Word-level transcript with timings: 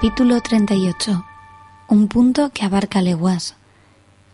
Capítulo 0.00 0.40
38. 0.40 1.26
Un 1.88 2.06
punto 2.06 2.50
que 2.50 2.64
abarca 2.64 3.02
leguas. 3.02 3.56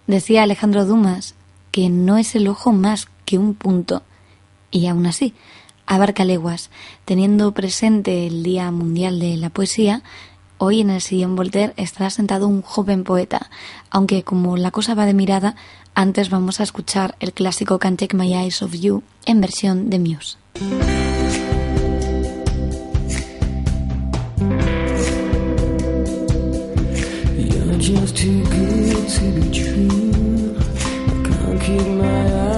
Decía 0.07 0.43
Alejandro 0.43 0.84
Dumas 0.84 1.37
que 1.70 1.89
no 1.89 2.19
es 2.19 2.34
el 2.34 2.48
ojo 2.48 2.70
más 2.73 3.09
que 3.25 3.39
un 3.39 3.55
punto, 3.55 4.03
y 4.70 4.89
aún 4.89 5.07
así 5.07 5.33
abarca 5.87 6.27
leguas. 6.27 6.69
Teniendo 7.07 7.53
presente 7.53 8.27
el 8.27 8.42
Día 8.42 8.70
Mundial 8.73 9.19
de 9.19 9.39
la 9.39 9.48
Poesía, 9.48 10.03
hoy 10.59 10.83
en 10.83 10.91
el 10.91 11.01
sillón 11.01 11.35
Voltaire 11.35 11.73
estará 11.79 12.11
sentado 12.11 12.47
un 12.47 12.61
joven 12.61 13.03
poeta, 13.03 13.48
aunque 13.89 14.23
como 14.23 14.59
la 14.59 14.70
cosa 14.70 14.95
va 14.95 15.07
de 15.07 15.15
mirada, 15.15 15.57
antes 15.95 16.29
vamos 16.29 16.61
a 16.61 16.65
escuchar 16.65 17.17
el 17.20 17.33
clásico 17.33 17.79
Can't 17.79 17.98
Take 17.98 18.19
My 18.19 18.35
Eyes 18.35 18.61
of 18.61 18.75
You 18.75 19.03
en 19.25 19.41
versión 19.41 19.89
de 19.89 19.98
Muse. 19.98 20.37
Just 27.85 28.17
too 28.17 28.43
good 28.45 29.09
to 29.11 29.31
be 29.33 29.51
true. 29.53 30.57
I 30.57 31.29
can't 31.29 31.61
keep 31.61 31.87
my 31.87 32.49
eyes 32.49 32.54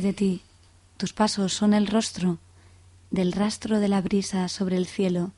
De 0.00 0.12
ti. 0.12 0.42
Tus 0.96 1.12
pasos 1.12 1.52
son 1.52 1.74
el 1.74 1.88
rostro 1.88 2.38
del 3.10 3.32
rastro 3.32 3.80
de 3.80 3.88
la 3.88 4.00
brisa 4.00 4.48
sobre 4.48 4.76
el 4.76 4.86
cielo. 4.86 5.32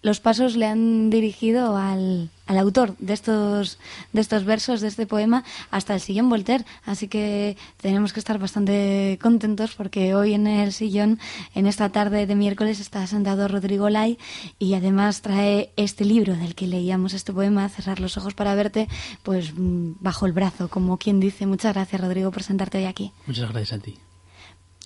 Los 0.00 0.20
pasos 0.20 0.56
le 0.56 0.64
han 0.64 1.10
dirigido 1.10 1.76
al, 1.76 2.30
al 2.46 2.58
autor 2.58 2.96
de 2.98 3.12
estos, 3.12 3.78
de 4.12 4.20
estos 4.20 4.44
versos, 4.44 4.80
de 4.80 4.88
este 4.88 5.06
poema, 5.06 5.44
hasta 5.70 5.94
el 5.94 6.00
sillón 6.00 6.28
Voltaire. 6.28 6.64
Así 6.84 7.08
que 7.08 7.56
tenemos 7.78 8.12
que 8.12 8.20
estar 8.20 8.38
bastante 8.38 9.18
contentos 9.20 9.74
porque 9.74 10.14
hoy 10.14 10.34
en 10.34 10.46
el 10.46 10.72
sillón, 10.72 11.18
en 11.54 11.66
esta 11.66 11.90
tarde 11.90 12.26
de 12.26 12.34
miércoles, 12.34 12.80
está 12.80 13.06
sentado 13.06 13.48
Rodrigo 13.48 13.90
Lai 13.90 14.18
y 14.58 14.74
además 14.74 15.22
trae 15.22 15.72
este 15.76 16.04
libro 16.04 16.36
del 16.36 16.54
que 16.54 16.66
leíamos 16.66 17.14
este 17.14 17.32
poema, 17.32 17.68
Cerrar 17.68 18.00
los 18.00 18.16
ojos 18.16 18.34
para 18.34 18.54
verte, 18.54 18.88
pues 19.22 19.52
mm, 19.54 19.94
bajo 20.00 20.26
el 20.26 20.32
brazo, 20.32 20.68
como 20.68 20.98
quien 20.98 21.20
dice. 21.20 21.46
Muchas 21.46 21.74
gracias, 21.74 22.00
Rodrigo, 22.00 22.30
por 22.30 22.42
sentarte 22.42 22.78
hoy 22.78 22.84
aquí. 22.84 23.12
Muchas 23.26 23.50
gracias 23.50 23.78
a 23.78 23.82
ti. 23.82 23.98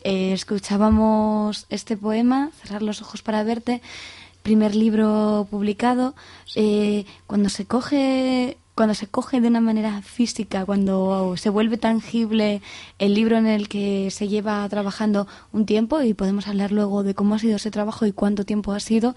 Eh, 0.03 0.33
escuchábamos 0.33 1.67
este 1.69 1.97
poema, 1.97 2.51
Cerrar 2.63 2.83
los 2.83 3.03
ojos 3.03 3.23
para 3.23 3.43
verte, 3.43 3.83
primer 4.43 4.75
libro 4.75 5.47
publicado. 5.51 6.15
Eh, 6.55 7.05
cuando 7.27 7.49
se 7.49 7.67
coge 7.67 8.57
cuando 8.81 8.95
se 8.95 9.09
coge 9.09 9.43
de 9.43 9.49
una 9.49 9.61
manera 9.61 10.01
física, 10.01 10.65
cuando 10.65 11.35
se 11.37 11.51
vuelve 11.51 11.77
tangible 11.77 12.63
el 12.99 13.13
libro 13.13 13.37
en 13.37 13.47
el 13.47 13.69
que 13.69 14.11
se 14.11 14.27
lleva 14.27 14.67
trabajando 14.71 15.27
un 15.53 15.67
tiempo 15.67 16.01
y 16.01 16.15
podemos 16.15 16.49
hablar 16.49 16.73
luego 16.73 17.03
de 17.03 17.15
cómo 17.15 17.35
ha 17.35 17.39
sido 17.39 17.57
ese 17.57 17.71
trabajo 17.71 18.07
y 18.07 18.13
cuánto 18.13 18.47
tiempo 18.47 18.73
ha 18.73 18.81
sido, 18.81 19.15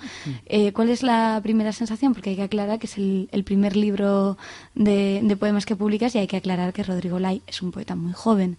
eh, 0.48 0.74
¿cuál 0.74 0.90
es 0.90 1.02
la 1.02 1.40
primera 1.42 1.72
sensación? 1.72 2.14
Porque 2.14 2.32
hay 2.32 2.36
que 2.36 2.44
aclarar 2.44 2.78
que 2.78 2.88
es 2.88 2.98
el, 2.98 3.30
el 3.32 3.46
primer 3.46 3.78
libro 3.78 4.38
de, 4.76 5.22
de 5.24 5.38
poemas 5.38 5.66
que 5.66 5.78
publicas 5.78 6.14
y 6.16 6.18
hay 6.18 6.28
que 6.28 6.36
aclarar 6.36 6.74
que 6.74 6.84
Rodrigo 6.84 7.20
Lai 7.20 7.42
es 7.48 7.62
un 7.62 7.72
poeta 7.72 7.96
muy 7.96 8.12
joven. 8.12 8.58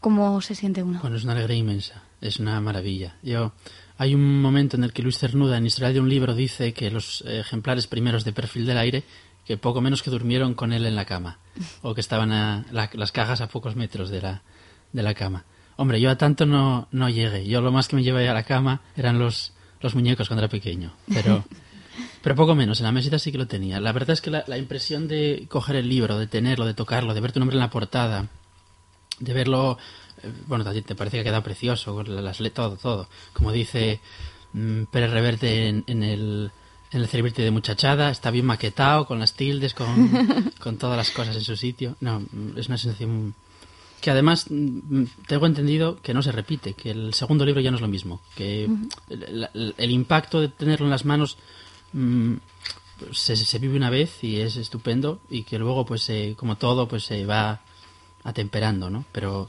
¿Cómo 0.00 0.40
se 0.40 0.54
siente 0.54 0.82
uno? 0.82 1.00
Bueno, 1.02 1.16
es 1.16 1.24
una 1.24 1.34
alegría 1.34 1.58
inmensa, 1.58 2.02
es 2.22 2.38
una 2.38 2.58
maravilla. 2.62 3.16
Yo, 3.22 3.52
hay 3.98 4.14
un 4.14 4.40
momento 4.42 4.76
en 4.76 4.84
el 4.84 4.92
que 4.92 5.02
Luis 5.02 5.18
Cernuda, 5.18 5.56
en 5.58 5.66
Historia 5.66 5.92
de 5.92 6.00
un 6.00 6.08
libro, 6.08 6.34
dice 6.34 6.72
que 6.72 6.90
los 6.90 7.22
ejemplares 7.26 7.86
primeros 7.86 8.24
de 8.24 8.32
perfil 8.32 8.66
del 8.66 8.78
aire, 8.78 9.04
que 9.44 9.56
poco 9.56 9.80
menos 9.80 10.02
que 10.02 10.10
durmieron 10.10 10.54
con 10.54 10.72
él 10.72 10.86
en 10.86 10.96
la 10.96 11.04
cama, 11.04 11.38
o 11.82 11.94
que 11.94 12.00
estaban 12.00 12.32
a, 12.32 12.64
la- 12.72 12.90
las 12.94 13.12
cajas 13.12 13.40
a 13.40 13.48
pocos 13.48 13.76
metros 13.76 14.10
de 14.10 14.22
la, 14.22 14.42
de 14.92 15.02
la 15.02 15.14
cama. 15.14 15.44
Hombre, 15.76 16.00
yo 16.00 16.10
a 16.10 16.16
tanto 16.16 16.46
no, 16.46 16.88
no 16.92 17.08
llegué. 17.08 17.46
Yo 17.46 17.60
lo 17.60 17.72
más 17.72 17.88
que 17.88 17.96
me 17.96 18.02
llevé 18.02 18.28
a 18.28 18.34
la 18.34 18.44
cama 18.44 18.80
eran 18.96 19.18
los, 19.18 19.52
los 19.80 19.94
muñecos 19.94 20.28
cuando 20.28 20.42
era 20.44 20.50
pequeño. 20.50 20.92
Pero, 21.12 21.44
pero 22.22 22.34
poco 22.36 22.54
menos, 22.54 22.80
en 22.80 22.84
la 22.86 22.92
mesita 22.92 23.18
sí 23.18 23.30
que 23.32 23.38
lo 23.38 23.46
tenía. 23.46 23.80
La 23.80 23.92
verdad 23.92 24.10
es 24.10 24.20
que 24.20 24.30
la, 24.30 24.44
la 24.46 24.56
impresión 24.56 25.08
de 25.08 25.46
coger 25.48 25.76
el 25.76 25.88
libro, 25.88 26.16
de 26.18 26.26
tenerlo, 26.26 26.64
de 26.64 26.74
tocarlo, 26.74 27.12
de 27.12 27.20
ver 27.20 27.32
tu 27.32 27.40
nombre 27.40 27.56
en 27.56 27.60
la 27.60 27.70
portada, 27.70 28.28
de 29.20 29.32
verlo, 29.34 29.76
bueno, 30.46 30.64
te 30.64 30.94
parece 30.94 31.16
que 31.16 31.20
ha 31.20 31.24
quedado 31.24 31.42
precioso, 31.42 32.02
las 32.02 32.40
le- 32.40 32.50
todo, 32.50 32.76
todo. 32.76 33.08
Como 33.32 33.52
dice 33.52 34.00
mm, 34.52 34.84
Pérez 34.84 35.10
Reverte 35.10 35.68
en, 35.68 35.84
en 35.86 36.02
el 36.02 36.50
en 36.92 37.00
el 37.00 37.08
celebrity 37.08 37.42
de 37.42 37.50
muchachada, 37.50 38.10
está 38.10 38.30
bien 38.30 38.46
maquetado, 38.46 39.04
con 39.06 39.18
las 39.18 39.34
tildes, 39.34 39.74
con, 39.74 40.52
con 40.60 40.76
todas 40.78 40.96
las 40.96 41.10
cosas 41.10 41.34
en 41.34 41.42
su 41.42 41.56
sitio. 41.56 41.96
No, 42.00 42.20
mm, 42.20 42.56
es 42.56 42.68
una 42.68 42.78
sensación 42.78 43.34
que 44.00 44.10
además 44.10 44.46
mm, 44.48 45.04
tengo 45.26 45.46
entendido 45.46 46.00
que 46.02 46.14
no 46.14 46.22
se 46.22 46.30
repite, 46.30 46.74
que 46.74 46.90
el 46.92 47.12
segundo 47.14 47.44
libro 47.44 47.60
ya 47.60 47.70
no 47.72 47.78
es 47.78 47.80
lo 47.80 47.88
mismo, 47.88 48.20
que 48.36 48.68
el, 49.10 49.48
el- 49.54 49.74
el 49.76 49.90
impacto 49.90 50.40
de 50.40 50.48
tenerlo 50.48 50.86
en 50.86 50.90
las 50.90 51.04
manos 51.04 51.36
mm, 51.94 52.34
se, 53.12 53.34
se 53.36 53.58
vive 53.58 53.76
una 53.76 53.90
vez 53.90 54.22
y 54.22 54.40
es 54.40 54.54
estupendo 54.56 55.20
y 55.28 55.42
que 55.42 55.58
luego 55.58 55.84
pues 55.84 56.08
eh, 56.10 56.34
como 56.38 56.56
todo 56.56 56.86
pues 56.86 57.02
se 57.04 57.26
va 57.26 57.60
atemperando, 58.22 58.88
¿no? 58.88 59.04
Pero 59.10 59.48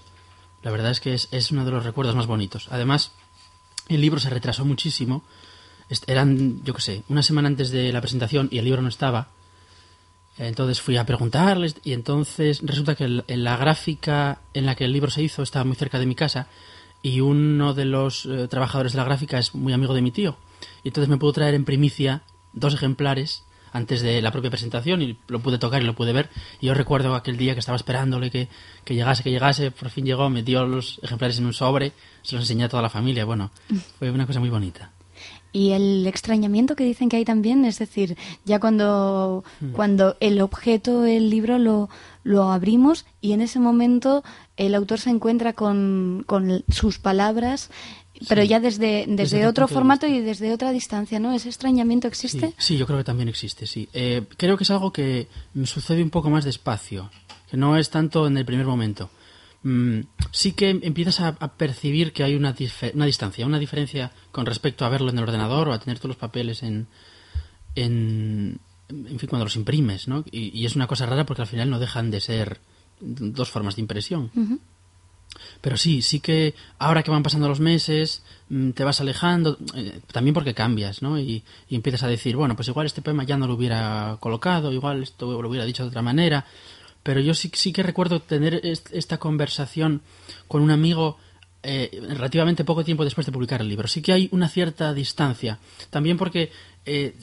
la 0.65 0.71
verdad 0.71 0.89
es 0.89 0.99
que 0.99 1.13
es, 1.13 1.51
uno 1.51 1.63
de 1.63 1.69
los 1.69 1.85
recuerdos 1.85 2.15
más 2.15 2.25
bonitos. 2.25 2.69
Además, 2.71 3.11
el 3.87 4.01
libro 4.01 4.19
se 4.19 4.31
retrasó 4.31 4.65
muchísimo. 4.65 5.23
Eran, 6.07 6.63
yo 6.63 6.73
qué 6.73 6.81
sé, 6.81 7.03
una 7.07 7.21
semana 7.21 7.49
antes 7.49 7.69
de 7.69 7.93
la 7.93 8.01
presentación 8.01 8.49
y 8.51 8.57
el 8.57 8.65
libro 8.65 8.81
no 8.81 8.87
estaba. 8.87 9.27
Entonces 10.39 10.81
fui 10.81 10.97
a 10.97 11.05
preguntarles 11.05 11.75
y 11.83 11.93
entonces 11.93 12.61
resulta 12.63 12.95
que 12.95 13.03
en 13.03 13.43
la 13.43 13.57
gráfica 13.57 14.39
en 14.55 14.65
la 14.65 14.73
que 14.73 14.85
el 14.85 14.91
libro 14.91 15.11
se 15.11 15.21
hizo 15.21 15.43
estaba 15.43 15.65
muy 15.65 15.75
cerca 15.75 15.99
de 15.99 16.07
mi 16.07 16.15
casa 16.15 16.47
y 17.03 17.21
uno 17.21 17.75
de 17.75 17.85
los 17.85 18.25
eh, 18.25 18.47
trabajadores 18.47 18.93
de 18.93 18.97
la 18.97 19.03
gráfica 19.05 19.37
es 19.37 19.53
muy 19.53 19.71
amigo 19.71 19.93
de 19.93 20.01
mi 20.01 20.09
tío. 20.09 20.35
Y 20.83 20.87
entonces 20.87 21.09
me 21.09 21.17
pudo 21.17 21.33
traer 21.33 21.53
en 21.53 21.63
primicia 21.63 22.23
dos 22.53 22.73
ejemplares 22.73 23.43
antes 23.75 24.01
de 24.01 24.21
la 24.21 24.31
propia 24.31 24.49
presentación 24.49 25.01
y 25.01 25.17
lo 25.27 25.39
pude 25.39 25.57
tocar 25.57 25.81
y 25.81 25.85
lo 25.85 25.95
pude 25.95 26.13
ver. 26.13 26.29
Y 26.61 26.67
yo 26.67 26.73
recuerdo 26.73 27.13
aquel 27.13 27.35
día 27.35 27.53
que 27.53 27.59
estaba 27.59 27.75
esperándole 27.75 28.31
que, 28.31 28.47
que 28.85 28.95
llegase, 28.95 29.21
que 29.21 29.31
llegase, 29.31 29.69
por 29.69 29.89
fin 29.89 30.05
llegó, 30.05 30.29
me 30.29 30.43
dio 30.43 30.65
los 30.65 30.97
ejemplares 31.03 31.39
en 31.39 31.45
un 31.45 31.53
sobre, 31.53 31.91
se 32.21 32.35
los 32.35 32.43
enseñé 32.45 32.63
a 32.63 32.69
toda 32.69 32.81
la 32.81 32.89
familia. 32.89 33.25
Bueno, 33.25 33.51
fue 33.99 34.11
una 34.11 34.25
cosa 34.25 34.39
muy 34.39 34.49
bonita. 34.49 34.91
Y 35.51 35.71
el 35.71 36.07
extrañamiento 36.07 36.75
que 36.75 36.85
dicen 36.85 37.09
que 37.09 37.17
hay 37.17 37.25
también, 37.25 37.65
es 37.65 37.79
decir, 37.79 38.17
ya 38.45 38.59
cuando, 38.59 39.43
cuando 39.73 40.15
el 40.19 40.41
objeto, 40.41 41.05
el 41.05 41.29
libro, 41.29 41.57
lo, 41.57 41.89
lo 42.23 42.51
abrimos 42.51 43.05
y 43.21 43.31
en 43.31 43.41
ese 43.41 43.59
momento 43.59 44.23
el 44.57 44.75
autor 44.75 44.99
se 44.99 45.09
encuentra 45.09 45.53
con, 45.53 46.23
con 46.27 46.63
sus 46.67 46.99
palabras, 46.99 47.71
pero 48.27 48.41
Sí. 48.43 48.47
ya 48.47 48.59
desde, 48.59 49.05
desde, 49.07 49.15
Desde 49.15 49.47
otro 49.47 49.67
formato 49.67 50.07
y 50.07 50.19
desde 50.21 50.53
otra 50.53 50.71
distancia, 50.71 51.19
¿no? 51.19 51.33
¿Ese 51.33 51.49
extrañamiento 51.49 52.07
existe? 52.07 52.47
Sí, 52.49 52.53
sí, 52.57 52.77
yo 52.77 52.85
creo 52.85 52.97
que 52.99 53.03
también 53.03 53.29
existe, 53.29 53.67
sí. 53.67 53.89
Eh, 53.93 54.23
creo 54.37 54.57
que 54.57 54.63
es 54.63 54.71
algo 54.71 54.91
que 54.93 55.27
me 55.53 55.65
sucede 55.67 56.01
un 56.03 56.09
poco 56.09 56.29
más 56.29 56.45
despacio, 56.45 57.09
que 57.49 57.57
no 57.57 57.77
es 57.77 57.89
tanto 57.89 58.27
en 58.27 58.37
el 58.37 58.45
primer 58.45 58.65
momento. 58.65 59.09
Mm, 59.63 60.01
sí 60.31 60.51
que 60.53 60.69
empiezas 60.69 61.19
a, 61.21 61.29
a 61.39 61.53
percibir 61.53 62.13
que 62.13 62.23
hay 62.23 62.35
una, 62.35 62.55
una 62.93 63.05
distancia, 63.05 63.45
una 63.45 63.59
diferencia 63.59 64.11
con 64.31 64.45
respecto 64.45 64.85
a 64.85 64.89
verlo 64.89 65.09
en 65.09 65.17
el 65.17 65.23
ordenador 65.23 65.69
o 65.69 65.73
a 65.73 65.79
tener 65.79 65.97
todos 65.97 66.09
los 66.09 66.17
papeles 66.17 66.61
en, 66.63 66.87
en, 67.75 68.59
en 68.89 69.19
fin, 69.19 69.27
cuando 69.29 69.45
los 69.45 69.55
imprimes, 69.55 70.07
¿no? 70.07 70.23
Y, 70.31 70.57
y 70.57 70.65
es 70.65 70.75
una 70.75 70.87
cosa 70.87 71.05
rara 71.05 71.25
porque 71.25 71.41
al 71.41 71.47
final 71.47 71.69
no 71.69 71.79
dejan 71.79 72.11
de 72.11 72.21
ser 72.21 72.59
dos 73.01 73.49
formas 73.49 73.75
de 73.75 73.81
impresión. 73.81 74.31
Pero 75.61 75.77
sí, 75.77 76.01
sí 76.01 76.19
que 76.19 76.53
ahora 76.79 77.03
que 77.03 77.11
van 77.11 77.23
pasando 77.23 77.47
los 77.47 77.59
meses, 77.59 78.23
mm, 78.49 78.71
te 78.71 78.83
vas 78.83 79.01
alejando, 79.01 79.57
eh, 79.75 79.99
también 80.11 80.33
porque 80.33 80.53
cambias, 80.53 81.01
¿no? 81.01 81.19
Y, 81.19 81.43
y 81.69 81.75
empiezas 81.75 82.03
a 82.03 82.07
decir, 82.07 82.35
bueno, 82.35 82.55
pues 82.55 82.67
igual 82.67 82.85
este 82.85 83.01
poema 83.01 83.23
ya 83.23 83.37
no 83.37 83.47
lo 83.47 83.55
hubiera 83.55 84.17
colocado, 84.19 84.71
igual 84.71 85.03
esto 85.03 85.41
lo 85.41 85.49
hubiera 85.49 85.65
dicho 85.65 85.83
de 85.83 85.89
otra 85.89 86.01
manera. 86.01 86.45
Pero 87.03 87.19
yo 87.19 87.33
sí, 87.33 87.51
sí 87.53 87.71
que 87.73 87.83
recuerdo 87.83 88.21
tener 88.21 88.61
est- 88.65 88.89
esta 88.93 89.17
conversación 89.17 90.01
con 90.47 90.61
un 90.61 90.71
amigo 90.71 91.17
eh, 91.67 91.89
relativamente 92.09 92.63
poco 92.63 92.83
tiempo 92.83 93.03
después 93.03 93.25
de 93.25 93.31
publicar 93.31 93.61
el 93.61 93.67
libro. 93.69 93.87
Sí 93.87 94.01
que 94.01 94.13
hay 94.13 94.29
una 94.31 94.49
cierta 94.49 94.93
distancia. 94.93 95.57
También 95.89 96.15
porque 96.17 96.51
eh, 96.85 97.15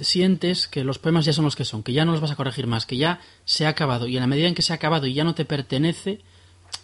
sientes 0.00 0.68
que 0.68 0.84
los 0.84 0.98
poemas 0.98 1.24
ya 1.24 1.32
son 1.32 1.44
los 1.46 1.56
que 1.56 1.64
son, 1.64 1.82
que 1.82 1.92
ya 1.92 2.04
no 2.04 2.12
los 2.12 2.20
vas 2.20 2.30
a 2.30 2.36
corregir 2.36 2.66
más, 2.66 2.86
que 2.86 2.96
ya 2.96 3.20
se 3.44 3.66
ha 3.66 3.70
acabado. 3.70 4.06
Y 4.06 4.16
en 4.16 4.20
la 4.20 4.26
medida 4.26 4.48
en 4.48 4.54
que 4.54 4.62
se 4.62 4.72
ha 4.72 4.76
acabado 4.76 5.06
y 5.06 5.14
ya 5.14 5.24
no 5.24 5.34
te 5.34 5.44
pertenece, 5.44 6.20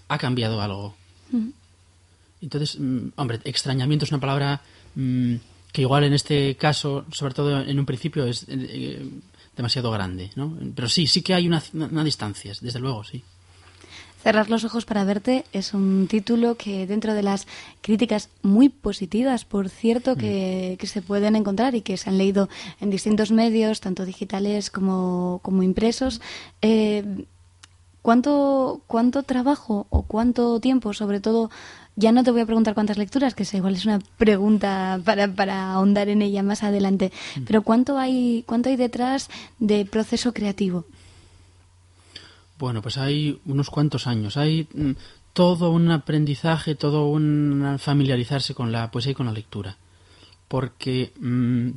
ha 0.08 0.18
cambiado 0.18 0.60
algo. 0.60 0.94
Entonces, 2.40 2.78
mm, 2.78 3.08
hombre, 3.16 3.40
extrañamiento 3.44 4.04
es 4.04 4.12
una 4.12 4.20
palabra 4.20 4.60
mm, 4.94 5.34
que 5.72 5.82
igual 5.82 6.04
en 6.04 6.12
este 6.12 6.56
caso, 6.56 7.04
sobre 7.12 7.34
todo 7.34 7.60
en 7.60 7.78
un 7.78 7.86
principio, 7.86 8.24
es 8.26 8.44
eh, 8.44 8.46
eh, 8.48 9.08
demasiado 9.56 9.90
grande, 9.90 10.30
¿no? 10.36 10.56
Pero 10.74 10.88
sí, 10.88 11.06
sí 11.06 11.22
que 11.22 11.34
hay 11.34 11.46
una, 11.46 11.62
una 11.72 12.04
distancia, 12.04 12.52
desde 12.60 12.78
luego, 12.78 13.04
sí. 13.04 13.22
Cerrar 14.22 14.50
los 14.50 14.64
ojos 14.64 14.84
para 14.84 15.04
verte 15.04 15.44
es 15.52 15.72
un 15.72 16.08
título 16.08 16.56
que 16.56 16.86
dentro 16.86 17.14
de 17.14 17.22
las 17.22 17.46
críticas 17.80 18.28
muy 18.42 18.68
positivas, 18.68 19.44
por 19.44 19.68
cierto, 19.68 20.16
que, 20.16 20.76
que 20.80 20.86
se 20.88 21.00
pueden 21.00 21.36
encontrar 21.36 21.76
y 21.76 21.82
que 21.82 21.96
se 21.96 22.10
han 22.10 22.18
leído 22.18 22.48
en 22.80 22.90
distintos 22.90 23.30
medios, 23.30 23.80
tanto 23.80 24.04
digitales 24.04 24.70
como, 24.70 25.38
como 25.44 25.62
impresos, 25.62 26.20
eh, 26.60 27.04
¿cuánto, 28.06 28.82
¿cuánto 28.86 29.24
trabajo 29.24 29.88
o 29.90 30.02
cuánto 30.02 30.60
tiempo, 30.60 30.92
sobre 30.92 31.18
todo, 31.18 31.50
ya 31.96 32.12
no 32.12 32.22
te 32.22 32.30
voy 32.30 32.42
a 32.42 32.46
preguntar 32.46 32.74
cuántas 32.74 32.98
lecturas, 32.98 33.34
que 33.34 33.42
esa 33.42 33.56
igual 33.56 33.74
es 33.74 33.84
una 33.84 33.98
pregunta 34.16 35.00
para, 35.04 35.26
para 35.26 35.72
ahondar 35.72 36.08
en 36.08 36.22
ella 36.22 36.44
más 36.44 36.62
adelante, 36.62 37.10
pero 37.44 37.62
¿cuánto 37.62 37.98
hay, 37.98 38.44
cuánto 38.46 38.68
hay 38.68 38.76
detrás 38.76 39.28
de 39.58 39.84
proceso 39.86 40.32
creativo? 40.32 40.84
Bueno, 42.60 42.80
pues 42.80 42.96
hay 42.96 43.40
unos 43.44 43.70
cuantos 43.70 44.06
años. 44.06 44.36
Hay 44.36 44.68
mm, 44.72 44.92
todo 45.32 45.72
un 45.72 45.90
aprendizaje, 45.90 46.76
todo 46.76 47.08
un 47.08 47.76
familiarizarse 47.80 48.54
con 48.54 48.70
la 48.70 48.92
poesía 48.92 49.12
y 49.12 49.14
con 49.16 49.26
la 49.26 49.32
lectura. 49.32 49.78
Porque 50.46 51.12
mm, 51.18 51.70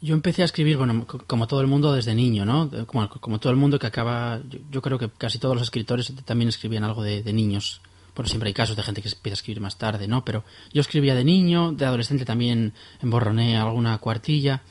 yo 0.00 0.14
empecé 0.14 0.42
a 0.42 0.44
escribir, 0.44 0.76
bueno, 0.76 1.06
co- 1.06 1.18
como 1.26 1.46
todo 1.46 1.60
el 1.60 1.66
mundo 1.66 1.92
desde 1.92 2.14
niño, 2.14 2.44
¿no? 2.44 2.70
Como, 2.86 3.08
como 3.08 3.40
todo 3.40 3.50
el 3.50 3.58
mundo 3.58 3.78
que 3.78 3.86
acaba, 3.86 4.40
yo, 4.48 4.58
yo 4.70 4.82
creo 4.82 4.98
que 4.98 5.08
casi 5.10 5.38
todos 5.38 5.54
los 5.56 5.62
escritores 5.64 6.12
también 6.24 6.48
escribían 6.48 6.84
algo 6.84 7.02
de, 7.02 7.22
de 7.22 7.32
niños. 7.32 7.80
Bueno, 8.14 8.28
siempre 8.28 8.48
hay 8.48 8.54
casos 8.54 8.76
de 8.76 8.82
gente 8.82 9.00
que 9.02 9.08
empieza 9.08 9.34
a 9.34 9.38
escribir 9.40 9.60
más 9.60 9.76
tarde, 9.78 10.08
¿no? 10.08 10.24
Pero 10.24 10.44
yo 10.72 10.80
escribía 10.80 11.14
de 11.14 11.24
niño, 11.24 11.72
de 11.72 11.84
adolescente 11.84 12.24
también 12.24 12.72
emborroné 13.02 13.56
alguna 13.56 13.98
cuartilla, 13.98 14.62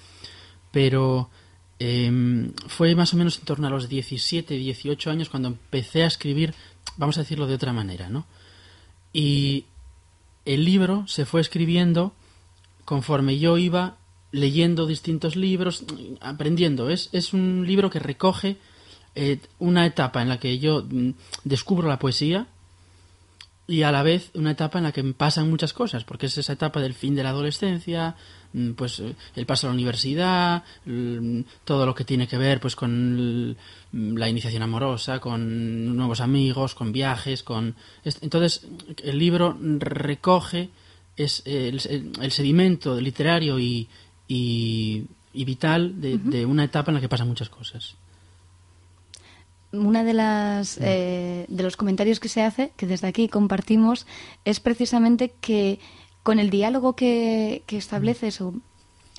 pero 0.71 1.29
em, 1.79 2.51
fue 2.67 2.95
más 2.95 3.13
o 3.13 3.17
menos 3.17 3.37
en 3.39 3.45
torno 3.45 3.67
a 3.67 3.69
los 3.69 3.87
17, 3.89 4.53
18 4.55 5.11
años 5.11 5.29
cuando 5.29 5.47
empecé 5.49 6.03
a 6.03 6.07
escribir, 6.07 6.53
vamos 6.97 7.17
a 7.17 7.21
decirlo 7.21 7.47
de 7.47 7.55
otra 7.55 7.71
manera, 7.73 8.09
¿no? 8.09 8.25
Y 9.13 9.65
el 10.45 10.65
libro 10.65 11.05
se 11.07 11.25
fue 11.25 11.41
escribiendo 11.41 12.13
conforme 12.85 13.39
yo 13.39 13.57
iba 13.57 13.97
leyendo 14.31 14.85
distintos 14.85 15.35
libros, 15.35 15.83
aprendiendo. 16.21 16.89
Es, 16.89 17.09
es 17.11 17.33
un 17.33 17.65
libro 17.65 17.89
que 17.89 17.99
recoge 17.99 18.57
eh, 19.15 19.39
una 19.59 19.85
etapa 19.85 20.21
en 20.21 20.29
la 20.29 20.39
que 20.39 20.59
yo 20.59 20.85
mm, 20.89 21.11
descubro 21.43 21.87
la 21.87 21.99
poesía 21.99 22.47
y 23.69 23.81
a 23.81 23.91
la 23.91 24.01
vez 24.03 24.29
una 24.33 24.51
etapa 24.51 24.77
en 24.77 24.85
la 24.85 24.91
que 24.93 25.03
pasan 25.03 25.49
muchas 25.49 25.73
cosas, 25.73 26.03
porque 26.05 26.27
es 26.27 26.37
esa 26.37 26.53
etapa 26.53 26.79
del 26.79 26.93
fin 26.93 27.15
de 27.15 27.23
la 27.23 27.29
adolescencia, 27.31 28.15
mm, 28.53 28.71
pues 28.73 28.99
eh, 28.99 29.13
el 29.35 29.45
paso 29.45 29.67
a 29.67 29.69
la 29.71 29.73
universidad, 29.73 30.63
mm, 30.85 31.41
todo 31.65 31.85
lo 31.85 31.93
que 31.95 32.05
tiene 32.05 32.27
que 32.27 32.37
ver 32.37 32.59
pues 32.61 32.75
con 32.75 33.57
la 33.91 34.29
iniciación 34.29 34.63
amorosa, 34.63 35.19
con 35.19 35.95
nuevos 35.97 36.21
amigos, 36.21 36.75
con 36.75 36.91
viajes, 36.91 37.43
con 37.43 37.75
es- 38.05 38.19
entonces 38.21 38.67
el 39.03 39.17
libro 39.17 39.57
recoge 39.79 40.69
es 41.17 41.41
el 41.47 41.79
sedimento 42.31 43.01
literario 43.01 43.57
y, 43.59 43.89
y, 44.27 45.05
y 45.33 45.45
vital 45.45 46.01
de, 46.01 46.17
de 46.17 46.45
una 46.45 46.63
etapa 46.63 46.91
en 46.91 46.95
la 46.95 47.01
que 47.01 47.09
pasan 47.09 47.27
muchas 47.27 47.49
cosas. 47.49 47.95
Una 49.73 50.03
de 50.03 50.13
las 50.13 50.77
eh, 50.81 51.45
de 51.49 51.63
los 51.63 51.75
comentarios 51.75 52.19
que 52.19 52.29
se 52.29 52.41
hace, 52.41 52.71
que 52.77 52.87
desde 52.87 53.07
aquí 53.07 53.27
compartimos, 53.27 54.07
es 54.45 54.59
precisamente 54.59 55.33
que 55.41 55.79
con 56.23 56.39
el 56.39 56.49
diálogo 56.49 56.93
que, 56.93 57.63
que 57.67 57.77
estableces, 57.77 58.39
o 58.41 58.53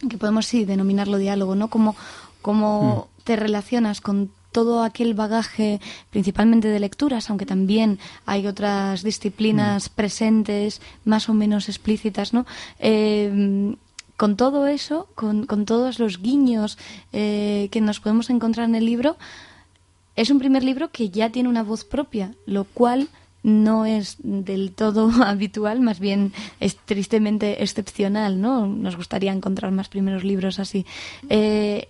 que 0.09 0.17
podemos 0.17 0.47
sí 0.47 0.65
denominarlo 0.65 1.19
diálogo, 1.19 1.55
¿no? 1.55 1.69
Como, 1.69 1.97
como 2.41 3.09
te 3.25 3.37
relacionas 3.37 4.01
con 4.01 4.31
todo 4.51 4.83
aquel 4.83 5.13
bagaje, 5.13 5.81
principalmente 6.11 6.69
de 6.69 6.81
lecturas, 6.81 7.29
aunque 7.29 7.45
también 7.45 7.99
hay 8.25 8.47
otras 8.47 9.03
disciplinas 9.03 9.91
presentes, 9.91 10.81
más 11.05 11.29
o 11.29 11.35
menos 11.35 11.69
explícitas, 11.69 12.33
¿no? 12.33 12.47
Eh, 12.79 13.77
con 14.19 14.37
todo 14.37 14.67
eso, 14.67 15.07
con, 15.15 15.47
todos 15.65 16.01
los 16.01 16.21
guiños 16.21 16.77
eh, 17.13 17.69
que 17.71 17.81
nos 17.81 18.01
podemos 18.01 18.29
encontrar 18.31 18.69
en 18.69 18.75
el 18.75 18.85
libro, 18.85 19.17
es 20.17 20.31
un 20.31 20.41
primer 20.41 20.65
libro 20.65 20.91
que 20.91 21.09
ya 21.09 21.31
tiene 21.31 21.49
una 21.49 21.63
voz 21.63 21.85
propia, 21.85 22.35
lo 22.45 22.65
cual 22.65 23.09
no 23.45 23.87
es 23.87 24.17
del 24.19 24.73
todo 24.73 25.09
habitual, 25.25 25.81
más 25.81 26.01
bien 26.01 26.33
es 26.59 26.77
tristemente 26.77 27.63
excepcional, 27.63 28.41
¿no? 28.41 28.67
Nos 28.67 28.97
gustaría 28.97 29.33
encontrar 29.33 29.71
más 29.71 29.89
primeros 29.89 30.25
libros 30.25 30.59
así. 30.59 30.85
Eh, 31.29 31.89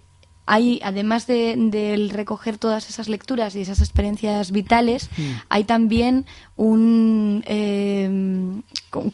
hay, 0.51 0.81
además 0.83 1.27
de, 1.27 1.55
del 1.59 2.09
recoger 2.09 2.57
todas 2.57 2.89
esas 2.89 3.09
lecturas 3.09 3.55
y 3.55 3.61
esas 3.61 3.81
experiencias 3.81 4.51
vitales, 4.51 5.11
hay 5.51 5.65
también 5.65 6.25
un, 6.57 7.45
eh, 7.47 8.09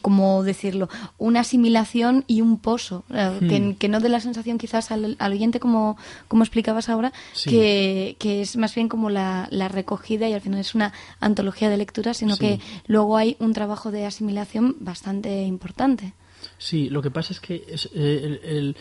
¿cómo 0.01 0.43
decirlo? 0.43 0.87
Una 1.17 1.41
asimilación 1.41 2.23
y 2.27 2.39
un 2.39 2.57
pozo, 2.57 3.03
eh, 3.13 3.37
que, 3.49 3.75
que 3.77 3.89
no 3.89 3.99
dé 3.99 4.07
la 4.07 4.21
sensación 4.21 4.57
quizás 4.57 4.91
al, 4.91 5.17
al 5.19 5.31
oyente, 5.33 5.59
como, 5.59 5.97
como 6.29 6.43
explicabas 6.43 6.87
ahora, 6.87 7.11
Sí. 7.33 7.49
que, 7.49 8.15
que 8.17 8.41
es 8.41 8.55
más 8.55 8.73
bien 8.73 8.87
como 8.87 9.09
la, 9.09 9.47
la 9.51 9.67
recogida 9.67 10.29
y 10.29 10.33
al 10.33 10.41
final 10.41 10.61
es 10.61 10.73
una 10.73 10.93
antología 11.19 11.69
de 11.69 11.77
lecturas, 11.77 12.17
sino 12.17 12.35
Sí. 12.35 12.39
que 12.39 12.59
luego 12.87 13.17
hay 13.17 13.35
un 13.39 13.51
trabajo 13.53 13.91
de 13.91 14.05
asimilación 14.05 14.77
bastante 14.79 15.43
importante. 15.43 16.13
Sí, 16.57 16.89
lo 16.89 17.01
que 17.01 17.11
pasa 17.11 17.33
es 17.33 17.39
que 17.41 17.65
es, 17.67 17.89
eh, 17.93 18.21
el- 18.23 18.39
el- 18.57 18.75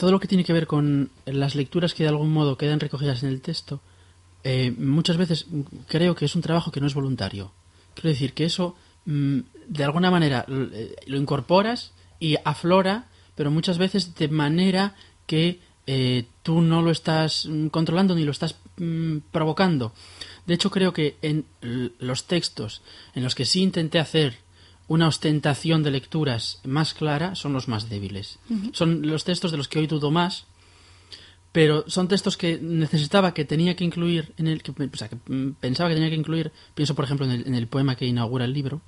todo 0.00 0.12
lo 0.12 0.18
que 0.18 0.28
tiene 0.28 0.44
que 0.44 0.54
ver 0.54 0.66
con 0.66 1.10
las 1.26 1.54
lecturas 1.54 1.92
que 1.92 2.04
de 2.04 2.08
algún 2.08 2.32
modo 2.32 2.56
quedan 2.56 2.80
recogidas 2.80 3.22
en 3.22 3.28
el 3.28 3.42
texto, 3.42 3.82
eh, 4.44 4.72
muchas 4.78 5.18
veces 5.18 5.46
creo 5.88 6.14
que 6.14 6.24
es 6.24 6.34
un 6.34 6.40
trabajo 6.40 6.72
que 6.72 6.80
no 6.80 6.86
es 6.86 6.94
voluntario. 6.94 7.52
Quiero 7.92 8.08
decir 8.08 8.32
que 8.32 8.46
eso, 8.46 8.76
mm, 9.04 9.40
de 9.68 9.84
alguna 9.84 10.10
manera, 10.10 10.46
eh, 10.48 10.96
lo 11.04 11.18
incorporas 11.18 11.92
y 12.18 12.36
aflora, 12.46 13.08
pero 13.34 13.50
muchas 13.50 13.76
veces 13.76 14.14
de 14.14 14.28
manera 14.28 14.94
que 15.26 15.60
eh, 15.86 16.24
tú 16.42 16.62
no 16.62 16.80
lo 16.80 16.92
estás 16.92 17.44
mm, 17.44 17.66
controlando 17.66 18.14
ni 18.14 18.24
lo 18.24 18.32
estás 18.32 18.56
mm, 18.78 19.18
provocando. 19.30 19.92
De 20.46 20.54
hecho, 20.54 20.70
creo 20.70 20.94
que 20.94 21.18
en 21.20 21.44
los 21.98 22.26
textos 22.26 22.80
en 23.14 23.22
los 23.22 23.34
que 23.34 23.44
sí 23.44 23.60
intenté 23.60 23.98
hacer 23.98 24.38
una 24.90 25.06
ostentación 25.06 25.84
de 25.84 25.92
lecturas 25.92 26.58
más 26.64 26.94
clara 26.94 27.36
son 27.36 27.52
los 27.52 27.68
más 27.68 27.88
débiles. 27.88 28.40
Son 28.72 29.06
los 29.06 29.22
textos 29.22 29.52
de 29.52 29.56
los 29.56 29.68
que 29.68 29.78
hoy 29.78 29.86
dudo 29.86 30.10
más, 30.10 30.46
pero 31.52 31.84
son 31.86 32.08
textos 32.08 32.36
que 32.36 32.58
necesitaba 32.60 33.32
que 33.32 33.44
tenía 33.44 33.76
que 33.76 33.84
incluir 33.84 34.32
en 34.36 34.48
el 34.48 34.62
que, 34.64 34.72
o 34.72 34.96
sea, 34.96 35.08
que 35.08 35.16
pensaba 35.60 35.88
que 35.90 35.94
tenía 35.94 36.10
que 36.10 36.16
incluir 36.16 36.50
pienso 36.74 36.94
por 36.96 37.04
ejemplo 37.04 37.24
en 37.26 37.32
el, 37.32 37.46
en 37.46 37.54
el 37.54 37.68
poema 37.68 37.94
que 37.94 38.04
inaugura 38.06 38.44
el 38.44 38.52
libro 38.52 38.80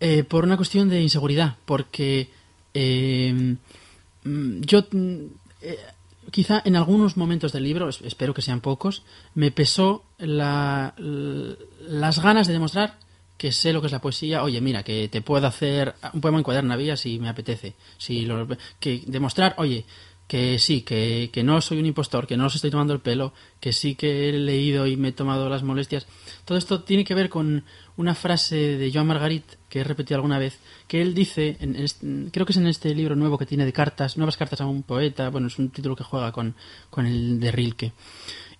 eh, 0.00 0.24
por 0.24 0.44
una 0.44 0.56
cuestión 0.56 0.88
de 0.88 1.00
inseguridad 1.02 1.56
porque 1.64 2.30
eh, 2.74 3.56
mm, 4.24 4.60
yo 4.62 4.84
mm, 4.90 5.16
eh, 5.62 5.78
quizá 6.30 6.62
en 6.64 6.76
algunos 6.76 7.16
momentos 7.16 7.52
del 7.52 7.64
libro 7.64 7.88
es- 7.88 8.00
espero 8.02 8.34
que 8.34 8.42
sean 8.42 8.60
pocos 8.60 9.02
me 9.34 9.50
pesó 9.52 10.04
la- 10.18 10.94
las 10.98 12.20
ganas 12.22 12.46
de 12.46 12.52
demostrar 12.54 12.98
que 13.42 13.50
sé 13.50 13.72
lo 13.72 13.80
que 13.80 13.88
es 13.88 13.92
la 13.92 14.00
poesía 14.00 14.44
oye 14.44 14.60
mira 14.60 14.84
que 14.84 15.08
te 15.08 15.20
puedo 15.20 15.44
hacer 15.48 15.96
un 16.14 16.20
poema 16.20 16.38
en 16.38 16.44
cuadernavía 16.44 16.96
si 16.96 17.18
me 17.18 17.28
apetece 17.28 17.74
si 17.98 18.24
lo- 18.24 18.46
que 18.78 19.02
demostrar 19.06 19.56
oye 19.58 19.84
que 20.28 20.58
sí, 20.58 20.80
que, 20.80 21.28
que 21.30 21.42
no 21.42 21.60
soy 21.60 21.78
un 21.78 21.84
impostor, 21.84 22.26
que 22.26 22.38
no 22.38 22.46
os 22.46 22.54
estoy 22.54 22.70
tomando 22.70 22.94
el 22.94 23.00
pelo, 23.00 23.34
que 23.60 23.74
sí 23.74 23.96
que 23.96 24.28
he 24.28 24.32
leído 24.32 24.86
y 24.86 24.96
me 24.96 25.08
he 25.08 25.12
tomado 25.12 25.46
las 25.50 25.62
molestias. 25.62 26.06
Todo 26.46 26.56
esto 26.56 26.84
tiene 26.84 27.04
que 27.04 27.14
ver 27.14 27.28
con 27.28 27.64
una 27.98 28.14
frase 28.14 28.78
de 28.78 28.90
Joan 28.90 29.08
Margarit 29.08 29.44
que 29.68 29.80
he 29.80 29.84
repetido 29.84 30.16
alguna 30.16 30.38
vez, 30.38 30.58
que 30.88 31.02
él 31.02 31.12
dice, 31.12 31.58
en 31.60 32.30
creo 32.32 32.46
que 32.46 32.52
es 32.52 32.56
en 32.56 32.66
este 32.66 32.94
libro 32.94 33.14
nuevo 33.14 33.36
que 33.36 33.44
tiene 33.44 33.66
de 33.66 33.74
cartas, 33.74 34.16
nuevas 34.16 34.38
cartas 34.38 34.62
a 34.62 34.66
un 34.66 34.84
poeta, 34.84 35.28
bueno, 35.28 35.48
es 35.48 35.58
un 35.58 35.68
título 35.68 35.96
que 35.96 36.04
juega 36.04 36.32
con, 36.32 36.54
con 36.88 37.04
el 37.04 37.38
de 37.38 37.52
Rilke. 37.52 37.92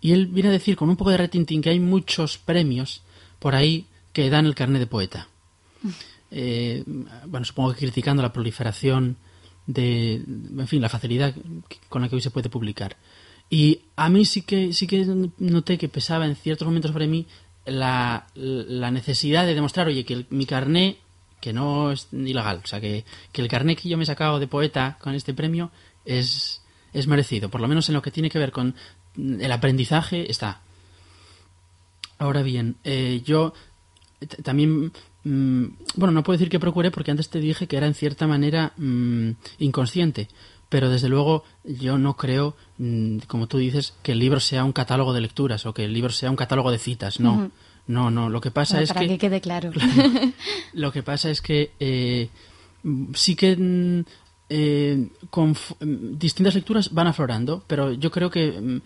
Y 0.03 0.12
él 0.12 0.27
viene 0.27 0.51
a 0.51 0.53
decir, 0.53 0.77
con 0.77 0.91
un 0.91 0.97
poco 0.97 1.11
de 1.12 1.17
retintín, 1.17 1.62
que 1.62 1.71
hay 1.71 1.81
muchos 1.81 2.37
premios 2.37 3.01
por 3.39 3.55
ahí 3.55 3.87
que 4.12 4.31
dan 4.31 4.47
el 4.47 4.54
carnet 4.54 4.81
de 4.81 4.87
poeta. 4.87 5.28
Eh, 6.31 6.85
bueno, 7.26 7.45
supongo 7.45 7.73
que 7.73 7.78
criticando 7.78 8.23
la 8.23 8.33
proliferación 8.33 9.16
de, 9.66 10.14
en 10.14 10.69
fin, 10.69 10.81
la 10.81 10.88
facilidad 10.88 11.35
con 11.88 12.02
la 12.02 12.09
que 12.09 12.16
hoy 12.16 12.23
se 12.23 12.31
puede 12.31 12.49
publicar. 12.49 12.97
Y 13.50 13.83
a 13.97 14.09
mí 14.09 14.25
sí 14.25 14.42
que 14.42 14.73
sí 14.73 14.87
que 14.87 15.04
noté 15.38 15.76
que 15.76 15.88
pesaba 15.88 16.26
en 16.26 16.37
ciertos 16.37 16.66
momentos 16.66 16.90
sobre 16.90 17.07
mí 17.07 17.26
la, 17.66 18.26
la 18.35 18.90
necesidad 18.90 19.47
de 19.47 19.54
demostrar, 19.54 19.88
oye, 19.88 20.04
que 20.04 20.26
mi 20.31 20.47
carné, 20.47 20.97
que 21.40 21.52
no 21.52 21.92
es 21.92 22.09
ilegal, 22.12 22.62
o 22.64 22.66
sea, 22.66 22.81
que, 22.81 23.04
que 23.31 23.42
el 23.42 23.49
carné 23.49 23.76
que 23.76 23.88
yo 23.88 23.97
me 23.97 24.04
he 24.04 24.07
sacado 24.07 24.38
de 24.38 24.47
poeta 24.47 24.97
con 25.00 25.14
este 25.14 25.35
premio 25.35 25.71
es, 26.04 26.62
es 26.92 27.07
merecido, 27.07 27.50
por 27.50 27.61
lo 27.61 27.69
menos 27.69 27.88
en 27.88 27.95
lo 27.95 28.02
que 28.02 28.11
tiene 28.11 28.31
que 28.31 28.38
ver 28.38 28.52
con 28.52 28.75
el 29.16 29.52
aprendizaje 29.52 30.31
está. 30.31 30.62
Ahora 32.19 32.42
bien, 32.42 32.76
eh, 32.85 33.21
yo 33.25 33.52
también, 34.43 34.93
mm, 35.25 35.64
bueno, 35.97 36.12
no 36.12 36.23
puedo 36.23 36.37
decir 36.37 36.50
que 36.50 36.61
procuré 36.61 36.91
porque 36.91 37.11
antes 37.11 37.29
te 37.29 37.41
dije 37.41 37.67
que 37.67 37.76
era 37.76 37.87
en 37.87 37.95
cierta 37.95 38.26
manera 38.26 38.73
mm, 38.76 39.31
inconsciente, 39.59 40.29
pero 40.69 40.88
desde 40.88 41.09
luego 41.09 41.45
yo 41.64 41.99
no 41.99 42.17
creo, 42.17 42.57
mm, 42.79 43.19
como 43.26 43.47
tú 43.47 43.59
dices, 43.59 43.95
que 44.02 44.12
el 44.12 44.19
libro 44.19 44.41
sea 44.41 44.64
un 44.64 44.73
catálogo 44.73 45.12
de 45.12 45.21
lecturas 45.21 45.67
o 45.67 45.75
que 45.75 45.85
el 45.85 45.93
libro 45.93 46.11
sea 46.11 46.31
un 46.31 46.37
catálogo 46.37 46.71
de 46.71 46.79
citas, 46.79 47.21
no. 47.21 47.50
No, 47.85 48.12
no, 48.12 48.31
lo 48.31 48.41
que 48.41 48.52
pasa 48.52 48.75
Bueno, 48.75 48.85
es 48.85 48.93
para 48.93 49.00
que... 49.00 49.09
que 49.09 49.19
quede 49.19 49.41
claro. 49.41 49.73
Lo 50.73 50.93
que 50.93 51.02
pasa 51.02 51.31
es 51.31 51.43
que 51.43 51.73
eh, 51.81 52.29
sí 53.12 53.35
que 53.35 54.05
eh, 54.49 55.09
con 55.31 55.57
distintas 56.17 56.55
lecturas 56.55 56.95
van 56.95 57.09
aflorando, 57.09 57.64
pero 57.67 57.93
yo 57.93 58.12
creo 58.12 58.31
que 58.31 58.81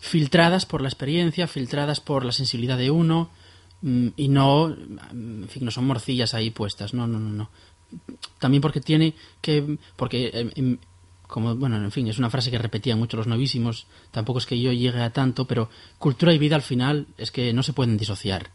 filtradas 0.00 0.66
por 0.66 0.80
la 0.80 0.88
experiencia, 0.88 1.46
filtradas 1.46 2.00
por 2.00 2.24
la 2.24 2.32
sensibilidad 2.32 2.78
de 2.78 2.90
uno 2.90 3.30
y 3.82 4.28
no, 4.28 4.68
mm, 4.68 5.42
en 5.44 5.48
fin, 5.48 5.64
no 5.64 5.70
son 5.70 5.86
morcillas 5.86 6.34
ahí 6.34 6.50
puestas, 6.50 6.94
no, 6.94 7.06
no, 7.06 7.18
no, 7.18 7.30
no. 7.30 7.50
También 8.38 8.60
porque 8.60 8.80
tiene 8.80 9.14
que, 9.40 9.78
porque 9.96 10.30
eh, 10.32 10.50
em, 10.56 10.78
como, 11.26 11.54
bueno, 11.56 11.76
en 11.76 11.90
fin, 11.92 12.08
es 12.08 12.18
una 12.18 12.30
frase 12.30 12.50
que 12.50 12.58
repetían 12.58 12.98
mucho 12.98 13.16
los 13.16 13.26
novísimos, 13.26 13.86
tampoco 14.10 14.38
es 14.38 14.46
que 14.46 14.58
yo 14.60 14.72
llegue 14.72 15.00
a 15.02 15.10
tanto, 15.12 15.44
pero 15.46 15.68
cultura 15.98 16.32
y 16.32 16.38
vida 16.38 16.56
al 16.56 16.62
final 16.62 17.06
es 17.18 17.30
que 17.30 17.52
no 17.52 17.62
se 17.62 17.72
pueden 17.72 17.96
disociar. 17.96 18.50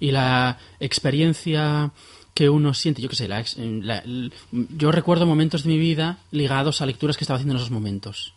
Y 0.00 0.10
la 0.10 0.58
experiencia 0.80 1.90
que 2.34 2.50
uno 2.50 2.74
siente, 2.74 3.00
yo 3.00 3.08
qué 3.08 3.16
sé, 3.16 3.28
la 3.28 3.42
la- 3.56 4.02
yo 4.50 4.92
recuerdo 4.92 5.24
momentos 5.26 5.62
de 5.62 5.70
mi 5.70 5.78
vida 5.78 6.18
ligados 6.30 6.80
a 6.82 6.86
lecturas 6.86 7.16
que 7.16 7.24
estaba 7.24 7.36
haciendo 7.36 7.54
en 7.54 7.58
esos 7.58 7.70
momentos. 7.70 8.34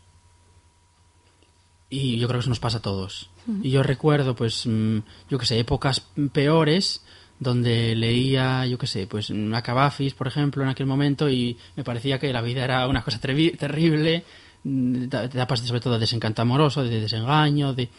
Y 1.90 2.18
yo 2.18 2.28
creo 2.28 2.40
que 2.40 2.42
eso 2.42 2.50
nos 2.50 2.60
pasa 2.60 2.78
a 2.78 2.82
todos. 2.82 3.30
Y 3.64 3.72
yo 3.72 3.82
recuerdo, 3.82 4.36
pues, 4.36 4.68
mm, 4.68 5.00
yo 5.30 5.40
qué 5.40 5.46
sé, 5.48 5.60
épocas 5.60 6.02
peores 6.32 7.04
donde 7.40 7.96
leía, 7.96 8.66
yo 8.68 8.78
qué 8.78 8.86
sé, 8.86 9.08
pues 9.08 9.32
mm, 9.32 9.54
a 9.56 9.62
Cavafis, 9.64 10.14
por 10.14 10.28
ejemplo, 10.28 10.62
en 10.62 10.70
aquel 10.70 10.86
momento 10.86 11.30
y 11.30 11.58
me 11.76 11.84
parecía 11.84 12.20
que 12.20 12.32
la 12.34 12.42
vida 12.42 12.64
era 12.64 12.88
una 12.88 13.02
cosa 13.02 13.20
terrible, 13.20 14.24
mm, 14.64 15.04
etapas 15.04 15.62
de, 15.62 15.68
sobre 15.68 15.80
todo 15.80 15.94
de 15.94 16.02
desencanto 16.02 16.42
amoroso, 16.42 16.84
de 16.84 17.00
desengaño, 17.00 17.74
de 17.74 17.90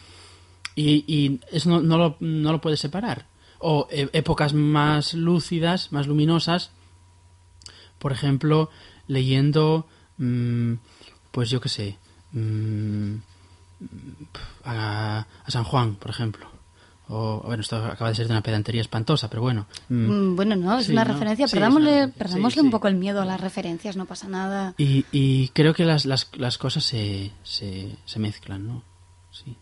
y, 0.75 1.03
y 1.07 1.39
eso 1.51 1.69
no, 1.69 1.81
no, 1.81 1.97
lo, 1.97 2.17
no 2.19 2.51
lo 2.51 2.61
puedes 2.61 2.79
separar. 2.79 3.25
O 3.59 3.87
e- 3.91 4.09
épocas 4.13 4.53
más 4.53 5.13
lúcidas, 5.13 5.91
más 5.91 6.07
luminosas, 6.07 6.71
por 7.99 8.11
ejemplo, 8.11 8.69
leyendo, 9.07 9.87
mm, 10.17 10.73
pues 11.31 11.49
yo 11.49 11.59
qué 11.59 11.69
sé, 11.69 11.97
mm, 12.31 13.15
a, 14.63 15.25
a 15.45 15.51
San 15.51 15.63
Juan, 15.63 15.95
por 15.95 16.09
ejemplo. 16.11 16.45
O, 17.13 17.41
bueno, 17.45 17.61
esto 17.61 17.75
acaba 17.75 18.09
de 18.09 18.15
ser 18.15 18.27
de 18.27 18.31
una 18.33 18.41
pedantería 18.41 18.79
espantosa, 18.81 19.29
pero 19.29 19.41
bueno. 19.41 19.65
mm, 19.89 19.95
Mm, 20.31 20.35
Bueno, 20.37 20.55
no, 20.55 20.77
es 20.79 20.85
Sí, 20.85 20.93
una 20.93 21.03
¿no? 21.03 21.11
referencia. 21.13 21.47
Sí, 21.47 21.55
perdámosle 21.55 22.03
una 22.05 22.13
perdámosle 22.13 22.61
Sí, 22.61 22.65
un 22.65 22.71
poco 22.71 22.87
el 22.87 22.95
miedo 22.95 23.21
a 23.21 23.25
las 23.25 23.41
referencias, 23.41 23.97
no 23.97 24.05
pasa 24.05 24.29
nada. 24.29 24.73
Y, 24.77 25.05
y 25.11 25.49
creo 25.49 25.73
que 25.73 25.83
las, 25.83 26.05
las, 26.05 26.29
las 26.37 26.57
cosas 26.57 26.85
se, 26.85 27.31
se, 27.43 27.97
se 28.05 28.19
mezclan, 28.19 28.65
¿no? 28.65 28.83
Sí. 29.31 29.57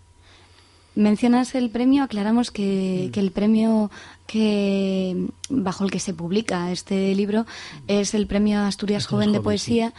Mencionas 0.95 1.55
el 1.55 1.71
premio, 1.71 2.03
aclaramos 2.03 2.49
Mm. 2.51 2.53
que, 2.53 3.11
el 3.15 3.31
premio 3.31 3.89
que 4.27 5.27
bajo 5.49 5.85
el 5.85 5.91
que 5.91 5.99
se 5.99 6.13
publica 6.13 6.71
este 6.71 7.15
libro 7.15 7.47
es 7.87 8.13
el 8.13 8.27
premio 8.27 8.59
Asturias 8.59 9.03
Asturias 9.05 9.07
Joven 9.07 9.31
de 9.31 9.41
Poesía. 9.41 9.93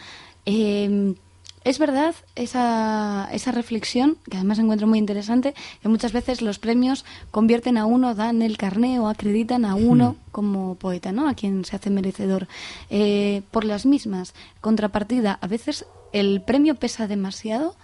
Eh, 0.45 1.15
es 1.63 1.77
verdad 1.79 2.15
esa, 2.35 3.29
esa 3.31 3.51
reflexión, 3.51 4.17
que 4.29 4.37
además 4.37 4.59
encuentro 4.59 4.87
muy 4.87 4.97
interesante, 4.99 5.53
que 5.81 5.89
muchas 5.89 6.11
veces 6.11 6.41
los 6.41 6.59
premios 6.59 7.05
convierten 7.29 7.77
a 7.77 7.85
uno, 7.85 8.15
dan 8.15 8.41
el 8.41 8.57
carné 8.57 8.99
o 8.99 9.07
acreditan 9.07 9.65
a 9.65 9.75
uno 9.75 10.13
Hmm. 10.13 10.31
como 10.31 10.75
poeta, 10.75 11.11
¿no? 11.11 11.27
A 11.27 11.33
quien 11.35 11.63
se 11.65 11.75
hace 11.75 11.89
merecedor. 11.89 12.47
Eh, 12.89 13.43
por 13.51 13.63
las 13.63 13.85
mismas, 13.85 14.33
contrapartida, 14.59 15.37
a 15.41 15.47
veces 15.47 15.85
el 16.13 16.41
premio 16.41 16.75
pesa 16.75 17.07
demasiado 17.07 17.75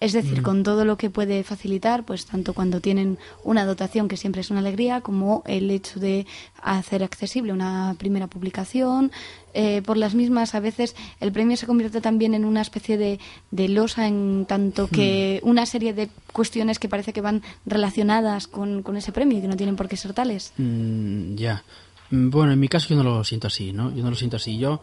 es 0.00 0.14
decir, 0.14 0.40
con 0.42 0.62
todo 0.62 0.84
lo 0.86 0.96
que 0.96 1.10
puede 1.10 1.44
facilitar, 1.44 2.04
pues 2.04 2.24
tanto 2.24 2.54
cuando 2.54 2.80
tienen 2.80 3.18
una 3.44 3.66
dotación 3.66 4.08
que 4.08 4.16
siempre 4.16 4.40
es 4.40 4.50
una 4.50 4.60
alegría, 4.60 5.02
como 5.02 5.42
el 5.46 5.70
hecho 5.70 6.00
de 6.00 6.26
hacer 6.62 7.04
accesible 7.04 7.52
una 7.52 7.94
primera 7.98 8.26
publicación. 8.26 9.12
Eh, 9.52 9.82
por 9.84 9.96
las 9.98 10.14
mismas, 10.14 10.54
a 10.54 10.60
veces 10.60 10.96
el 11.20 11.32
premio 11.32 11.56
se 11.56 11.66
convierte 11.66 12.00
también 12.00 12.34
en 12.34 12.44
una 12.44 12.62
especie 12.62 12.96
de, 12.96 13.20
de 13.50 13.68
losa, 13.68 14.06
en 14.06 14.46
tanto 14.48 14.88
que 14.88 15.40
una 15.42 15.66
serie 15.66 15.92
de 15.92 16.08
cuestiones 16.32 16.78
que 16.78 16.88
parece 16.88 17.12
que 17.12 17.20
van 17.20 17.42
relacionadas 17.66 18.46
con, 18.46 18.82
con 18.82 18.96
ese 18.96 19.12
premio 19.12 19.38
y 19.38 19.42
que 19.42 19.48
no 19.48 19.56
tienen 19.56 19.76
por 19.76 19.88
qué 19.88 19.96
ser 19.96 20.14
tales. 20.14 20.52
Mm, 20.56 21.34
ya. 21.34 21.62
Mm, 22.10 22.30
Bueno, 22.30 22.52
en 22.52 22.60
mi 22.60 22.68
caso 22.68 22.88
yo 22.88 22.96
no 22.96 23.02
lo 23.02 23.22
siento 23.24 23.48
así, 23.48 23.72
¿no? 23.72 23.94
Yo 23.94 24.02
no 24.02 24.10
lo 24.10 24.16
siento 24.16 24.36
así. 24.36 24.56
Yo, 24.56 24.80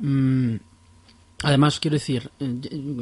mm, 0.00 0.56
además, 1.42 1.80
quiero 1.80 1.94
decir, 1.96 2.30
eh, 2.40 2.44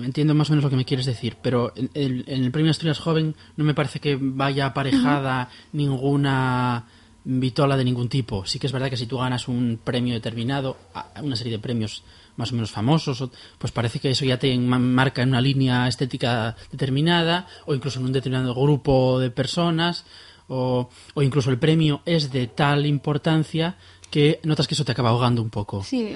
entiendo 0.04 0.34
más 0.34 0.48
o 0.50 0.52
menos 0.52 0.64
lo 0.64 0.70
que 0.70 0.76
me 0.76 0.84
quieres 0.84 1.06
decir, 1.06 1.36
pero 1.42 1.72
en 1.76 1.90
el, 1.94 2.24
en 2.26 2.44
el 2.44 2.50
Premio 2.50 2.70
Asturias 2.70 2.98
Joven 2.98 3.34
no 3.56 3.64
me 3.64 3.74
parece 3.74 4.00
que 4.00 4.18
vaya 4.20 4.66
aparejada 4.66 5.50
ninguna 5.72 6.84
vitola 7.24 7.76
de 7.76 7.84
ningún 7.84 8.08
tipo. 8.08 8.44
Sí 8.44 8.58
que 8.58 8.66
es 8.66 8.72
verdad 8.72 8.90
que 8.90 8.96
si 8.96 9.06
tú 9.06 9.18
ganas 9.18 9.48
un 9.48 9.78
premio 9.82 10.12
determinado, 10.14 10.76
una 11.22 11.36
serie 11.36 11.52
de 11.52 11.58
premios 11.58 12.02
más 12.36 12.50
o 12.50 12.54
menos 12.54 12.70
famosos, 12.70 13.24
pues 13.58 13.72
parece 13.72 13.98
que 14.00 14.10
eso 14.10 14.24
ya 14.24 14.38
te 14.38 14.56
ma- 14.58 14.78
marca 14.78 15.22
en 15.22 15.28
una 15.30 15.40
línea 15.40 15.86
estética 15.88 16.56
determinada, 16.70 17.46
o 17.64 17.74
incluso 17.74 18.00
en 18.00 18.06
un 18.06 18.12
determinado 18.12 18.54
grupo 18.54 19.20
de 19.20 19.30
personas, 19.30 20.04
o, 20.48 20.90
o 21.14 21.22
incluso 21.22 21.48
el 21.50 21.58
premio 21.58 22.02
es 22.04 22.30
de 22.30 22.48
tal 22.48 22.84
importancia 22.84 23.76
que 24.11 24.40
notas 24.44 24.68
que 24.68 24.75
eso 24.75 24.84
te 24.84 24.92
acaba 24.92 25.11
ahogando 25.11 25.42
un 25.42 25.50
poco. 25.50 25.82
Sí, 25.82 26.14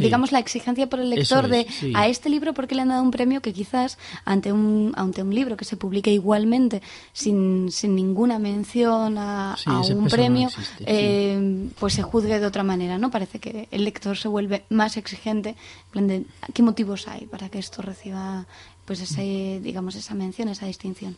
digamos 0.00 0.32
la 0.32 0.38
exigencia 0.38 0.88
por 0.88 1.00
el 1.00 1.10
lector 1.10 1.48
de 1.48 1.66
sí. 1.68 1.92
a 1.94 2.08
este 2.08 2.28
libro 2.30 2.54
porque 2.54 2.74
le 2.74 2.82
han 2.82 2.88
dado 2.88 3.02
un 3.02 3.10
premio 3.10 3.42
que 3.42 3.52
quizás 3.52 3.98
ante 4.24 4.52
un 4.52 4.92
ante 4.96 5.22
un 5.22 5.34
libro 5.34 5.56
que 5.56 5.64
se 5.64 5.76
publique 5.76 6.10
igualmente 6.10 6.82
sin, 7.12 7.70
sin 7.70 7.94
ninguna 7.94 8.38
mención 8.38 9.18
a, 9.18 9.56
Sí, 9.58 9.64
a 9.68 9.80
ese 9.82 9.94
un 9.94 10.04
no 10.04 10.10
premio 10.10 10.48
existe, 10.48 10.84
eh, 10.86 11.68
pues 11.78 11.94
se 11.94 12.02
juzgue 12.02 12.40
de 12.40 12.46
otra 12.46 12.62
manera 12.62 12.98
no 12.98 13.10
parece 13.10 13.38
que 13.38 13.68
el 13.70 13.84
lector 13.84 14.16
se 14.16 14.28
vuelve 14.28 14.64
más 14.70 14.96
exigente 14.96 15.50
en 15.50 15.90
plan 15.90 16.06
de 16.08 16.24
qué 16.52 16.62
motivos 16.62 17.08
hay 17.08 17.26
para 17.26 17.48
que 17.48 17.58
esto 17.58 17.82
reciba 17.82 18.46
pues 18.84 19.00
ese 19.00 19.60
digamos 19.62 19.94
esa 19.96 20.14
mención 20.14 20.48
esa 20.48 20.66
distinción 20.66 21.16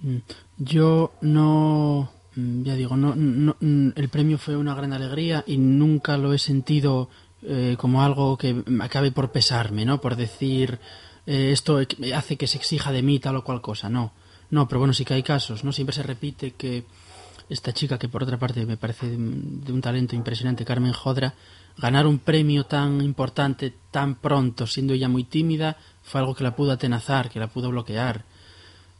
Mm, 0.00 0.18
Yo 0.58 1.10
no, 1.22 2.08
mm, 2.12 2.17
ya 2.64 2.74
digo, 2.74 2.96
no, 2.96 3.14
no- 3.16 3.56
mm, 3.60 3.90
el 3.96 4.08
premio 4.08 4.38
fue 4.38 4.56
una 4.56 4.74
gran 4.74 4.92
alegría 4.92 5.44
y 5.46 5.58
nunca 5.58 6.16
lo 6.16 6.32
he 6.32 6.38
sentido 6.38 7.08
eh, 7.42 7.76
como 7.78 8.02
algo 8.02 8.36
que 8.36 8.64
acabe 8.80 9.12
por 9.12 9.30
pesarme, 9.30 9.84
¿no? 9.84 10.00
Por 10.00 10.16
decir, 10.16 10.78
eh, 11.26 11.50
esto 11.52 11.78
hace 12.14 12.36
que 12.36 12.46
se 12.46 12.58
exija 12.58 12.90
de 12.92 13.02
mí 13.02 13.18
tal 13.20 13.36
o 13.36 13.44
cual 13.44 13.60
cosa, 13.60 13.88
no. 13.88 14.12
No, 14.50 14.66
pero 14.66 14.78
bueno, 14.80 14.94
sí 14.94 15.04
que 15.04 15.14
hay 15.14 15.22
casos, 15.22 15.62
¿no? 15.64 15.72
Siempre 15.72 15.94
se 15.94 16.02
repite 16.02 16.52
que 16.52 16.84
esta 17.48 17.72
chica, 17.72 17.98
que 17.98 18.08
por 18.08 18.22
otra 18.22 18.38
parte 18.38 18.64
me 18.66 18.76
parece 18.76 19.06
de 19.08 19.72
un 19.72 19.80
talento 19.80 20.16
impresionante, 20.16 20.64
Carmen 20.64 20.92
Jodra, 20.92 21.34
ganar 21.76 22.06
un 22.06 22.18
premio 22.18 22.64
tan 22.64 23.00
importante 23.02 23.72
tan 23.90 24.16
pronto, 24.16 24.66
siendo 24.66 24.92
ella 24.94 25.08
muy 25.08 25.24
tímida, 25.24 25.76
fue 26.02 26.20
algo 26.20 26.34
que 26.34 26.44
la 26.44 26.56
pudo 26.56 26.72
atenazar, 26.72 27.30
que 27.30 27.38
la 27.40 27.46
pudo 27.48 27.70
bloquear. 27.70 28.24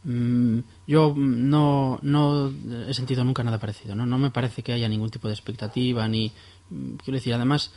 Mm, 0.03 0.59
yo 0.87 1.13
no, 1.17 1.99
no 2.01 2.53
he 2.87 2.93
sentido 2.93 3.23
nunca 3.23 3.43
nada 3.43 3.59
parecido. 3.59 3.95
¿no? 3.95 4.05
no 4.05 4.17
me 4.17 4.31
parece 4.31 4.63
que 4.63 4.71
haya 4.73 4.87
ningún 4.87 5.09
tipo 5.09 5.27
de 5.27 5.33
expectativa 5.33 6.07
ni. 6.07 6.31
mm, 6.69 6.93
Quiero 7.03 7.15
decir, 7.17 7.33
además, 7.33 7.71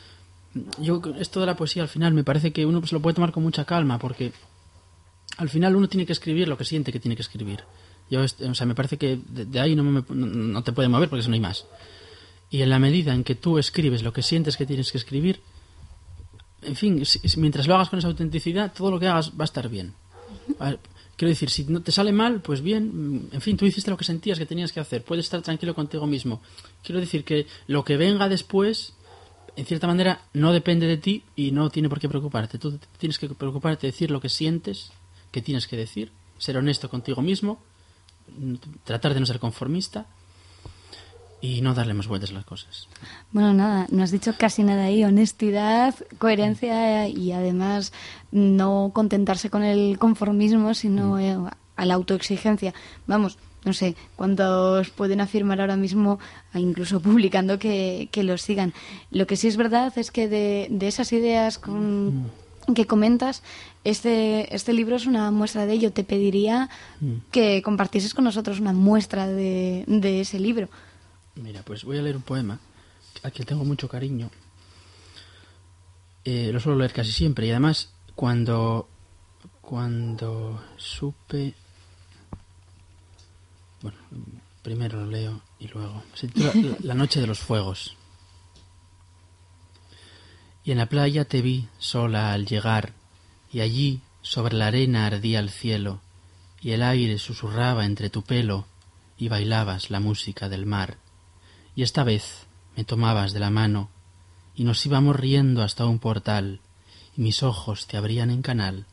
mm, 0.54 0.82
yo 0.82 1.02
esto 1.18 1.40
de 1.40 1.46
la 1.46 1.56
poesía 1.56 1.82
al 1.82 1.88
final 1.88 2.14
me 2.14 2.24
parece 2.24 2.52
que 2.52 2.64
uno 2.66 2.84
se 2.86 2.94
lo 2.94 3.02
puede 3.02 3.14
tomar 3.14 3.32
con 3.32 3.42
mucha 3.42 3.64
calma 3.64 3.98
porque 3.98 4.32
al 5.38 5.48
final 5.48 5.74
uno 5.76 5.88
tiene 5.88 6.06
que 6.06 6.12
escribir 6.12 6.46
lo 6.48 6.56
que 6.56 6.64
siente 6.64 6.92
que 6.92 7.00
tiene 7.00 7.16
que 7.16 7.22
escribir. 7.22 7.64
Yo, 8.10 8.20
o 8.22 8.54
sea, 8.54 8.66
me 8.66 8.74
parece 8.74 8.98
que 8.98 9.18
de, 9.28 9.46
de 9.46 9.60
ahí 9.60 9.74
no, 9.74 9.82
me, 9.82 10.04
no, 10.10 10.62
te 10.62 10.72
puede 10.72 10.88
mover 10.88 11.08
porque 11.08 11.20
eso 11.20 11.30
no 11.30 11.34
hay 11.34 11.40
más. 11.40 11.66
Y 12.50 12.60
en 12.60 12.68
la 12.68 12.78
medida 12.78 13.14
en 13.14 13.24
que 13.24 13.34
tú 13.34 13.56
escribes 13.58 14.02
lo 14.02 14.12
que 14.12 14.22
sientes 14.22 14.58
que 14.58 14.66
tienes 14.66 14.92
que 14.92 14.98
escribir, 14.98 15.40
en 16.60 16.76
fin, 16.76 17.04
si- 17.06 17.20
mientras 17.40 17.66
lo 17.66 17.74
hagas 17.74 17.88
con 17.88 17.98
esa 17.98 18.08
autenticidad, 18.08 18.72
todo 18.76 18.90
lo 18.90 19.00
que 19.00 19.08
hagas 19.08 19.30
va 19.30 19.42
a 19.42 19.44
estar 19.44 19.68
bien. 19.70 19.94
Quiero 21.16 21.30
decir, 21.30 21.50
si 21.50 21.64
no 21.64 21.82
te 21.82 21.92
sale 21.92 22.12
mal, 22.12 22.40
pues 22.40 22.62
bien, 22.62 22.90
mm, 23.14 23.28
en 23.32 23.40
fin, 23.40 23.56
tú 23.56 23.66
hiciste 23.66 23.90
lo 23.90 23.96
que 23.96 24.04
sentías 24.04 24.38
que 24.38 24.46
tenías 24.46 24.72
que 24.72 24.80
hacer, 24.80 25.04
puedes 25.04 25.26
estar 25.26 25.42
tranquilo 25.42 25.74
contigo 25.74 26.06
mismo. 26.06 26.40
Quiero 26.82 27.00
decir 27.00 27.24
que 27.24 27.46
lo 27.66 27.84
que 27.84 27.96
venga 27.96 28.28
después, 28.28 28.94
en 29.56 29.66
cierta 29.66 29.86
manera, 29.86 30.22
no 30.32 30.52
depende 30.52 30.86
de 30.86 30.96
ti 30.96 31.22
y 31.36 31.52
no 31.52 31.70
tiene 31.70 31.88
por 31.88 32.00
qué 32.00 32.08
preocuparte. 32.08 32.58
Tú 32.58 32.78
tienes 32.98 33.18
que 33.18 33.28
preocuparte 33.28 33.86
de 33.86 33.92
decir 33.92 34.10
lo 34.10 34.20
que 34.20 34.28
sientes, 34.28 34.90
que 35.30 35.42
tienes 35.42 35.66
que 35.66 35.76
decir, 35.76 36.12
ser 36.38 36.56
honesto 36.56 36.88
contigo 36.88 37.22
mismo, 37.22 37.62
mm, 38.36 38.54
tratar 38.84 39.14
de 39.14 39.20
no 39.20 39.26
ser 39.26 39.38
conformista 39.38 40.06
y 41.42 41.60
no 41.60 41.74
darle 41.74 41.92
más 41.92 42.06
vueltas 42.06 42.30
a 42.30 42.34
las 42.34 42.44
cosas. 42.44 42.88
Bueno, 43.32 43.52
nada, 43.52 43.88
no 43.90 44.04
has 44.04 44.12
dicho 44.12 44.32
casi 44.38 44.62
nada 44.62 44.84
ahí. 44.84 45.04
Honestidad, 45.04 45.94
coherencia 46.18 47.08
y 47.08 47.32
además 47.32 47.92
no 48.30 48.92
contentarse 48.94 49.50
con 49.50 49.64
el 49.64 49.98
conformismo, 49.98 50.72
sino 50.72 51.18
eh, 51.18 51.36
a 51.76 51.84
la 51.84 51.94
autoexigencia. 51.94 52.72
Vamos, 53.08 53.38
no 53.64 53.72
sé 53.72 53.96
cuántos 54.14 54.90
pueden 54.90 55.20
afirmar 55.20 55.60
ahora 55.60 55.76
mismo, 55.76 56.20
incluso 56.54 57.00
publicando, 57.00 57.58
que, 57.58 58.08
que 58.12 58.22
lo 58.22 58.38
sigan. 58.38 58.72
Lo 59.10 59.26
que 59.26 59.36
sí 59.36 59.48
es 59.48 59.56
verdad 59.56 59.92
es 59.96 60.12
que 60.12 60.28
de, 60.28 60.68
de 60.70 60.86
esas 60.86 61.12
ideas 61.12 61.58
con, 61.58 62.30
que 62.72 62.86
comentas, 62.86 63.42
este, 63.82 64.54
este 64.54 64.72
libro 64.72 64.94
es 64.94 65.06
una 65.06 65.32
muestra 65.32 65.66
de 65.66 65.72
ello. 65.72 65.92
Te 65.92 66.04
pediría 66.04 66.70
que 67.32 67.62
compartieses 67.62 68.14
con 68.14 68.22
nosotros 68.22 68.60
una 68.60 68.72
muestra 68.72 69.26
de, 69.26 69.82
de 69.88 70.20
ese 70.20 70.38
libro. 70.38 70.68
Mira, 71.36 71.62
pues 71.62 71.84
voy 71.84 71.98
a 71.98 72.02
leer 72.02 72.16
un 72.16 72.22
poema 72.22 72.58
al 73.22 73.32
que 73.32 73.44
tengo 73.44 73.64
mucho 73.64 73.88
cariño. 73.88 74.30
Eh, 76.24 76.50
lo 76.52 76.60
suelo 76.60 76.78
leer 76.78 76.92
casi 76.92 77.10
siempre 77.12 77.46
y 77.46 77.50
además 77.50 77.90
cuando 78.14 78.88
cuando 79.60 80.62
supe 80.76 81.54
bueno 83.80 83.98
primero 84.62 85.00
lo 85.00 85.06
leo 85.10 85.40
y 85.58 85.66
luego 85.68 86.04
se 86.14 86.28
titula 86.28 86.52
La- 86.54 86.76
La 86.82 86.94
noche 86.94 87.20
de 87.20 87.26
los 87.26 87.40
fuegos 87.40 87.96
y 90.64 90.70
en 90.70 90.78
la 90.78 90.86
playa 90.86 91.24
te 91.24 91.42
vi 91.42 91.68
sola 91.78 92.32
al 92.32 92.46
llegar 92.46 92.92
y 93.52 93.60
allí 93.60 94.00
sobre 94.20 94.54
la 94.54 94.68
arena 94.68 95.06
ardía 95.06 95.40
el 95.40 95.50
cielo 95.50 96.00
y 96.60 96.70
el 96.70 96.82
aire 96.84 97.18
susurraba 97.18 97.84
entre 97.84 98.10
tu 98.10 98.22
pelo 98.22 98.66
y 99.18 99.28
bailabas 99.28 99.90
la 99.90 99.98
música 99.98 100.48
del 100.48 100.66
mar 100.66 100.98
y 101.74 101.82
esta 101.82 102.04
vez 102.04 102.46
me 102.76 102.84
tomabas 102.84 103.32
de 103.32 103.40
la 103.40 103.50
mano 103.50 103.90
y 104.54 104.64
nos 104.64 104.84
íbamos 104.84 105.16
riendo 105.16 105.62
hasta 105.62 105.86
un 105.86 105.98
portal 105.98 106.60
y 107.16 107.22
mis 107.22 107.42
ojos 107.42 107.86
te 107.86 107.96
abrían 107.96 108.30
en 108.30 108.42
canal 108.42 108.86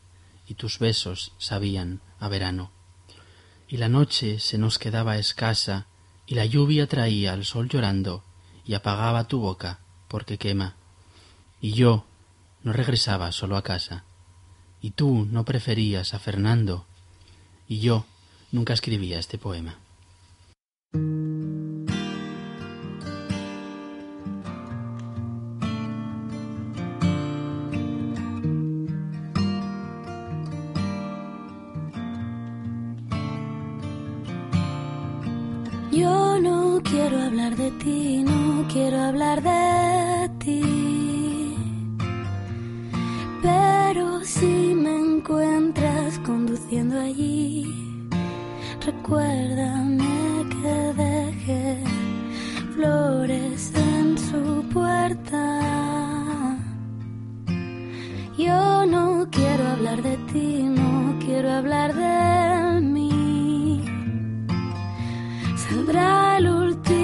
y 0.46 0.54
tus 0.54 0.78
besos 0.78 1.32
sabían 1.38 2.00
a 2.18 2.28
verano 2.28 2.70
y 3.68 3.76
la 3.76 3.88
noche 3.88 4.40
se 4.40 4.58
nos 4.58 4.78
quedaba 4.78 5.18
escasa 5.18 5.86
y 6.26 6.34
la 6.34 6.46
lluvia 6.46 6.86
traía 6.86 7.32
al 7.32 7.44
sol 7.44 7.68
llorando 7.68 8.24
y 8.64 8.74
apagaba 8.74 9.28
tu 9.28 9.40
boca 9.40 9.80
porque 10.08 10.38
quema 10.38 10.76
y 11.60 11.72
yo 11.72 12.04
no 12.62 12.72
regresaba 12.72 13.32
solo 13.32 13.56
a 13.56 13.62
casa 13.62 14.04
y 14.80 14.90
tú 14.92 15.26
no 15.30 15.44
preferías 15.44 16.14
a 16.14 16.18
Fernando, 16.18 16.86
y 17.68 17.80
yo 17.80 18.06
nunca 18.50 18.72
escribía 18.72 19.18
este 19.18 19.38
poema. 19.38 19.78
De 39.38 40.28
ti. 40.40 41.54
Pero 43.40 44.24
si 44.24 44.74
me 44.74 44.96
encuentras 44.98 46.18
conduciendo 46.26 46.98
allí, 46.98 47.64
recuérdame 48.84 50.46
que 50.50 50.74
dejé 51.04 51.78
flores 52.74 53.72
en 53.76 54.18
su 54.18 54.68
puerta. 54.72 55.42
Yo 58.36 58.84
no 58.86 59.28
quiero 59.30 59.68
hablar 59.68 60.02
de 60.02 60.16
ti, 60.32 60.64
no 60.64 61.16
quiero 61.24 61.52
hablar 61.52 61.94
de 61.94 62.80
mí. 62.80 63.84
Saldrá 65.56 66.38
el 66.38 66.48
último 66.48 66.99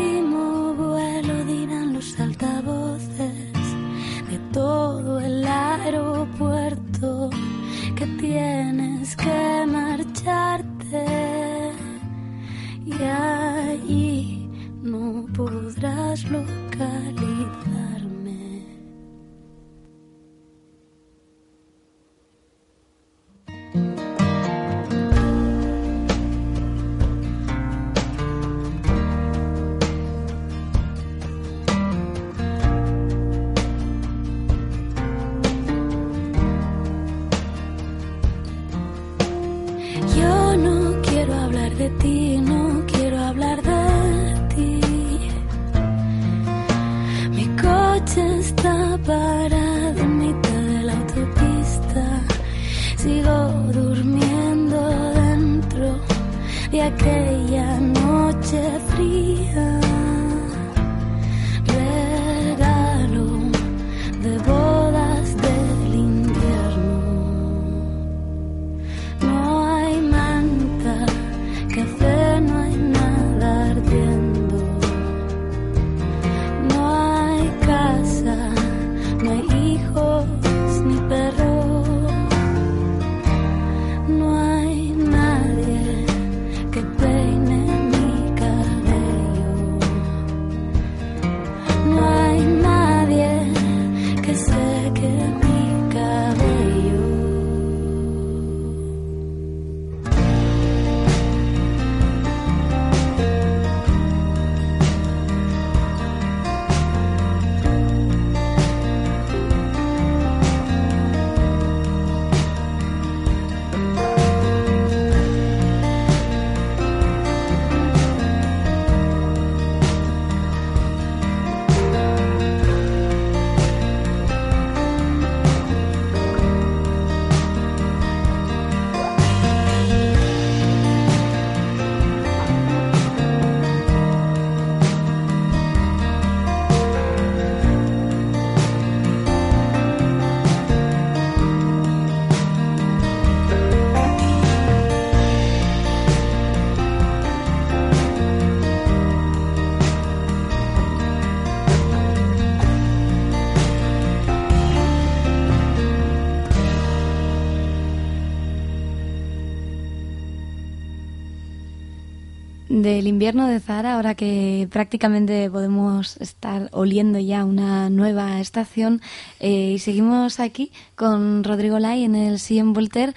Del 162.87 163.09
invierno 163.09 163.49
de 163.49 163.59
Zara, 163.59 163.95
ahora 163.97 164.15
que 164.15 164.69
prácticamente 164.71 165.51
podemos 165.51 166.17
estar 166.19 166.69
oliendo 166.71 167.19
ya 167.19 167.45
una 167.45 167.91
nueva 167.91 168.41
estación, 168.41 169.03
eh, 169.41 169.73
y 169.75 169.79
seguimos 169.81 170.39
aquí 170.39 170.71
con 170.95 171.43
Rodrigo 171.43 171.81
Lai 171.81 172.05
en 172.05 172.15
el 172.15 172.39
Sillon 172.39 172.75
Voltaire, 172.75 173.13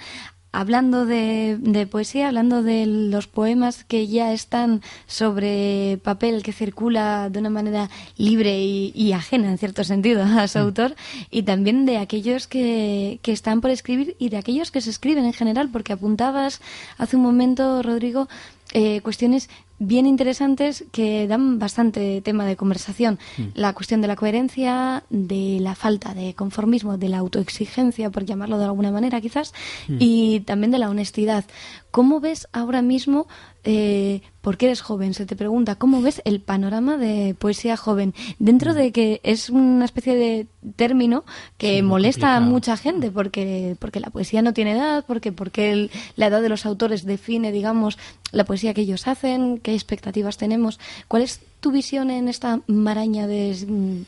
hablando 0.52 1.06
de, 1.06 1.56
de 1.60 1.86
poesía, 1.86 2.28
hablando 2.28 2.62
de 2.62 2.86
los 2.86 3.26
poemas 3.26 3.84
que 3.84 4.08
ya 4.08 4.32
están 4.32 4.82
sobre 5.06 5.98
papel, 6.02 6.42
que 6.42 6.52
circula 6.52 7.30
de 7.30 7.38
una 7.38 7.50
manera 7.50 7.88
libre 8.16 8.60
y, 8.60 8.92
y 8.94 9.12
ajena, 9.12 9.50
en 9.50 9.58
cierto 9.58 9.84
sentido, 9.84 10.22
a 10.22 10.48
su 10.48 10.58
autor, 10.58 10.96
y 11.30 11.42
también 11.42 11.86
de 11.86 11.98
aquellos 11.98 12.46
que, 12.46 13.20
que 13.22 13.32
están 13.32 13.60
por 13.60 13.70
escribir 13.70 14.16
y 14.18 14.28
de 14.28 14.38
aquellos 14.38 14.70
que 14.70 14.80
se 14.80 14.90
escriben 14.90 15.24
en 15.24 15.32
general, 15.32 15.68
porque 15.70 15.92
apuntabas 15.92 16.60
hace 16.98 17.16
un 17.16 17.22
momento, 17.22 17.82
Rodrigo, 17.82 18.28
eh, 18.72 19.00
cuestiones 19.02 19.48
bien 19.80 20.06
interesantes 20.06 20.84
que 20.92 21.26
dan 21.26 21.58
bastante 21.58 22.20
tema 22.20 22.44
de 22.44 22.54
conversación. 22.54 23.18
La 23.54 23.72
cuestión 23.72 24.02
de 24.02 24.08
la 24.08 24.14
coherencia, 24.14 25.02
de 25.08 25.58
la 25.60 25.74
falta 25.74 26.14
de 26.14 26.34
conformismo, 26.34 26.98
de 26.98 27.08
la 27.08 27.18
autoexigencia, 27.18 28.10
por 28.10 28.24
llamarlo 28.24 28.58
de 28.58 28.66
alguna 28.66 28.92
manera 28.92 29.20
quizás, 29.20 29.52
y 29.88 30.40
también 30.40 30.70
de 30.70 30.78
la 30.78 30.90
honestidad. 30.90 31.44
¿Cómo 31.90 32.20
ves 32.20 32.46
ahora 32.52 32.82
mismo, 32.82 33.26
eh, 33.64 34.22
porque 34.40 34.66
eres 34.66 34.80
joven, 34.80 35.12
se 35.12 35.26
te 35.26 35.36
pregunta, 35.36 35.74
¿cómo 35.74 36.00
ves 36.02 36.22
el 36.24 36.40
panorama 36.40 36.96
de 36.96 37.34
poesía 37.38 37.76
joven? 37.76 38.14
Dentro 38.38 38.74
de 38.74 38.92
que 38.92 39.20
es 39.24 39.50
una 39.50 39.84
especie 39.84 40.14
de 40.16 40.46
término 40.76 41.24
que 41.58 41.76
Sí, 41.76 41.82
molesta 41.82 42.36
a 42.36 42.40
mucha 42.40 42.76
gente, 42.76 43.10
porque, 43.10 43.76
porque 43.78 44.00
la 44.00 44.10
poesía 44.10 44.40
no 44.40 44.52
tiene 44.54 44.72
edad, 44.72 45.04
porque, 45.06 45.32
porque 45.32 45.72
el- 45.72 45.90
la 46.16 46.26
edad 46.26 46.40
de 46.42 46.48
los 46.48 46.64
autores 46.64 47.04
define, 47.04 47.52
digamos, 47.52 47.98
la 48.32 48.44
poesía 48.44 48.72
que 48.72 48.82
ellos 48.82 49.08
hacen, 49.08 49.58
qué 49.58 49.74
expectativas 49.74 50.36
tenemos. 50.38 50.78
¿Cuál 51.08 51.22
es 51.22 51.40
tu 51.60 51.72
visión 51.72 52.10
en 52.10 52.28
esta 52.28 52.60
maraña 52.68 53.26
de 53.26 53.54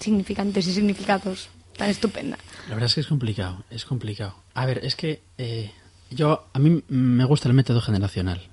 significantes 0.01 0.67
y 0.67 0.73
significados 0.73 1.49
tan 1.77 1.91
estupenda? 1.91 2.39
La 2.69 2.75
verdad 2.75 2.87
es 2.87 2.95
que 2.95 3.01
es 3.01 3.07
complicado, 3.09 3.65
es 3.71 3.85
complicado. 3.85 4.35
A 4.55 4.67
ver, 4.67 4.81
es 4.85 4.95
que 4.97 5.21
eh, 5.39 5.73
yo, 6.15 6.49
a 6.53 6.59
mí 6.59 6.83
me 6.89 7.25
gusta 7.25 7.49
el 7.49 7.55
método 7.55 7.81
generacional. 7.81 8.51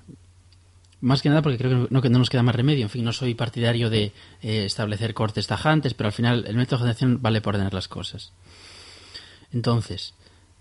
Más 1.00 1.22
que 1.22 1.30
nada 1.30 1.40
porque 1.40 1.56
creo 1.56 1.86
que 1.86 1.94
no, 1.94 2.02
que 2.02 2.10
no 2.10 2.18
nos 2.18 2.28
queda 2.28 2.42
más 2.42 2.54
remedio. 2.54 2.82
En 2.84 2.90
fin, 2.90 3.04
no 3.04 3.12
soy 3.12 3.34
partidario 3.34 3.88
de 3.88 4.12
eh, 4.42 4.64
establecer 4.64 5.14
cortes 5.14 5.46
tajantes, 5.46 5.94
pero 5.94 6.08
al 6.08 6.12
final 6.12 6.44
el 6.46 6.56
método 6.56 6.80
generacional 6.80 7.18
vale 7.18 7.40
por 7.40 7.54
ordenar 7.54 7.72
las 7.72 7.88
cosas. 7.88 8.32
Entonces, 9.52 10.14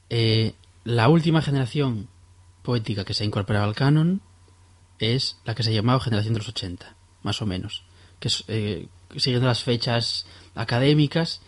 eh, 0.10 0.54
la 0.86 1.10
última 1.10 1.42
generación 1.42 2.08
poética 2.64 3.04
que 3.04 3.14
se 3.14 3.24
ha 3.24 3.28
incorporado 3.28 3.66
al 3.66 3.76
canon 3.76 4.22
es 4.98 5.38
la 5.46 5.56
que 5.56 5.64
se 5.64 5.72
ha 5.72 5.74
llamado 5.74 6.00
generación 6.00 6.34
de 6.34 6.40
los 6.40 6.50
80, 6.50 6.96
más 7.24 7.42
o 7.42 7.46
menos. 7.46 7.84
Que 8.20 8.30
es, 8.30 8.44
eh, 8.48 8.88
siguiendo 9.18 9.48
las 9.48 9.64
fechas 9.64 10.26
académicas, 10.56 11.42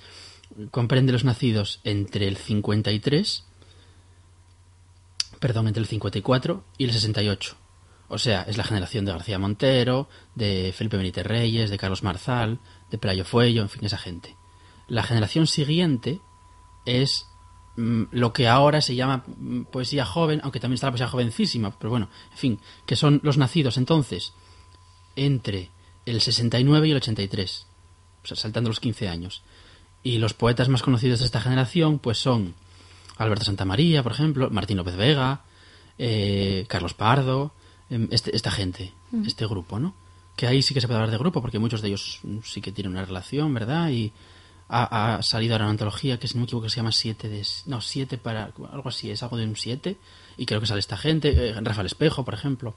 comprende 0.72 1.14
los 1.14 1.24
nacidos 1.24 1.80
entre 1.84 2.28
el 2.28 2.38
53, 2.38 3.46
perdón, 5.42 5.68
entre 5.68 5.82
el 5.82 5.88
54 5.88 6.64
y 6.78 6.86
el 6.86 6.94
68. 6.94 7.56
O 8.08 8.20
sea, 8.20 8.44
es 8.44 8.58
la 8.58 8.64
generación 8.64 9.06
de 9.06 9.12
García 9.12 9.40
Montero, 9.40 10.08
de 10.36 10.72
Felipe 10.78 10.98
Benítez 10.98 11.26
Reyes, 11.26 11.70
de 11.70 11.78
Carlos 11.78 12.04
Marzal, 12.04 12.60
de 12.92 12.98
Pelayo 13.00 13.26
Fuello, 13.26 13.64
en 13.64 13.70
fin, 13.70 13.84
esa 13.84 13.98
gente. 13.98 14.38
La 14.88 15.02
generación 15.02 15.48
siguiente 15.48 16.22
es 16.86 17.26
mm, 17.76 18.04
lo 18.12 18.34
que 18.34 18.48
ahora 18.48 18.82
se 18.82 18.96
llama 18.96 19.24
mm, 19.26 19.64
poesía 19.64 20.06
joven, 20.06 20.42
aunque 20.44 20.60
también 20.60 20.76
está 20.76 20.88
la 20.88 20.92
poesía 20.92 21.08
jovencísima, 21.08 21.78
pero 21.80 21.90
bueno, 21.90 22.10
en 22.32 22.38
fin, 22.38 22.60
que 22.86 22.96
son 22.96 23.20
los 23.24 23.38
nacidos 23.38 23.78
entonces 23.78 24.34
entre 25.16 25.72
el 26.06 26.22
69 26.22 26.88
y 26.88 26.92
el 26.92 26.98
83, 26.98 27.68
o 28.24 28.28
sea, 28.28 28.38
saltando 28.38 28.70
los 28.70 28.80
15 28.80 29.10
años. 29.10 29.42
Y 30.04 30.20
los 30.20 30.36
poetas 30.36 30.70
más 30.70 30.84
conocidos 30.84 31.20
de 31.20 31.26
esta 31.26 31.42
generación, 31.42 31.98
pues 31.98 32.20
son 32.20 32.54
Alberto 33.24 33.46
Santamaría, 33.46 34.04
por 34.04 34.12
ejemplo, 34.12 34.50
Martín 34.50 34.78
López 34.78 34.96
Vega, 34.96 35.42
eh, 35.98 36.66
Carlos 36.68 36.94
Pardo, 36.94 37.54
em, 37.90 38.08
este- 38.12 38.36
esta 38.36 38.52
gente, 38.52 38.94
este 39.26 39.46
grupo, 39.46 39.80
¿no? 39.80 39.94
Que 40.36 40.48
ahí 40.48 40.62
sí 40.62 40.74
que 40.74 40.82
se 40.82 40.88
puede 40.88 40.98
hablar 41.00 41.12
de 41.12 41.18
grupo, 41.18 41.42
porque 41.42 41.60
muchos 41.60 41.82
de 41.82 41.90
ellos 41.90 42.20
mm, 42.24 42.40
sí 42.44 42.62
que 42.62 42.72
tienen 42.72 42.94
una 42.94 43.06
relación, 43.06 43.54
¿verdad? 43.54 43.90
Y 43.92 44.12
ha, 44.70 45.16
ha 45.18 45.22
salido 45.22 45.54
ahora 45.54 45.66
una 45.66 45.72
antología 45.72 46.18
que, 46.18 46.28
si 46.28 46.36
no 46.36 46.40
me 46.42 46.46
equivoco, 46.46 46.70
se 46.70 46.78
llama 46.78 46.92
Siete 46.94 47.28
de... 47.28 47.46
No, 47.66 47.82
Siete 47.82 48.18
para... 48.18 48.46
Algo 48.72 48.88
así, 48.90 49.12
es 49.12 49.22
algo 49.22 49.36
de 49.38 49.44
un 49.46 49.56
siete. 49.58 49.98
Y 50.38 50.46
creo 50.46 50.62
que 50.62 50.66
sale 50.68 50.80
esta 50.80 50.96
gente, 50.98 51.50
eh, 51.50 51.54
Rafael 51.62 51.88
Espejo, 51.88 52.24
por 52.24 52.34
ejemplo. 52.34 52.74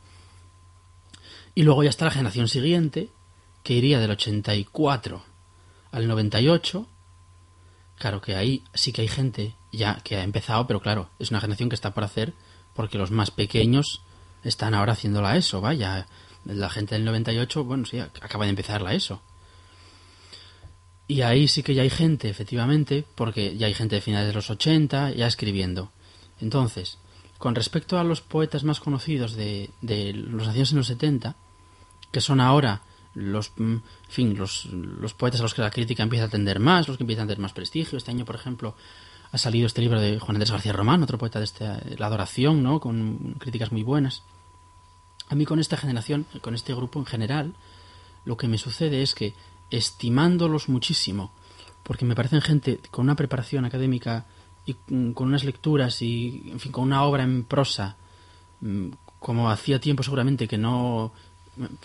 Y 1.55 1.63
luego 1.63 1.85
ya 1.85 1.91
está 1.91 2.05
la 2.07 2.11
generación 2.11 2.49
siguiente, 2.49 3.11
que 3.63 3.75
iría 3.75 4.01
del 4.01 4.11
84 4.11 5.23
al 5.93 6.09
98. 6.09 6.89
Claro 7.97 8.21
que 8.21 8.35
ahí 8.35 8.65
sí 8.75 8.93
que 8.93 9.03
hay 9.03 9.09
gente 9.09 9.55
ya 9.77 10.01
que 10.05 10.17
ha 10.17 10.23
empezado, 10.23 10.67
pero 10.67 10.81
claro, 10.81 11.11
es 11.19 11.31
una 11.31 11.41
generación 11.41 11.69
que 11.69 11.75
está 11.75 11.95
por 11.95 12.05
hacer 12.05 12.35
porque 12.75 12.99
los 12.99 13.11
más 13.11 13.31
pequeños 13.31 14.03
están 14.43 14.75
ahora 14.75 14.93
haciendo 14.93 15.23
la 15.23 15.37
ESO, 15.37 15.61
vaya. 15.61 16.07
La 16.45 16.69
gente 16.69 16.95
del 16.95 17.05
98, 17.05 17.65
bueno, 17.65 17.87
sí, 17.87 17.99
acaba 17.99 18.45
de 18.45 18.51
empezar 18.51 18.83
la 18.83 18.95
ESO. 18.95 19.23
Y 21.07 21.23
ahí 21.23 21.49
sí 21.49 21.63
que 21.63 21.75
ya 21.75 21.83
hay 21.83 21.91
gente, 21.91 22.29
efectivamente, 22.29 23.05
porque 23.15 23.57
ya 23.57 23.67
hay 23.67 23.75
gente 23.75 23.97
de 23.97 24.03
finales 24.03 24.29
de 24.29 24.35
los 24.35 24.51
80 24.51 25.13
ya 25.13 25.27
escribiendo. 25.27 25.93
Entonces, 26.41 26.99
con 27.39 27.55
respecto 27.55 27.99
a 27.99 28.05
los 28.05 28.21
poetas 28.21 28.65
más 28.65 28.81
conocidos 28.81 29.35
de, 29.35 29.71
de 29.81 30.13
los 30.13 30.47
nacidos 30.47 30.73
en 30.73 30.79
los 30.79 30.87
70, 30.87 31.37
que 32.11 32.21
son 32.21 32.41
ahora 32.41 32.83
los, 33.15 33.53
mm, 33.57 33.77
fin, 34.09 34.37
los, 34.37 34.67
los 34.67 35.15
poetas 35.15 35.41
a 35.41 35.45
los 35.45 35.55
que 35.55 35.63
la 35.63 35.71
crítica 35.71 36.03
empieza 36.03 36.25
a 36.25 36.29
atender 36.29 36.59
más, 36.59 36.89
los 36.89 36.97
que 36.97 37.05
empiezan 37.05 37.25
a 37.25 37.29
tener 37.29 37.41
más 37.41 37.53
prestigio. 37.53 37.99
Este 37.99 38.11
año, 38.11 38.25
por 38.25 38.35
ejemplo, 38.35 38.75
ha 39.35 39.39
salido 39.39 39.67
este 39.67 39.81
libro 39.81 40.01
de 40.01 40.21
Juan 40.21 40.37
Andrés 40.37 40.53
García 40.53 40.73
Román, 40.73 41.03
otro 41.03 41.19
poeta 41.19 41.41
de 41.41 41.45
este, 41.45 41.65
La 41.99 42.07
Adoración, 42.07 42.63
¿no? 42.63 42.79
con 42.79 43.35
críticas 43.41 43.73
muy 43.73 43.83
buenas. 43.83 44.23
A 45.29 45.35
mí 45.35 45.45
con 45.45 45.59
esta 45.59 45.77
generación, 45.77 46.25
con 46.41 46.55
este 46.55 46.73
grupo 46.73 47.01
en 47.01 47.05
general, 47.05 47.55
lo 48.25 48.37
que 48.37 48.47
me 48.47 48.59
sucede 48.59 49.03
es 49.03 49.13
que, 49.13 49.35
estimándolos 49.71 50.69
muchísimo, 50.69 51.33
porque 51.83 52.05
me 52.05 52.15
parecen 52.15 52.43
gente 52.43 52.79
con 52.93 53.07
una 53.07 53.17
preparación 53.17 53.65
académica 53.65 54.25
y 54.67 54.77
mm, 54.87 55.15
con 55.15 55.27
unas 55.27 55.43
lecturas 55.43 56.01
y, 56.01 56.51
en 56.53 56.61
fin, 56.61 56.71
con 56.71 56.85
una 56.85 57.03
obra 57.03 57.25
en 57.25 57.43
prosa, 57.43 57.97
mm, 58.61 58.91
como 59.19 59.51
hacía 59.51 59.81
tiempo 59.81 60.05
seguramente 60.05 60.47
que 60.47 60.59
no 60.59 61.13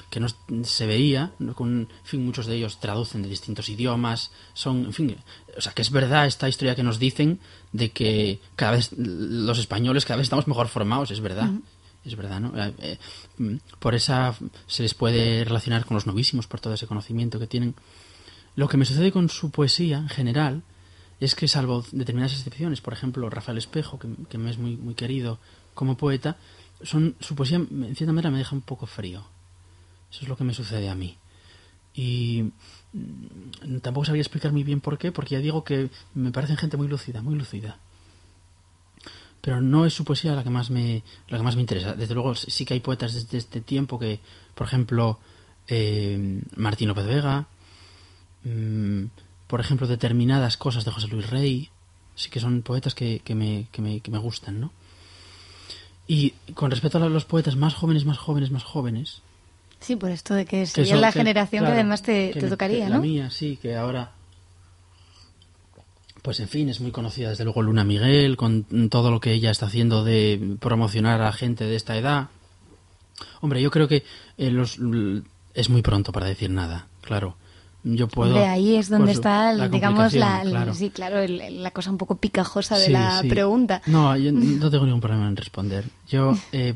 que 0.10 0.20
no 0.20 0.28
se 0.64 0.86
veía, 0.86 1.32
con, 1.56 1.82
en 1.82 1.88
fin, 2.04 2.26
muchos 2.26 2.46
de 2.46 2.56
ellos 2.56 2.80
traducen 2.80 3.22
de 3.22 3.30
distintos 3.30 3.70
idiomas, 3.70 4.32
son, 4.54 4.86
en 4.86 4.94
fin, 4.94 5.18
o 5.58 5.62
sea, 5.62 5.74
que 5.74 5.82
es 5.82 5.92
verdad 5.92 6.26
esta 6.26 6.50
historia 6.50 6.76
que 6.76 6.84
nos 6.84 7.00
dicen 7.00 7.40
de 7.72 7.92
que 7.92 8.40
cada 8.56 8.74
vez 8.74 8.92
los 8.98 9.60
españoles 9.60 10.06
cada 10.06 10.18
vez 10.18 10.26
estamos 10.26 10.48
mejor 10.48 10.68
formados, 10.68 11.12
es 11.12 11.22
verdad. 11.22 11.52
Es 12.06 12.16
verdad, 12.16 12.40
¿no? 12.40 12.54
Eh, 12.58 12.74
eh, 12.80 13.60
por 13.80 13.94
esa 13.94 14.34
se 14.68 14.84
les 14.84 14.94
puede 14.94 15.44
relacionar 15.44 15.86
con 15.86 15.96
los 15.96 16.08
novísimos, 16.08 16.48
por 16.48 16.62
todo 16.62 16.74
ese 16.74 16.88
conocimiento 16.88 17.40
que 17.40 17.48
tienen. 17.48 17.76
Lo 18.56 18.70
que 18.70 18.78
me 18.78 18.86
sucede 18.86 19.12
con 19.12 19.28
su 19.28 19.52
poesía, 19.52 19.98
en 19.98 20.10
general, 20.10 20.64
es 21.20 21.36
que 21.36 21.48
salvo 21.48 21.84
determinadas 21.92 22.34
excepciones, 22.34 22.80
por 22.80 22.94
ejemplo, 22.94 23.30
Rafael 23.30 23.58
Espejo, 23.58 24.00
que, 24.00 24.08
que 24.30 24.38
me 24.38 24.50
es 24.50 24.58
muy, 24.58 24.78
muy 24.78 24.96
querido 24.96 25.40
como 25.74 25.98
poeta, 25.98 26.38
son, 26.82 27.16
su 27.20 27.36
poesía, 27.36 27.58
en 27.58 27.96
cierta 27.96 28.14
manera, 28.14 28.32
me 28.32 28.38
deja 28.38 28.56
un 28.56 28.62
poco 28.62 28.86
frío. 28.86 29.24
Eso 30.12 30.24
es 30.24 30.28
lo 30.28 30.38
que 30.38 30.44
me 30.44 30.54
sucede 30.54 30.90
a 30.90 30.96
mí. 30.96 31.18
Y 31.94 32.52
mm, 32.94 33.78
tampoco 33.82 34.06
sabría 34.06 34.22
explicar 34.22 34.52
muy 34.52 34.64
bien 34.64 34.82
por 34.82 34.98
qué, 34.98 35.12
porque 35.12 35.36
ya 35.36 35.42
digo 35.42 35.64
que 35.64 35.90
me 36.14 36.32
parecen 36.32 36.58
gente 36.58 36.78
muy 36.78 36.88
lúcida, 36.88 37.22
muy 37.22 37.36
lúcida. 37.36 37.78
Pero 39.42 39.62
no 39.62 39.86
es 39.86 39.94
su 39.94 40.04
poesía 40.04 40.36
la 40.36 40.44
que 40.44 40.50
más 40.50 40.70
me, 40.70 41.04
la 41.28 41.38
que 41.38 41.44
más 41.44 41.56
me 41.56 41.62
interesa. 41.62 41.94
Desde 41.94 42.14
luego 42.14 42.36
sí 42.36 42.66
que 42.66 42.74
hay 42.74 42.80
poetas 42.82 43.14
desde 43.14 43.38
este 43.38 43.62
tiempo 43.62 43.98
que, 43.98 44.20
por 44.56 44.68
ejemplo, 44.68 45.20
eh, 45.68 46.42
Martín 46.56 46.90
López 46.90 47.06
Vega, 47.06 47.48
mm, 48.44 49.06
por 49.48 49.60
ejemplo, 49.60 49.88
determinadas 49.88 50.58
cosas 50.58 50.86
de 50.86 50.92
José 50.92 51.08
Luis 51.08 51.30
Rey, 51.30 51.70
sí 52.16 52.30
que 52.30 52.40
son 52.40 52.62
poetas 52.62 52.96
que, 52.96 53.22
que, 53.24 53.34
me, 53.36 53.68
que, 53.72 53.82
me, 53.82 54.02
que 54.02 54.12
me 54.12 54.20
gustan, 54.20 54.60
¿no? 54.60 54.72
Y 56.08 56.32
con 56.54 56.72
respecto 56.72 56.98
a 56.98 57.10
los 57.10 57.26
poetas 57.26 57.56
más 57.56 57.76
jóvenes, 57.76 58.06
más 58.06 58.18
jóvenes, 58.18 58.52
más 58.52 58.64
jóvenes, 58.64 59.22
Sí, 59.80 59.96
por 59.96 60.12
esto 60.12 60.34
de 60.34 60.46
que 60.46 60.66
sería 60.66 60.92
son- 60.94 61.02
la 61.02 61.12
que- 61.12 61.20
generación 61.20 61.62
claro, 61.62 61.74
que 61.76 61.80
además 61.80 62.02
te, 62.02 62.32
que 62.32 62.40
te 62.40 62.46
me- 62.46 62.50
tocaría, 62.50 62.84
que 62.86 62.90
¿no? 62.90 62.96
La 62.98 63.02
mía, 63.02 63.30
sí, 63.30 63.58
que 63.62 63.76
ahora. 63.76 64.12
Pues 66.22 66.40
en 66.42 66.50
fin, 66.50 66.68
es 66.68 66.82
muy 66.82 66.92
conocida 66.92 67.30
desde 67.30 67.46
luego 67.46 67.62
Luna 67.62 67.86
Miguel, 67.86 68.36
con 68.36 68.90
todo 68.90 69.10
lo 69.10 69.22
que 69.22 69.32
ella 69.32 69.52
está 69.52 69.68
haciendo 69.68 70.04
de 70.04 70.58
promocionar 70.60 71.22
a 71.22 71.32
gente 71.32 71.64
de 71.64 71.76
esta 71.78 71.96
edad. 71.96 72.28
Hombre, 73.42 73.62
yo 73.62 73.72
creo 73.72 73.88
que 73.88 74.04
eh, 74.38 74.52
los, 74.52 74.80
es 75.54 75.70
muy 75.70 75.82
pronto 75.82 76.12
para 76.12 76.26
decir 76.28 76.50
nada, 76.50 76.88
claro. 77.02 77.36
Yo 77.86 78.10
puedo. 78.10 78.32
Hombre, 78.36 78.48
ahí 78.50 78.76
es 78.76 78.90
donde 78.90 79.06
pues, 79.06 79.18
está, 79.20 79.54
la 79.54 79.70
digamos, 79.70 80.12
la, 80.14 80.42
claro. 80.42 80.74
sí, 80.74 80.90
claro, 80.90 81.20
el- 81.20 81.64
la 81.64 81.72
cosa 81.72 81.90
un 81.90 81.98
poco 81.98 82.18
picajosa 82.18 82.78
de 82.78 82.88
Sí, 82.88 82.92
la 82.92 83.22
sí. 83.22 83.30
pregunta. 83.30 83.82
No, 83.86 84.18
yo 84.18 84.34
no 84.34 84.70
tengo 84.70 84.84
ningún 84.86 85.00
problema 85.00 85.30
en 85.30 85.38
responder. 85.38 85.86
Yo 86.10 86.34
eh, 86.52 86.76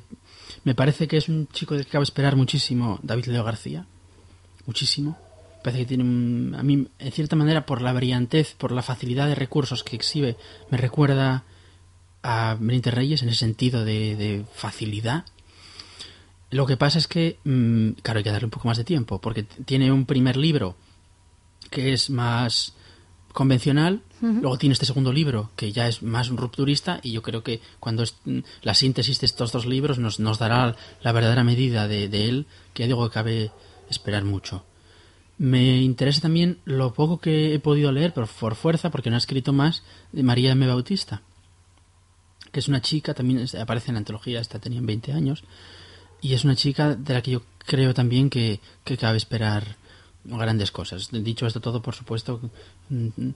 me 0.64 0.76
parece 0.76 1.08
que 1.08 1.18
es 1.18 1.30
un 1.30 1.48
chico 1.48 1.76
del 1.76 1.86
que 1.86 1.92
cabe 1.92 2.04
esperar 2.04 2.36
muchísimo 2.36 3.00
David 3.04 3.26
Leo 3.28 3.44
García. 3.44 3.86
Muchísimo. 4.66 5.18
Parece 5.64 5.80
que 5.84 5.86
tiene 5.88 6.04
un- 6.04 6.56
a 6.58 6.64
mí, 6.64 6.88
en 7.00 7.12
cierta 7.12 7.36
manera, 7.36 7.66
por 7.66 7.82
la 7.82 7.94
brillantez, 7.94 8.54
por 8.56 8.72
la 8.72 8.82
facilidad 8.82 9.28
de 9.28 9.36
recursos 9.36 9.84
que 9.84 9.96
exhibe, 9.96 10.38
me 10.70 10.78
recuerda 10.78 11.44
a 12.22 12.56
Benítez 12.60 12.94
Reyes 12.94 13.22
en 13.24 13.30
ese 13.30 13.40
sentido 13.40 13.84
de, 13.86 14.16
de 14.16 14.46
facilidad. 14.54 15.26
Lo 16.52 16.66
que 16.66 16.78
pasa 16.78 16.98
es 17.00 17.08
que, 17.08 17.40
mm, 17.44 17.92
claro, 18.02 18.20
hay 18.20 18.24
que 18.24 18.32
darle 18.32 18.46
un 18.46 18.52
poco 18.52 18.68
más 18.68 18.78
de 18.78 18.84
tiempo, 18.84 19.20
porque 19.20 19.44
tiene 19.44 19.92
un 19.92 20.06
primer 20.06 20.38
libro 20.38 20.76
que 21.70 21.94
es 21.94 22.10
más 22.10 22.74
convencional, 23.34 24.02
luego 24.22 24.58
tiene 24.58 24.74
este 24.74 24.86
segundo 24.86 25.12
libro 25.12 25.50
que 25.58 25.74
ya 25.74 25.88
es 25.88 26.02
más 26.02 26.30
rupturista 26.30 27.00
y 27.04 27.12
yo 27.12 27.22
creo 27.22 27.44
que 27.44 27.60
cuando 27.80 28.04
es, 28.04 28.16
la 28.62 28.74
síntesis 28.74 29.20
de 29.20 29.26
estos 29.26 29.52
dos 29.52 29.66
libros 29.66 30.00
nos, 30.00 30.20
nos 30.20 30.40
dará 30.40 30.76
la 31.02 31.12
verdadera 31.12 31.44
medida 31.44 31.88
de, 31.88 32.08
de 32.08 32.30
él, 32.30 32.46
que 32.74 32.84
ya 32.84 32.88
digo 32.88 33.08
que 33.10 33.14
cabe 33.14 33.52
esperar 33.90 34.24
mucho. 34.24 34.64
Me 35.38 35.82
interesa 35.82 36.22
también 36.22 36.60
lo 36.64 36.94
poco 36.94 37.20
que 37.20 37.54
he 37.54 37.60
podido 37.60 37.92
leer, 37.92 38.14
pero 38.14 38.28
por 38.28 38.56
fuerza, 38.56 38.92
porque 38.92 39.10
no 39.10 39.16
he 39.16 39.20
escrito 39.20 39.52
más, 39.52 39.84
de 40.12 40.24
María 40.24 40.52
M. 40.52 40.66
Bautista, 40.68 41.24
que 42.52 42.60
es 42.60 42.68
una 42.68 42.82
chica, 42.82 43.16
también 43.16 43.46
aparece 43.60 43.90
en 43.90 43.96
la 43.96 44.00
antología, 44.00 44.40
esta 44.40 44.60
tenía 44.60 44.80
20 44.82 45.12
años, 45.12 45.44
y 46.22 46.34
es 46.34 46.46
una 46.46 46.56
chica 46.56 46.96
de 46.96 47.14
la 47.16 47.22
que 47.22 47.32
yo 47.32 47.42
creo 47.66 47.94
también 47.94 48.30
que, 48.30 48.60
que 48.84 48.96
cabe 48.96 49.18
esperar 49.18 49.76
grandes 50.26 50.72
cosas. 50.72 51.10
Dicho 51.12 51.46
esto 51.46 51.60
todo, 51.60 51.82
por 51.82 51.96
supuesto, 51.96 52.40
mm, 52.90 53.30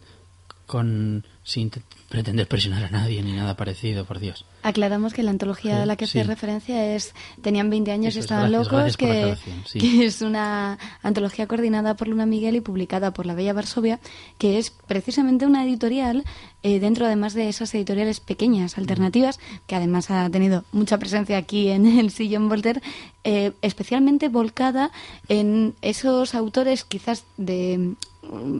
con 0.68 1.26
sin 1.44 1.70
te- 1.70 1.82
pretender 2.10 2.46
presionar 2.48 2.84
a 2.84 2.90
nadie 2.90 3.24
ni 3.24 3.32
nada 3.32 3.56
parecido, 3.56 4.04
por 4.06 4.20
Dios. 4.20 4.46
Aclaramos 4.64 5.14
que 5.14 5.24
la 5.24 5.32
antología 5.32 5.82
a 5.82 5.86
la 5.86 5.96
que 5.96 6.06
sí. 6.08 6.20
hace 6.20 6.28
referencia 6.28 6.94
es 6.94 7.14
Tenían 7.42 7.70
20 7.70 7.92
años 7.92 8.08
Eso 8.12 8.18
y 8.18 8.20
es, 8.20 8.26
estaban 8.26 8.52
gracias, 8.52 8.72
locos, 8.72 8.80
gracias 8.80 8.98
que, 8.98 9.18
aclaración, 9.20 9.64
sí. 9.66 9.80
que 9.80 10.06
es 10.06 10.22
una 10.22 10.78
antología 11.04 11.48
coordinada 11.48 11.96
por 11.96 12.10
Luna 12.10 12.26
Miguel 12.26 12.58
y 12.58 12.62
publicada 12.62 13.12
por 13.12 13.26
la 13.26 13.34
Bella 13.34 13.54
Varsovia, 13.54 14.00
que 14.38 14.58
es 14.58 14.72
precisamente 14.72 15.46
una 15.46 15.64
editorial 15.64 16.26
eh, 16.64 16.80
dentro 16.82 17.06
además 17.06 17.34
de 17.34 17.48
esas 17.48 17.74
editoriales 17.74 18.20
pequeñas, 18.20 18.78
alternativas, 18.78 19.40
que 19.68 19.76
además 19.76 20.12
ha 20.12 20.30
tenido 20.30 20.66
mucha 20.74 20.98
presencia 20.98 21.38
aquí 21.38 21.70
en 21.70 21.86
el 21.88 22.12
sillón 22.12 22.50
Voltaire, 22.50 22.82
eh, 23.24 23.54
especialmente 23.62 24.28
volcada 24.28 24.92
en 25.30 25.76
esos 25.82 26.36
autores 26.36 26.84
quizás 26.84 27.24
de 27.38 27.94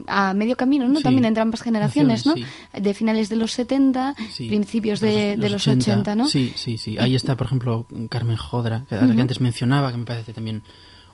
a 0.06 0.34
medio 0.34 0.56
camino, 0.56 0.88
¿no? 0.88 0.96
Sí. 0.96 1.02
También 1.02 1.24
entre 1.24 1.42
ambas 1.42 1.62
generaciones, 1.62 2.26
¿no? 2.26 2.34
De 2.72 2.94
finales 2.94 3.28
de 3.28 3.36
los 3.36 3.52
70, 3.52 4.14
Sí. 4.30 4.48
principios 4.48 5.00
de 5.00 5.36
de 5.36 5.50
los, 5.50 5.66
80, 5.66 6.14
¿no? 6.14 6.28
Sí, 6.28 6.52
sí, 6.56 6.78
sí. 6.78 6.96
Ahí 6.98 7.14
está, 7.14 7.36
por 7.36 7.46
ejemplo, 7.46 7.86
Carmen 8.08 8.36
Jodra, 8.36 8.84
que, 8.88 8.96
antes 8.96 9.40
mencionaba, 9.40 9.90
que 9.92 9.98
me 9.98 10.04
parece 10.04 10.32
también 10.32 10.62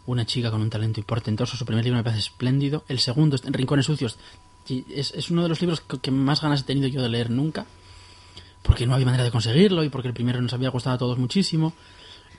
una 0.06 0.24
chica 0.26 0.50
con 0.50 0.60
un 0.60 0.70
talento 0.70 1.02
portentoso. 1.02 1.56
Su 1.56 1.64
primer 1.64 1.84
libro 1.84 1.96
me 1.98 2.04
parece 2.04 2.20
espléndido. 2.20 2.84
El 2.88 2.98
segundo, 2.98 3.36
Rincones 3.42 3.86
Sucios, 3.86 4.18
y 4.68 4.84
es, 4.92 5.12
es 5.12 5.30
uno 5.30 5.42
de 5.42 5.48
los 5.48 5.60
libros 5.60 5.80
que, 5.80 5.98
que 5.98 6.10
más 6.10 6.42
ganas 6.42 6.60
he 6.62 6.64
tenido 6.64 6.88
yo 6.88 7.02
de 7.02 7.08
leer 7.08 7.30
nunca. 7.30 7.66
Porque 8.62 8.86
no 8.86 8.94
había 8.94 9.06
manera 9.06 9.24
de 9.24 9.30
conseguirlo 9.30 9.84
y 9.84 9.90
porque 9.90 10.08
el 10.08 10.14
primero 10.14 10.40
nos 10.40 10.54
había 10.54 10.70
gustado 10.70 10.96
a 10.96 10.98
todos 10.98 11.18
muchísimo. 11.18 11.74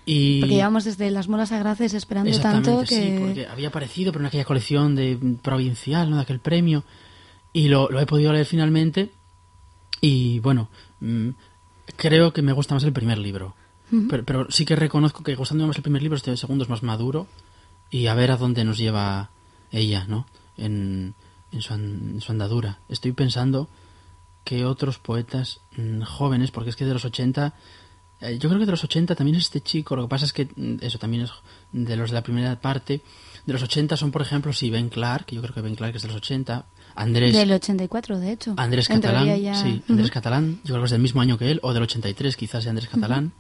Y... 0.06 0.40
Porque 0.42 0.56
llevamos 0.56 0.84
desde 0.84 1.10
las 1.12 1.28
molas 1.28 1.52
agraces 1.52 1.94
esperando 1.94 2.30
Exactamente, 2.30 2.70
tanto 2.70 2.84
que... 2.88 2.96
sí, 2.96 3.16
porque 3.20 3.48
había 3.48 3.70
aparecido, 3.70 4.12
pero 4.12 4.24
en 4.24 4.28
aquella 4.28 4.46
colección 4.46 4.96
de 4.96 5.18
provincial, 5.42 6.10
¿no? 6.10 6.18
De 6.18 6.22
aquel 6.22 6.40
premio. 6.40 6.84
Y 7.54 7.70
lo, 7.70 7.90
lo 7.90 8.00
he 8.00 8.06
podido 8.06 8.32
leer 8.32 8.46
finalmente. 8.46 9.12
Y 10.02 10.40
bueno, 10.40 10.70
mm, 11.00 11.30
creo 11.96 12.34
que 12.34 12.42
me 12.42 12.54
gusta 12.54 12.74
más 12.76 12.84
el 12.84 12.94
primer 12.94 13.18
libro. 13.18 13.56
pero, 14.10 14.24
pero 14.26 14.48
sí 14.50 14.66
que 14.66 14.76
reconozco 14.76 15.24
que 15.24 15.36
gustándome 15.36 15.70
más 15.70 15.78
el 15.78 15.84
primer 15.84 16.02
libro, 16.04 16.18
este 16.18 16.36
segundo 16.38 16.64
es 16.64 16.70
más 16.70 16.84
maduro. 16.84 17.28
Y 17.90 18.08
a 18.08 18.14
ver 18.14 18.32
a 18.32 18.38
dónde 18.38 18.64
nos 18.66 18.78
lleva 18.78 19.30
ella, 19.72 20.06
¿no? 20.08 20.28
En, 20.58 21.16
en, 21.52 21.62
su, 21.62 21.74
an- 21.74 22.12
en 22.16 22.22
su 22.22 22.32
andadura. 22.32 22.80
Estoy 22.90 23.12
pensando 23.14 23.70
que 24.44 24.66
otros 24.66 25.00
poetas 25.00 25.62
mm, 25.78 26.02
jóvenes, 26.02 26.52
porque 26.52 26.70
es 26.70 26.76
que 26.76 26.86
de 26.86 26.94
los 26.94 27.06
80, 27.06 27.54
eh, 28.28 28.38
yo 28.40 28.50
creo 28.50 28.60
que 28.60 28.66
de 28.66 28.72
los 28.72 28.84
80 28.84 29.16
también 29.16 29.36
es 29.38 29.44
este 29.46 29.62
chico, 29.62 29.96
lo 29.96 30.04
que 30.04 30.10
pasa 30.10 30.26
es 30.26 30.34
que 30.34 30.46
mm, 30.56 30.78
eso 30.82 30.98
también 31.00 31.24
es 31.24 31.32
de 31.72 31.96
los 31.96 32.10
de 32.12 32.16
la 32.16 32.22
primera 32.24 32.60
parte, 32.60 33.02
de 33.46 33.54
los 33.54 33.62
80 33.64 33.96
son 33.98 34.12
por 34.12 34.22
ejemplo, 34.22 34.52
sí, 34.54 34.70
Ben 34.70 34.90
Clark, 34.90 35.26
que 35.26 35.36
yo 35.36 35.42
creo 35.42 35.54
que 35.54 35.62
Ben 35.62 35.76
Clark 35.76 35.96
es 35.96 36.02
de 36.02 36.08
los 36.10 36.18
80, 36.18 36.66
Andrés, 36.96 37.34
Del 37.36 37.52
84, 37.52 38.20
de 38.20 38.32
hecho. 38.32 38.54
Andrés 38.58 38.88
Catalán, 38.88 39.26
ya- 39.42 39.56
sí. 39.56 39.82
Andrés 39.90 40.12
Catalán, 40.12 40.60
yo 40.64 40.74
creo 40.74 40.80
que 40.82 40.86
es 40.86 40.92
del 40.92 41.02
mismo 41.02 41.22
año 41.22 41.38
que 41.38 41.52
él, 41.52 41.60
o 41.64 41.74
del 41.74 41.84
83 41.84 42.36
quizás 42.38 42.64
sea 42.64 42.70
Andrés 42.72 42.88
Catalán, 42.90 43.34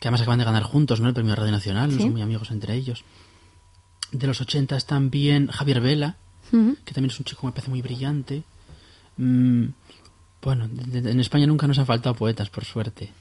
que 0.00 0.08
además 0.08 0.22
acaban 0.22 0.38
de 0.38 0.44
ganar 0.46 0.62
juntos, 0.62 1.00
¿no? 1.00 1.08
El 1.08 1.14
premio 1.14 1.34
Radio 1.36 1.52
Nacional, 1.52 1.90
no 1.90 1.96
son 2.02 2.12
muy 2.12 2.22
amigos 2.22 2.50
entre 2.50 2.74
ellos. 2.74 3.04
De 4.10 4.26
los 4.26 4.40
80 4.40 4.76
es 4.76 4.84
también 4.86 5.46
Javier 5.48 5.80
Vela, 5.80 6.16
que 6.84 6.92
también 6.92 7.10
es 7.10 7.18
un 7.18 7.24
chico 7.24 7.42
que 7.42 7.46
me 7.46 7.52
parece 7.52 7.70
muy 7.70 7.82
brillante. 7.82 8.42
Mm, 9.16 9.66
bueno, 10.42 10.68
en 10.92 11.20
España 11.20 11.46
nunca 11.46 11.66
nos 11.66 11.78
han 11.78 11.86
faltado 11.86 12.14
poetas, 12.14 12.50
por 12.50 12.64
suerte. 12.64 13.12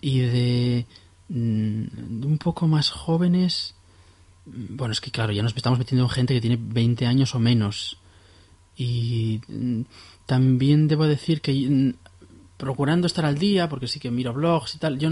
Y 0.00 0.18
de, 0.20 0.86
mm, 1.28 2.24
un 2.24 2.38
poco 2.38 2.66
más 2.68 2.90
jóvenes, 2.90 3.74
mm, 4.46 4.76
bueno, 4.76 4.92
es 4.92 5.00
que 5.00 5.10
claro, 5.10 5.32
ya 5.32 5.42
nos 5.42 5.54
estamos 5.56 5.78
metiendo 5.78 6.04
en 6.04 6.10
gente 6.10 6.34
que 6.34 6.40
tiene 6.40 6.58
20 6.60 7.06
años 7.06 7.34
o 7.34 7.38
menos. 7.38 7.98
Y 8.76 9.40
mm, 9.48 9.80
también 10.26 10.88
debo 10.88 11.06
decir 11.06 11.40
que 11.40 11.52
mm, 11.52 11.94
procurando 12.56 13.06
estar 13.06 13.24
al 13.24 13.38
día, 13.38 13.68
porque 13.68 13.86
sí 13.86 14.00
que 14.00 14.10
miro 14.10 14.32
blogs 14.34 14.74
y 14.74 14.78
tal, 14.78 14.98
yo 14.98 15.08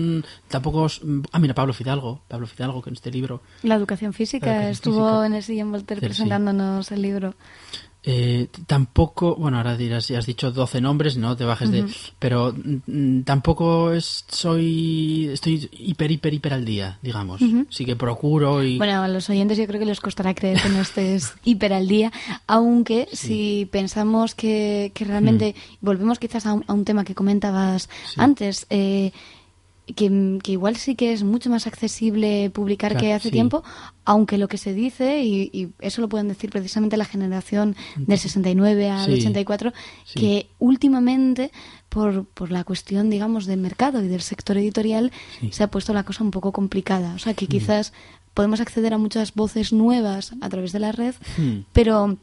tampoco... 0.48 0.82
os- 0.82 1.00
Ah, 1.32 1.38
mira, 1.38 1.54
Pablo 1.54 1.72
Fidalgo, 1.72 2.20
Pablo 2.28 2.46
Fidalgo, 2.46 2.82
que 2.82 2.90
en 2.90 2.94
este 2.96 3.10
libro 3.12 3.40
La 3.62 3.76
educación 3.76 4.12
física 4.12 4.46
La 4.46 4.52
educación 4.54 4.72
estuvo 4.72 5.06
física. 5.08 5.26
en 5.26 5.34
el 5.34 5.42
Sillon 5.42 5.70
Voltaire 5.72 6.00
sí. 6.00 6.06
presentándonos 6.06 6.90
el 6.92 7.02
libro. 7.02 7.34
Eh, 8.08 8.46
tampoco, 8.68 9.34
bueno, 9.34 9.56
ahora 9.56 9.76
dirás, 9.76 10.06
ya 10.06 10.20
has 10.20 10.26
dicho 10.26 10.52
12 10.52 10.80
nombres, 10.80 11.16
no 11.16 11.36
te 11.36 11.44
bajes 11.44 11.72
de. 11.72 11.86
Pero 12.20 12.54
mm, 12.54 13.22
tampoco 13.22 13.90
es, 13.90 14.24
soy. 14.28 15.28
Estoy 15.32 15.68
hiper, 15.72 16.12
hiper, 16.12 16.32
hiper 16.32 16.54
al 16.54 16.64
día, 16.64 17.00
digamos. 17.02 17.40
Sí 17.68 17.84
que 17.84 17.96
procuro 17.96 18.62
y. 18.62 18.78
Bueno, 18.78 19.02
a 19.02 19.08
los 19.08 19.28
oyentes 19.28 19.58
yo 19.58 19.66
creo 19.66 19.80
que 19.80 19.86
les 19.86 20.00
costará 20.00 20.34
creer 20.36 20.62
que 20.62 20.68
no 20.68 20.82
estés 20.82 21.34
hiper 21.44 21.72
al 21.72 21.88
día, 21.88 22.12
aunque 22.46 23.08
si 23.12 23.68
pensamos 23.72 24.36
que, 24.36 24.92
que 24.94 25.04
realmente, 25.04 25.56
volvemos 25.80 26.20
quizás 26.20 26.46
a 26.46 26.52
un, 26.52 26.64
a 26.68 26.74
un 26.74 26.84
tema 26.84 27.02
que 27.02 27.16
comentabas. 27.16 27.88
Sí. 28.06 28.20
antes, 28.20 28.66
eh, 28.70 29.10
que, 29.94 30.38
que 30.42 30.52
igual 30.52 30.76
sí 30.76 30.94
que 30.96 31.12
es 31.12 31.22
mucho 31.22 31.48
más 31.48 31.66
accesible 31.66 32.50
publicar 32.50 32.92
Claro, 32.92 33.04
que 33.06 33.12
hace 33.12 33.28
sí. 33.28 33.32
tiempo, 33.32 33.62
aunque 34.04 34.36
lo 34.38 34.48
que 34.48 34.58
se 34.58 34.74
dice, 34.74 35.22
y, 35.22 35.48
y 35.52 35.68
eso 35.80 36.00
lo 36.00 36.08
pueden 36.08 36.26
decir 36.28 36.50
precisamente 36.50 36.96
la 36.96 37.04
generación 37.04 37.76
del 37.96 38.18
69 38.18 38.90
al 38.90 39.06
Sí, 39.06 39.12
84, 39.20 39.72
sí. 40.04 40.18
que 40.20 40.46
últimamente, 40.58 41.52
por, 41.88 42.24
por 42.26 42.50
la 42.50 42.64
cuestión, 42.64 43.10
digamos, 43.10 43.46
del 43.46 43.60
mercado 43.60 44.02
y 44.02 44.08
del 44.08 44.22
sector 44.22 44.56
editorial, 44.58 45.12
se 45.50 45.62
ha 45.62 45.68
puesto 45.70 45.92
la 45.92 46.02
cosa 46.02 46.24
un 46.24 46.30
poco 46.32 46.52
complicada. 46.52 47.14
O 47.14 47.18
sea, 47.18 47.34
que 47.34 47.46
quizás 47.46 47.92
podemos 48.34 48.60
acceder 48.60 48.92
a 48.92 48.98
muchas 48.98 49.34
voces 49.34 49.72
nuevas 49.72 50.32
a 50.40 50.48
través 50.48 50.72
de 50.72 50.80
la 50.80 50.92
red, 50.92 51.14
Hmm. 51.38 51.60
pero 51.72 52.18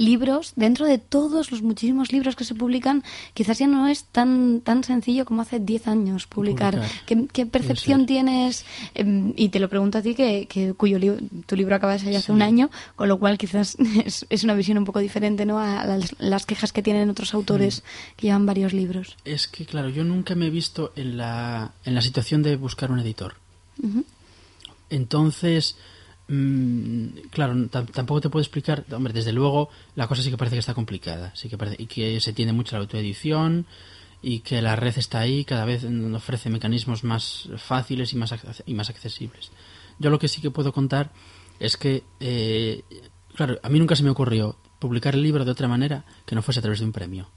libros, 0.00 0.52
dentro 0.56 0.86
de 0.86 0.98
todos 0.98 1.52
los 1.52 1.62
muchísimos 1.62 2.10
libros 2.10 2.34
que 2.34 2.44
se 2.44 2.54
publican, 2.54 3.04
quizás 3.34 3.58
ya 3.58 3.66
no 3.66 3.86
es 3.86 4.04
tan 4.04 4.60
tan 4.62 4.82
sencillo 4.82 5.24
como 5.24 5.42
hace 5.42 5.60
10 5.60 5.86
años 5.88 6.26
publicar. 6.26 6.74
Publicar. 6.74 7.04
¿Qué, 7.06 7.26
qué 7.32 7.46
percepción 7.46 8.06
tienes? 8.06 8.64
Em, 8.94 9.32
y 9.36 9.50
te 9.50 9.60
lo 9.60 9.68
pregunto 9.68 9.98
a 9.98 10.02
ti, 10.02 10.14
que, 10.14 10.46
que 10.48 10.74
cuyo 10.74 10.98
li- 10.98 11.28
tu 11.46 11.54
libro 11.54 11.74
acaba 11.76 11.92
de 11.92 11.98
salir 12.00 12.16
hace 12.16 12.32
un 12.32 12.42
año, 12.42 12.70
con 12.96 13.08
lo 13.08 13.18
cual 13.18 13.36
quizás 13.38 13.76
es, 14.04 14.26
es 14.30 14.42
una 14.44 14.54
visión 14.54 14.78
un 14.78 14.84
poco 14.84 14.98
diferente 15.00 15.44
¿no? 15.44 15.60
a 15.60 15.84
las, 15.86 16.14
las 16.18 16.46
quejas 16.46 16.72
que 16.72 16.82
tienen 16.82 17.10
otros 17.10 17.34
autores 17.34 17.82
que 18.16 18.26
llevan 18.28 18.46
varios 18.46 18.72
libros. 18.72 19.16
Es 19.24 19.46
que, 19.48 19.66
claro, 19.66 19.90
yo 19.90 20.02
nunca 20.04 20.34
me 20.34 20.46
he 20.46 20.50
visto 20.50 20.92
en 20.96 21.16
la, 21.18 21.72
en 21.84 21.94
la 21.94 22.00
situación 22.00 22.42
de 22.42 22.56
buscar 22.56 22.90
un 22.90 23.00
editor. 23.00 23.34
Entonces, 24.88 25.76
mm, 26.34 27.28
claro, 27.30 27.54
tam- 27.68 27.90
tampoco 27.90 28.20
te 28.20 28.30
puedo 28.30 28.42
explicar. 28.42 28.84
Hombre, 28.92 29.12
desde 29.12 29.32
luego, 29.32 29.68
la 29.96 30.06
cosa 30.08 30.22
sí 30.22 30.30
que 30.30 30.36
parece 30.36 30.56
que 30.56 30.60
está 30.60 30.74
complicada. 30.74 31.32
Sí 31.34 31.48
que 31.48 31.58
parece, 31.58 31.76
y 31.82 31.86
que 31.86 32.20
se 32.20 32.32
tiende 32.32 32.52
mucho 32.52 32.76
a 32.76 32.78
la 32.78 32.84
autoedición 32.84 33.66
y 34.22 34.40
que 34.40 34.60
la 34.62 34.76
red 34.76 34.96
está 34.98 35.20
ahí, 35.20 35.44
cada 35.44 35.64
vez 35.64 35.84
ofrece 36.14 36.50
mecanismos 36.50 37.04
más 37.04 37.48
fáciles 37.56 38.12
y 38.12 38.16
más, 38.16 38.34
y 38.66 38.74
más 38.74 38.90
accesibles. 38.90 39.50
Yo 39.98 40.10
lo 40.10 40.18
que 40.18 40.28
sí 40.28 40.40
que 40.40 40.50
puedo 40.50 40.72
contar 40.72 41.10
es 41.58 41.76
que, 41.76 42.04
eh, 42.20 42.82
claro, 43.34 43.58
a 43.62 43.68
mí 43.68 43.78
nunca 43.78 43.96
se 43.96 44.02
me 44.02 44.10
ocurrió 44.10 44.56
publicar 44.78 45.14
el 45.14 45.22
libro 45.22 45.44
de 45.44 45.50
otra 45.50 45.68
manera 45.68 46.04
que 46.26 46.34
no 46.34 46.42
fuese 46.42 46.60
a 46.60 46.62
través 46.62 46.80
de 46.80 46.86
un 46.86 46.92
premio. 46.92 47.28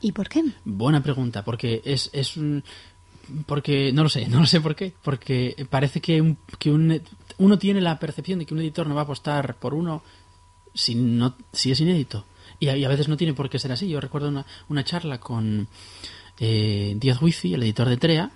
¿Y 0.00 0.12
por 0.12 0.28
qué? 0.28 0.44
Buena 0.64 1.02
pregunta, 1.02 1.44
porque 1.44 1.80
es, 1.84 2.10
es 2.12 2.36
un- 2.36 2.62
porque 3.46 3.92
no 3.92 4.02
lo 4.04 4.08
sé, 4.08 4.26
no 4.28 4.40
lo 4.40 4.46
sé 4.46 4.60
por 4.60 4.74
qué, 4.76 4.92
porque 5.02 5.66
parece 5.70 6.00
que, 6.00 6.20
un, 6.20 6.38
que 6.58 6.70
un- 6.70 7.00
uno 7.38 7.58
tiene 7.58 7.80
la 7.80 7.98
percepción 7.98 8.38
de 8.38 8.46
que 8.46 8.54
un 8.54 8.60
editor 8.60 8.86
no 8.86 8.94
va 8.94 9.02
a 9.02 9.04
apostar 9.04 9.56
por 9.56 9.74
uno 9.74 10.02
si 10.74 10.94
no 10.94 11.34
si 11.52 11.70
es 11.70 11.80
inédito 11.80 12.24
y 12.60 12.68
a, 12.68 12.76
y 12.76 12.84
a 12.84 12.88
veces 12.88 13.08
no 13.08 13.16
tiene 13.16 13.34
por 13.34 13.48
qué 13.50 13.58
ser 13.58 13.72
así. 13.72 13.88
Yo 13.88 14.00
recuerdo 14.00 14.28
una, 14.28 14.46
una 14.68 14.84
charla 14.84 15.18
con 15.20 15.68
eh, 16.38 16.94
Díaz 16.98 17.20
Huizi, 17.22 17.54
el 17.54 17.62
editor 17.62 17.88
de 17.88 17.96
Trea, 17.96 18.30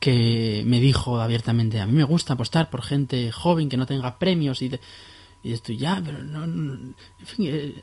que 0.00 0.62
me 0.66 0.80
dijo 0.80 1.20
abiertamente, 1.20 1.80
a 1.80 1.86
mí 1.86 1.92
me 1.92 2.04
gusta 2.04 2.32
apostar 2.34 2.70
por 2.70 2.82
gente 2.82 3.30
joven 3.30 3.68
que 3.68 3.76
no 3.76 3.86
tenga 3.86 4.18
premios 4.18 4.62
y, 4.62 4.68
de, 4.70 4.80
y 5.42 5.52
esto 5.52 5.72
ya, 5.72 6.00
pero 6.04 6.22
no, 6.22 6.46
no- 6.46 6.74
en 6.74 7.26
fin, 7.26 7.46
eh, 7.48 7.82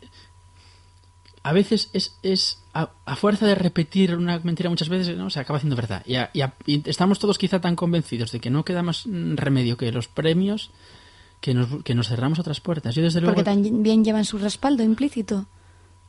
a 1.43 1.53
veces 1.53 1.89
es, 1.93 2.17
es 2.23 2.59
a, 2.73 2.91
a 3.05 3.15
fuerza 3.15 3.45
de 3.47 3.55
repetir 3.55 4.15
una 4.15 4.39
mentira 4.39 4.69
muchas 4.69 4.89
veces, 4.89 5.17
¿no? 5.17 5.29
Se 5.29 5.39
acaba 5.39 5.57
haciendo 5.57 5.75
verdad. 5.75 6.03
Y, 6.05 6.15
a- 6.15 6.29
y 6.33 6.41
a- 6.41 6.53
y 6.65 6.87
estamos 6.89 7.19
todos 7.19 7.37
quizá 7.37 7.61
tan 7.61 7.75
convencidos 7.75 8.31
de 8.31 8.39
que 8.39 8.49
no 8.49 8.63
queda 8.65 8.83
más 8.83 9.07
mm, 9.07 9.35
remedio 9.35 9.77
que 9.77 9.91
los 9.91 10.07
premios 10.07 10.71
que 11.41 11.53
nos, 11.53 11.83
que 11.83 11.95
nos 11.95 12.07
cerramos 12.09 12.39
otras 12.39 12.59
puertas. 12.59 12.93
Yo 12.95 13.01
desde 13.01 13.21
luego... 13.21 13.35
Porque 13.35 13.45
también 13.49 14.03
llevan 14.03 14.25
su 14.25 14.37
respaldo 14.37 14.83
implícito. 14.83 15.45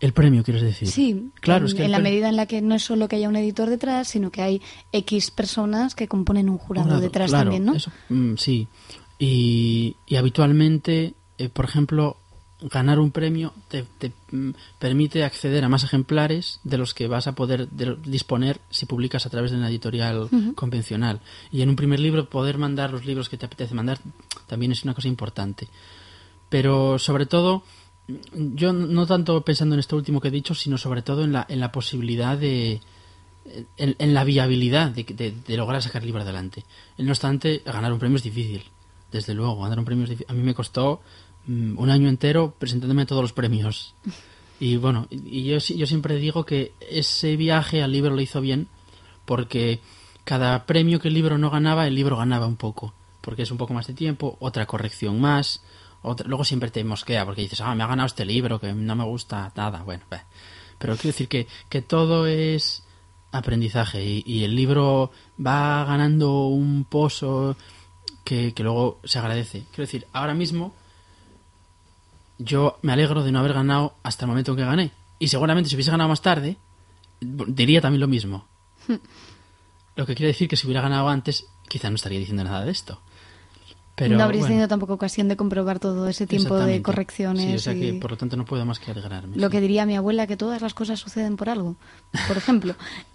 El 0.00 0.12
premio, 0.12 0.42
quieres 0.42 0.62
decir. 0.62 0.88
Sí, 0.88 1.30
Claro, 1.40 1.64
en, 1.64 1.68
es 1.68 1.74
que 1.74 1.84
en 1.84 1.92
la 1.92 1.98
medida 1.98 2.28
en 2.28 2.36
la 2.36 2.46
que 2.46 2.62
no 2.62 2.74
es 2.74 2.82
solo 2.82 3.06
que 3.06 3.16
haya 3.16 3.28
un 3.28 3.36
editor 3.36 3.68
detrás, 3.68 4.08
sino 4.08 4.30
que 4.30 4.40
hay 4.42 4.62
X 4.92 5.30
personas 5.30 5.94
que 5.94 6.08
componen 6.08 6.48
un 6.48 6.56
jurado, 6.58 7.00
detrás 7.00 7.30
claro, 7.30 7.44
también, 7.50 7.64
¿no? 7.66 7.74
eso, 7.74 7.92
mm, 8.08 8.34
sí. 8.36 8.66
Y, 9.18 9.96
y 10.06 10.16
habitualmente, 10.16 11.14
eh, 11.38 11.48
por 11.50 11.66
ejemplo, 11.66 12.16
ganar 12.62 12.99
un 12.99 13.11
premio 13.11 13.53
te, 13.68 13.85
te, 13.99 14.12
mm, 14.33 14.51
permite 14.79 15.25
acceder 15.25 15.64
a 15.64 15.68
más 15.68 15.83
ejemplares 15.85 16.61
de 16.64 16.77
los 16.79 16.92
que 16.94 17.07
vas 17.09 17.27
a 17.27 17.35
poder 17.35 17.69
de- 17.69 17.96
disponer 18.04 18.61
si 18.71 18.87
publicas 18.87 19.25
a 19.27 19.31
través 19.31 19.50
de 19.50 19.56
una 19.56 19.69
editorial 19.71 20.29
convencional. 20.54 21.21
Y 21.50 21.63
en 21.63 21.69
un 21.71 21.77
primer 21.77 22.00
libro 22.00 22.29
poder 22.29 22.58
mandar 22.58 22.92
los 22.92 23.04
libros 23.06 23.29
que 23.29 23.37
te 23.37 23.46
apetece 23.46 23.75
mandar 23.75 23.98
también 24.46 24.73
es 24.73 24.85
una 24.85 24.94
cosa 24.94 25.08
importante. 25.08 25.69
Pero 26.48 26.98
sobre 26.98 27.27
todo, 27.27 27.63
yo 28.33 28.73
no 28.73 29.06
tanto 29.06 29.40
pensando 29.42 29.75
en 29.75 29.81
esto 29.81 29.96
último 29.96 30.21
que 30.21 30.29
he 30.29 30.33
dicho, 30.33 30.54
sino 30.54 30.77
sobre 30.79 31.02
todo 31.02 31.23
en 31.25 31.33
la, 31.33 31.46
en 31.48 31.61
la 31.61 31.71
posibilidad 31.73 32.37
de, 32.37 32.81
en, 33.77 33.94
en 33.98 34.15
la 34.15 34.25
viabilidad 34.25 34.90
de, 34.90 35.04
de- 35.04 35.35
de 35.46 35.56
lograr 35.56 35.81
sacar 35.83 36.02
el 36.02 36.06
libro 36.06 36.23
adelante. 36.23 36.65
No 36.98 37.11
obstante, 37.13 37.63
ganar 37.65 37.92
un 37.92 37.98
premio 38.00 38.17
es 38.17 38.23
difícil, 38.25 38.65
desde 39.13 39.33
luego. 39.35 39.63
Ganar 39.63 39.79
un 39.79 39.85
premio 39.85 40.04
es 40.04 40.11
difícil. 40.11 40.31
A 40.31 40.35
mí 40.35 40.42
me 40.42 40.54
costó 40.54 41.00
un 41.77 41.90
año 41.90 42.09
entero 42.09 42.55
presentándome 42.59 43.07
todos 43.07 43.23
los 43.23 43.33
premios. 43.33 43.94
Y 44.63 44.77
bueno, 44.77 45.07
y 45.11 45.44
yo, 45.44 45.57
yo 45.57 45.87
siempre 45.87 46.17
digo 46.17 46.44
que 46.44 46.75
ese 46.90 47.35
viaje 47.37 47.83
al 47.83 47.92
libro 47.92 48.15
lo 48.15 48.21
hizo 48.21 48.42
bien 48.42 48.69
porque 49.25 49.81
cada 50.25 50.67
premio 50.67 51.01
que 51.01 51.09
el 51.09 51.15
libro 51.15 51.38
no 51.38 51.48
ganaba, 51.48 51.87
el 51.87 51.94
libro 51.94 52.19
ganaba 52.19 52.46
un 52.46 52.57
poco. 52.57 52.92
Porque 53.23 53.40
es 53.44 53.51
un 53.51 53.57
poco 53.57 53.73
más 53.73 53.87
de 53.87 53.94
tiempo, 53.94 54.37
otra 54.38 54.67
corrección 54.67 55.19
más, 55.19 55.63
otra- 56.03 56.29
luego 56.29 56.44
siempre 56.44 56.71
te 56.71 56.85
mosquea 56.85 57.25
porque 57.25 57.40
dices, 57.40 57.63
ah, 57.63 57.75
me 57.75 57.85
ha 57.85 57.87
ganado 57.87 58.07
este 58.07 58.27
libro 58.27 58.61
que 58.61 58.71
no 58.75 58.96
me 58.96 59.05
gusta 59.05 59.51
nada. 59.57 59.83
Bueno, 59.83 60.05
bah. 60.11 60.25
pero 60.79 60.94
quiero 60.96 61.09
decir 61.15 61.29
que, 61.29 61.46
que 61.71 61.81
todo 61.81 62.27
es 62.27 62.83
aprendizaje 63.33 64.05
y, 64.05 64.23
y 64.27 64.44
el 64.44 64.55
libro 64.55 65.11
va 65.42 65.87
ganando 65.87 66.48
un 66.48 66.85
pozo 66.85 67.57
que, 68.25 68.53
que 68.53 68.63
luego 68.63 69.01
se 69.05 69.19
agradece. 69.19 69.61
Quiero 69.71 69.85
decir, 69.87 70.07
ahora 70.13 70.35
mismo 70.35 70.75
yo 72.42 72.78
me 72.82 72.92
alegro 72.92 73.22
de 73.22 73.32
no 73.32 73.38
haber 73.38 73.52
ganado 73.52 73.94
hasta 74.02 74.24
el 74.24 74.28
momento 74.28 74.52
en 74.52 74.56
que 74.56 74.64
gané. 74.64 74.92
Y 75.18 75.28
seguramente 75.28 75.68
si 75.68 75.76
hubiese 75.76 75.90
ganado 75.90 76.08
más 76.08 76.22
tarde, 76.22 76.56
diría 77.20 77.80
también 77.80 78.00
lo 78.00 78.08
mismo. 78.08 78.46
Lo 79.96 80.06
que 80.06 80.14
quiere 80.14 80.28
decir 80.28 80.48
que 80.48 80.56
si 80.56 80.66
hubiera 80.66 80.80
ganado 80.80 81.08
antes, 81.08 81.46
quizá 81.68 81.90
no 81.90 81.96
estaría 81.96 82.18
diciendo 82.18 82.42
nada 82.44 82.64
de 82.64 82.70
esto. 82.70 83.00
Pero, 83.96 84.16
no 84.16 84.24
habréis 84.24 84.42
bueno, 84.42 84.52
tenido 84.52 84.68
tampoco 84.68 84.94
ocasión 84.94 85.28
de 85.28 85.36
comprobar 85.36 85.78
todo 85.78 86.08
ese 86.08 86.26
tiempo 86.26 86.56
de 86.58 86.80
correcciones. 86.80 87.44
Sí, 87.44 87.54
o 87.54 87.58
sea 87.58 87.74
que 87.74 87.88
y- 87.88 87.92
por 88.00 88.12
lo 88.12 88.16
tanto 88.16 88.36
no 88.36 88.46
puedo 88.46 88.64
más 88.64 88.78
que 88.78 88.90
alegrarme. 88.92 89.36
Lo 89.36 89.48
sí. 89.48 89.52
que 89.52 89.60
diría 89.60 89.84
mi 89.84 89.96
abuela, 89.96 90.26
que 90.26 90.38
todas 90.38 90.62
las 90.62 90.72
cosas 90.72 90.98
suceden 91.00 91.36
por 91.36 91.50
algo. 91.50 91.76
Por 92.28 92.38
ejemplo. 92.38 92.74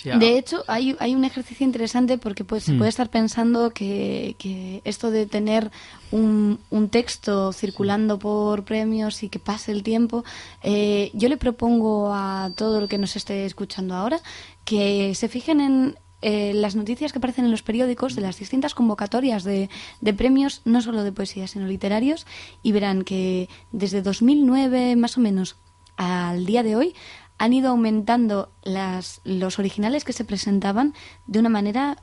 Sí, 0.00 0.10
ah, 0.10 0.16
De 0.18 0.38
hecho, 0.38 0.62
hay, 0.68 0.94
hay 1.00 1.16
un 1.16 1.24
ejercicio 1.24 1.66
interesante 1.66 2.18
porque 2.18 2.44
pues, 2.44 2.62
se 2.62 2.72
Hmm. 2.72 2.78
puede 2.78 2.88
estar 2.90 3.10
pensando 3.10 3.70
que, 3.70 4.36
que 4.38 4.80
esto 4.84 5.10
de 5.10 5.26
tener 5.26 5.72
un, 6.12 6.60
un 6.70 6.88
texto 6.88 7.52
circulando 7.52 8.16
por 8.16 8.62
premios 8.64 9.24
y 9.24 9.28
que 9.28 9.40
pase 9.40 9.72
el 9.72 9.82
tiempo, 9.82 10.24
eh, 10.62 11.10
yo 11.14 11.28
le 11.28 11.36
propongo 11.36 12.12
a 12.14 12.52
todo 12.54 12.78
el 12.78 12.88
que 12.88 12.96
nos 12.98 13.16
esté 13.16 13.44
escuchando 13.44 13.96
ahora 13.96 14.20
que 14.64 15.14
se 15.16 15.26
fijen 15.28 15.60
en 15.60 15.96
eh, 16.22 16.52
las 16.54 16.76
noticias 16.76 17.12
que 17.12 17.18
aparecen 17.18 17.44
en 17.46 17.50
los 17.50 17.62
periódicos 17.62 18.14
de 18.14 18.22
las 18.22 18.38
distintas 18.38 18.74
convocatorias 18.74 19.42
de, 19.42 19.68
de 20.00 20.14
premios, 20.14 20.62
no 20.64 20.80
solo 20.80 21.02
de 21.02 21.10
poesía, 21.12 21.46
sino 21.48 21.66
literarios, 21.66 22.24
y 22.62 22.70
verán 22.72 23.02
que 23.02 23.48
desde 23.72 24.00
2009 24.02 24.94
más 24.94 25.16
o 25.18 25.20
menos 25.20 25.56
al 25.96 26.46
día 26.46 26.62
de 26.62 26.76
hoy 26.76 26.94
han 27.38 27.52
ido 27.52 27.70
aumentando 27.70 28.50
las, 28.64 29.20
los 29.24 29.58
originales 29.58 30.04
que 30.04 30.12
se 30.12 30.24
presentaban 30.24 30.94
de 31.26 31.38
una 31.38 31.48
manera 31.48 31.96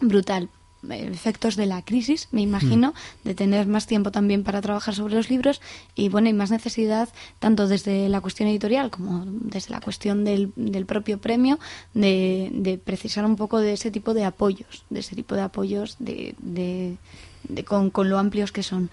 brutal. 0.00 0.48
Efectos 0.90 1.56
de 1.56 1.64
la 1.64 1.80
crisis, 1.80 2.28
me 2.30 2.42
imagino, 2.42 2.92
de 3.24 3.34
tener 3.34 3.66
más 3.66 3.86
tiempo 3.86 4.10
también 4.10 4.44
para 4.44 4.60
trabajar 4.60 4.94
sobre 4.94 5.14
los 5.14 5.30
libros 5.30 5.62
y 5.94 6.10
bueno, 6.10 6.28
y 6.28 6.34
más 6.34 6.50
necesidad, 6.50 7.08
tanto 7.38 7.66
desde 7.68 8.06
la 8.10 8.20
cuestión 8.20 8.50
editorial 8.50 8.90
como 8.90 9.24
desde 9.26 9.70
la 9.70 9.80
cuestión 9.80 10.24
del, 10.24 10.52
del 10.56 10.84
propio 10.84 11.16
premio, 11.16 11.58
de, 11.94 12.50
de 12.52 12.76
precisar 12.76 13.24
un 13.24 13.36
poco 13.36 13.60
de 13.60 13.72
ese 13.72 13.90
tipo 13.90 14.12
de 14.12 14.24
apoyos, 14.26 14.84
de 14.90 15.00
ese 15.00 15.16
tipo 15.16 15.34
de 15.34 15.40
apoyos 15.40 15.96
de, 16.00 16.34
de- 16.38 16.98
de- 17.48 17.64
con, 17.64 17.88
con 17.88 18.10
lo 18.10 18.18
amplios 18.18 18.52
que 18.52 18.62
son. 18.62 18.90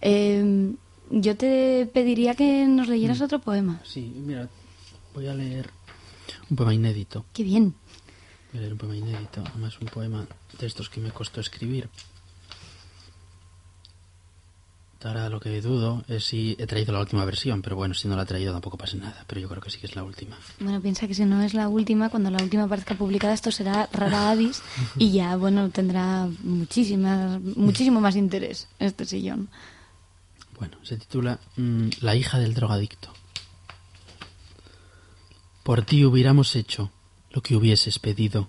Eh, 0.00 0.72
yo 1.10 1.36
te 1.36 1.86
pediría 1.92 2.34
que 2.34 2.66
nos 2.66 2.88
leyeras 2.88 3.20
otro 3.20 3.40
poema. 3.40 3.78
Sí, 3.84 4.10
mira, 4.24 4.48
voy 5.16 5.28
a 5.28 5.34
leer 5.34 5.70
un 6.50 6.56
poema 6.56 6.74
inédito. 6.74 7.24
Qué 7.32 7.42
bien. 7.42 7.74
Voy 8.52 8.58
a 8.58 8.60
leer 8.60 8.72
un 8.74 8.78
poema 8.78 8.96
inédito, 8.96 9.42
además 9.46 9.78
un 9.80 9.88
poema 9.88 10.26
de 10.58 10.66
estos 10.66 10.90
que 10.90 11.00
me 11.00 11.10
costó 11.10 11.40
escribir. 11.40 11.88
Ahora 15.02 15.28
lo 15.28 15.38
que 15.38 15.60
dudo 15.60 16.04
es 16.08 16.24
si 16.24 16.56
he 16.58 16.66
traído 16.66 16.92
la 16.92 16.98
última 16.98 17.24
versión, 17.24 17.62
pero 17.62 17.76
bueno, 17.76 17.94
si 17.94 18.08
no 18.08 18.16
la 18.16 18.24
he 18.24 18.26
traído 18.26 18.52
tampoco 18.52 18.76
pasa 18.76 18.96
nada, 18.96 19.24
pero 19.28 19.40
yo 19.40 19.48
creo 19.48 19.62
que 19.62 19.70
sí 19.70 19.78
que 19.78 19.86
es 19.86 19.94
la 19.94 20.02
última. 20.02 20.36
Bueno, 20.58 20.80
piensa 20.82 21.06
que 21.06 21.14
si 21.14 21.24
no 21.24 21.42
es 21.42 21.54
la 21.54 21.68
última, 21.68 22.10
cuando 22.10 22.28
la 22.28 22.42
última 22.42 22.64
aparezca 22.64 22.96
publicada, 22.96 23.32
esto 23.32 23.52
será 23.52 23.88
rara 23.92 24.30
avis 24.30 24.62
y 24.98 25.12
ya, 25.12 25.36
bueno, 25.36 25.70
tendrá 25.70 26.28
muchísimas, 26.42 27.40
muchísimo 27.40 28.00
más 28.00 28.16
interés 28.16 28.66
este 28.80 29.04
sillón. 29.04 29.48
Bueno, 30.58 30.76
se 30.82 30.96
titula 30.96 31.38
mm, 31.56 31.88
La 32.00 32.16
hija 32.16 32.38
del 32.38 32.54
drogadicto. 32.54 33.10
Por 35.66 35.82
ti 35.82 36.04
hubiéramos 36.04 36.54
hecho 36.54 36.92
lo 37.32 37.42
que 37.42 37.56
hubieses 37.56 37.98
pedido, 37.98 38.48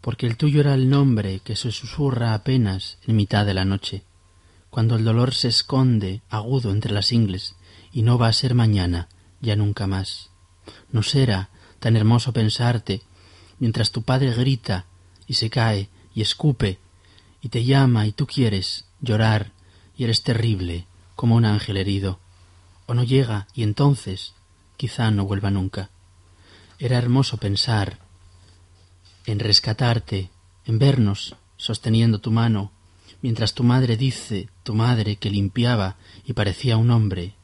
porque 0.00 0.26
el 0.26 0.38
tuyo 0.38 0.60
era 0.60 0.72
el 0.72 0.88
nombre 0.88 1.40
que 1.40 1.56
se 1.56 1.70
susurra 1.72 2.32
apenas 2.32 2.96
en 3.06 3.16
mitad 3.16 3.44
de 3.44 3.52
la 3.52 3.66
noche, 3.66 4.02
cuando 4.70 4.96
el 4.96 5.04
dolor 5.04 5.34
se 5.34 5.48
esconde 5.48 6.22
agudo 6.30 6.70
entre 6.70 6.94
las 6.94 7.12
ingles 7.12 7.54
y 7.92 8.00
no 8.00 8.16
va 8.16 8.28
a 8.28 8.32
ser 8.32 8.54
mañana, 8.54 9.10
ya 9.42 9.56
nunca 9.56 9.86
más. 9.86 10.30
No 10.90 11.02
será 11.02 11.50
tan 11.80 11.98
hermoso 11.98 12.32
pensarte 12.32 13.02
mientras 13.58 13.92
tu 13.92 14.00
padre 14.00 14.32
grita 14.32 14.86
y 15.26 15.34
se 15.34 15.50
cae 15.50 15.90
y 16.14 16.22
escupe 16.22 16.78
y 17.42 17.50
te 17.50 17.62
llama 17.66 18.06
y 18.06 18.12
tú 18.12 18.26
quieres 18.26 18.86
llorar 19.02 19.52
y 19.98 20.04
eres 20.04 20.22
terrible 20.22 20.86
como 21.14 21.36
un 21.36 21.44
ángel 21.44 21.76
herido. 21.76 22.20
O 22.86 22.94
no 22.94 23.04
llega 23.04 23.48
y 23.52 23.64
entonces 23.64 24.32
quizá 24.78 25.10
no 25.10 25.26
vuelva 25.26 25.50
nunca. 25.50 25.90
Era 26.82 26.98
hermoso 26.98 27.36
pensar 27.36 28.00
en 29.26 29.38
rescatarte, 29.38 30.30
en 30.64 30.80
vernos 30.80 31.36
sosteniendo 31.56 32.18
tu 32.18 32.32
mano, 32.32 32.72
mientras 33.20 33.54
tu 33.54 33.62
madre 33.62 33.96
dice, 33.96 34.48
tu 34.64 34.74
madre 34.74 35.14
que 35.14 35.30
limpiaba 35.30 35.94
y 36.24 36.32
parecía 36.32 36.76
un 36.76 36.90
hombre, 36.90 37.34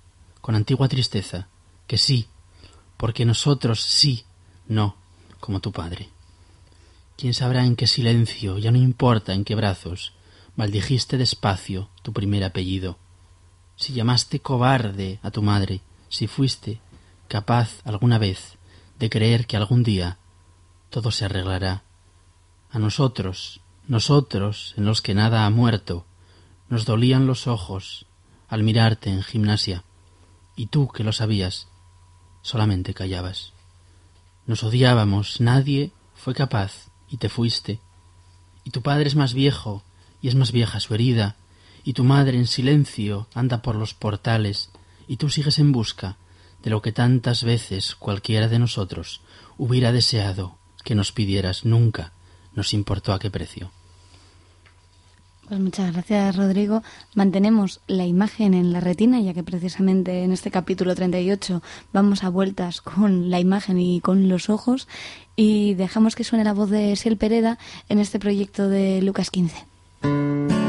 con 0.40 0.56
antigua 0.56 0.88
tristeza, 0.88 1.46
que 1.86 1.98
sí, 1.98 2.26
porque 2.96 3.24
nosotros 3.24 3.80
sí, 3.80 4.24
no, 4.66 4.96
como 5.38 5.60
tu 5.60 5.70
padre. 5.70 6.08
¿Quién 7.16 7.32
sabrá 7.32 7.64
en 7.64 7.76
qué 7.76 7.86
silencio, 7.86 8.58
ya 8.58 8.72
no 8.72 8.78
importa 8.78 9.34
en 9.34 9.44
qué 9.44 9.54
brazos, 9.54 10.14
maldijiste 10.56 11.16
despacio 11.16 11.90
tu 12.02 12.12
primer 12.12 12.42
apellido? 12.42 12.98
Si 13.76 13.92
llamaste 13.92 14.40
cobarde 14.40 15.20
a 15.22 15.30
tu 15.30 15.42
madre, 15.42 15.80
si 16.08 16.26
fuiste 16.26 16.80
capaz 17.28 17.82
alguna 17.84 18.18
vez 18.18 18.57
de 18.98 19.10
creer 19.10 19.46
que 19.46 19.56
algún 19.56 19.82
día 19.82 20.18
todo 20.90 21.10
se 21.10 21.24
arreglará. 21.24 21.82
A 22.70 22.78
nosotros, 22.78 23.60
nosotros 23.86 24.74
en 24.76 24.84
los 24.84 25.02
que 25.02 25.14
nada 25.14 25.46
ha 25.46 25.50
muerto, 25.50 26.04
nos 26.68 26.84
dolían 26.84 27.26
los 27.26 27.46
ojos 27.46 28.06
al 28.48 28.62
mirarte 28.62 29.10
en 29.10 29.22
gimnasia, 29.22 29.84
y 30.56 30.66
tú 30.66 30.88
que 30.88 31.04
lo 31.04 31.12
sabías, 31.12 31.68
solamente 32.42 32.94
callabas. 32.94 33.52
Nos 34.46 34.64
odiábamos, 34.64 35.40
nadie 35.40 35.92
fue 36.14 36.34
capaz, 36.34 36.88
y 37.08 37.18
te 37.18 37.28
fuiste. 37.28 37.80
Y 38.64 38.70
tu 38.70 38.82
padre 38.82 39.06
es 39.06 39.14
más 39.14 39.34
viejo, 39.34 39.82
y 40.20 40.28
es 40.28 40.34
más 40.34 40.52
vieja 40.52 40.80
su 40.80 40.94
herida, 40.94 41.36
y 41.84 41.92
tu 41.92 42.04
madre 42.04 42.36
en 42.36 42.46
silencio 42.46 43.28
anda 43.34 43.62
por 43.62 43.76
los 43.76 43.94
portales, 43.94 44.70
y 45.06 45.16
tú 45.16 45.30
sigues 45.30 45.58
en 45.58 45.72
busca 45.72 46.16
de 46.62 46.70
lo 46.70 46.82
que 46.82 46.92
tantas 46.92 47.44
veces 47.44 47.94
cualquiera 47.94 48.48
de 48.48 48.58
nosotros 48.58 49.20
hubiera 49.56 49.92
deseado 49.92 50.58
que 50.84 50.94
nos 50.94 51.12
pidieras 51.12 51.64
nunca, 51.64 52.12
nos 52.54 52.72
importó 52.74 53.12
a 53.12 53.18
qué 53.18 53.30
precio. 53.30 53.70
Pues 55.48 55.60
muchas 55.60 55.92
gracias, 55.94 56.36
Rodrigo. 56.36 56.82
Mantenemos 57.14 57.80
la 57.86 58.04
imagen 58.04 58.52
en 58.52 58.70
la 58.70 58.80
retina, 58.80 59.18
ya 59.20 59.32
que 59.32 59.42
precisamente 59.42 60.22
en 60.22 60.32
este 60.32 60.50
capítulo 60.50 60.94
38 60.94 61.62
vamos 61.90 62.22
a 62.22 62.28
vueltas 62.28 62.82
con 62.82 63.30
la 63.30 63.40
imagen 63.40 63.80
y 63.80 64.02
con 64.02 64.28
los 64.28 64.50
ojos, 64.50 64.88
y 65.36 65.72
dejamos 65.74 66.16
que 66.16 66.24
suene 66.24 66.44
la 66.44 66.52
voz 66.52 66.68
de 66.68 66.94
Siel 66.96 67.16
Pereda 67.16 67.58
en 67.88 67.98
este 67.98 68.18
proyecto 68.18 68.68
de 68.68 69.00
Lucas 69.00 69.30
15. 69.30 70.67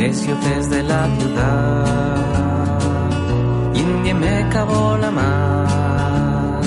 Lesios 0.00 0.70
de 0.70 0.82
la 0.82 1.06
ciudad, 1.18 2.78
India 3.74 4.14
me 4.14 4.48
cavó 4.48 4.96
la 4.96 5.10
mar, 5.10 6.60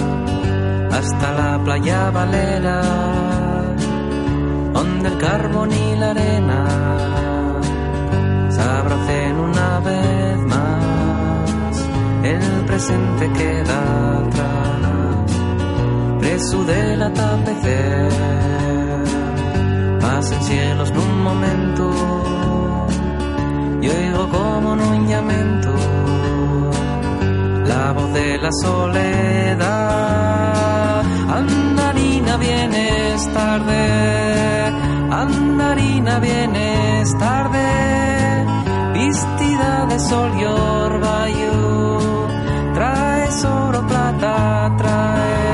hasta 0.91 1.34
la 1.34 1.63
playa 1.63 2.11
Valera, 2.11 2.81
donde 4.71 5.09
el 5.09 5.17
carbón 5.17 5.71
y 5.71 5.95
la 5.95 6.11
arena 6.11 6.65
se 8.51 8.61
abracen 8.61 9.36
una 9.39 9.79
vez 9.79 10.38
más, 10.53 11.86
el 12.23 12.65
presente 12.67 13.31
queda 13.31 13.79
atrás, 14.19 15.31
preso 16.19 16.63
del 16.65 17.01
atardecer, 17.01 18.11
pasen 19.99 20.41
cielos 20.43 20.91
en 20.91 20.97
un 20.99 21.23
momento 21.23 22.22
y 23.84 23.89
oigo 23.89 24.29
como 24.29 24.73
un 24.73 25.07
llamento 25.07 25.75
la 27.65 27.91
voz 27.91 28.13
de 28.13 28.38
la 28.38 28.49
soledad. 28.63 29.63
Andarina 31.39 32.38
vienes 32.38 33.34
tarde, 33.34 33.81
andarina 35.11 36.19
vienes 36.19 37.17
tarde, 37.17 38.45
vestida 38.93 39.86
de 39.89 39.99
sol 39.99 40.31
y 40.39 40.45
orvallo, 40.45 42.27
traes 42.73 43.43
oro, 43.43 43.81
plata, 43.88 44.73
traes 44.77 45.53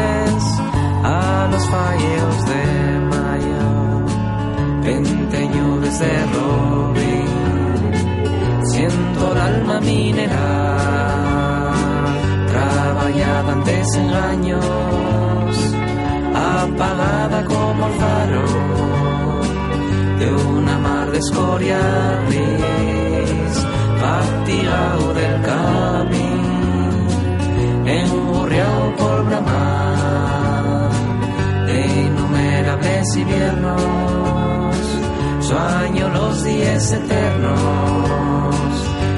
eternos, 36.80 38.56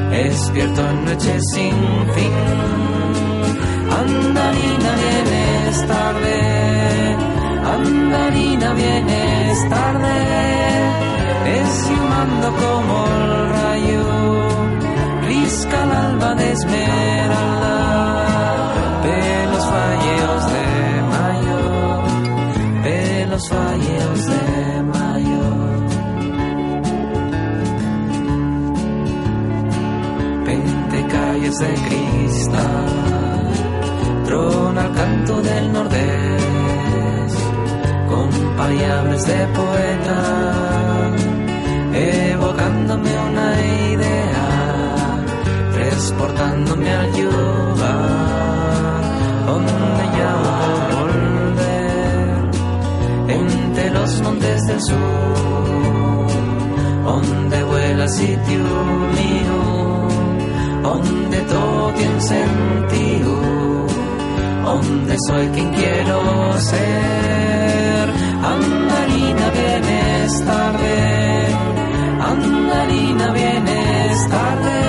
despierto 0.10 0.82
en 0.90 1.06
noches 1.06 1.44
sin 1.54 1.76
fin, 2.16 2.34
andarina 4.02 4.92
vienes 5.04 5.88
tarde, 5.88 6.38
andarina 7.78 8.74
vienes 8.74 9.70
tarde, 9.70 10.16
deshumando 11.46 12.48
como 12.64 12.94
el 13.06 13.50
rayo, 13.60 14.06
risca 15.28 15.84
el 15.84 15.92
alba 15.92 16.34
de 16.34 16.52
esmeralda, 16.54 17.81
de 31.62 31.74
cristal, 31.88 32.88
trona 34.26 34.86
el 34.86 34.92
canto 34.94 35.42
del 35.42 35.72
nordés, 35.72 37.34
con 38.10 38.30
palabras 38.58 39.28
de 39.28 39.48
poeta, 39.60 40.20
evocándome 41.94 43.12
una 43.30 43.50
idea, 43.94 44.46
transportándome 45.74 46.92
al 46.92 47.12
lugar 47.12 49.02
donde 49.46 50.04
ya 50.18 50.34
a 50.34 50.96
volver, 50.96 52.30
entre 53.40 53.90
los 53.92 54.22
montes 54.22 54.62
del 54.68 54.82
sur, 54.82 56.28
donde 57.06 57.64
vuela 57.64 58.08
sitio 58.08 58.64
mío, 59.20 59.91
donde 60.84 61.42
todo 61.42 61.94
tiene 61.94 62.22
sentido, 62.22 63.42
donde 64.64 65.16
soy 65.28 65.48
quien 65.50 65.70
quiero 65.74 66.58
ser. 66.60 68.10
Andarina 68.44 69.50
vienes 69.52 70.46
tarde, 70.46 70.98
andarina 72.32 73.32
vienes 73.32 74.30
tarde, 74.30 74.81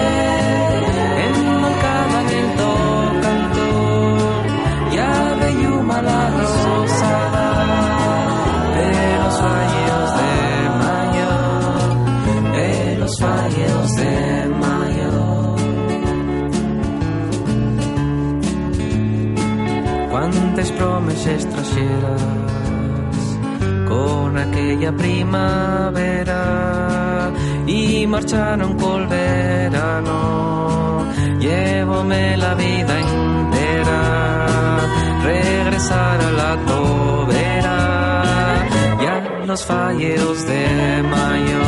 y 28.32 28.34
marcharon 28.34 28.74
col 28.78 29.06
verano. 29.08 31.06
Llévome 31.38 32.36
la 32.38 32.54
vida 32.54 33.00
entera, 33.00 34.00
regresar 35.22 36.20
a 36.20 36.30
la 36.30 36.56
tobera, 36.64 37.78
ya 39.02 39.44
los 39.46 39.64
falleos 39.64 40.46
de 40.46 41.02
mayo. 41.02 41.62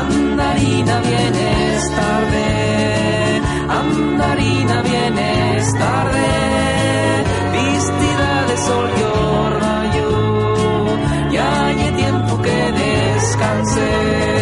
Andarina 0.00 1.00
vienes 1.08 1.90
tarde, 2.00 2.46
andarina 3.80 4.82
vienes 4.82 5.74
tarde, 5.74 6.28
vestida 7.52 8.30
de 8.48 8.56
sol 8.66 8.90
y 8.96 9.02
rayo, 9.64 10.10
ya 11.30 11.66
hay 11.66 11.92
tiempo 11.96 12.42
que 12.42 12.72
descanses. 12.82 14.37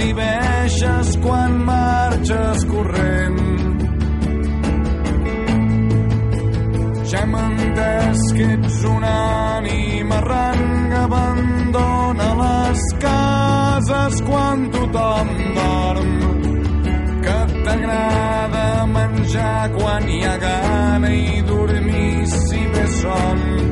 Que 0.00 0.06
exhibeixes 0.06 1.16
quan 1.22 1.64
marxes 1.64 2.64
corrent. 2.64 3.38
Ja 7.10 7.22
hem 7.24 7.34
entès 7.34 8.20
que 8.36 8.46
ets 8.54 8.84
un 8.88 9.04
ànima 9.04 10.20
errant 10.22 10.64
que 10.92 11.00
abandona 11.04 12.28
les 12.42 12.84
cases 13.04 14.22
quan 14.28 14.70
tothom 14.76 15.34
dorm 15.58 16.14
que 17.24 17.38
t'agrada 17.64 18.86
menjar 18.94 19.68
quan 19.76 20.08
hi 20.08 20.22
ha 20.24 20.36
gana 20.46 21.12
i 21.12 21.42
dormir 21.42 22.26
si 22.26 22.64
ve 22.72 22.86
son. 23.02 23.69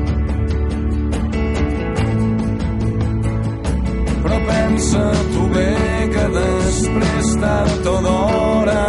Pensa 4.78 5.10
tu 5.34 5.42
bé 5.54 5.74
que 6.14 6.24
després 6.34 7.28
tard 7.42 7.86
o 7.92 7.96
d'hora 8.04 8.84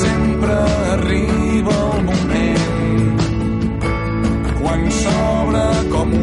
sempre 0.00 0.58
arriba 0.94 1.74
el 1.94 2.02
moment. 2.08 3.18
Quan 4.60 4.84
s'obre 4.98 5.64
com 5.94 6.14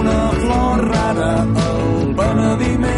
una 0.00 0.20
flor 0.42 0.84
rara 0.92 1.32
el 1.68 1.86
penediment. 2.20 2.88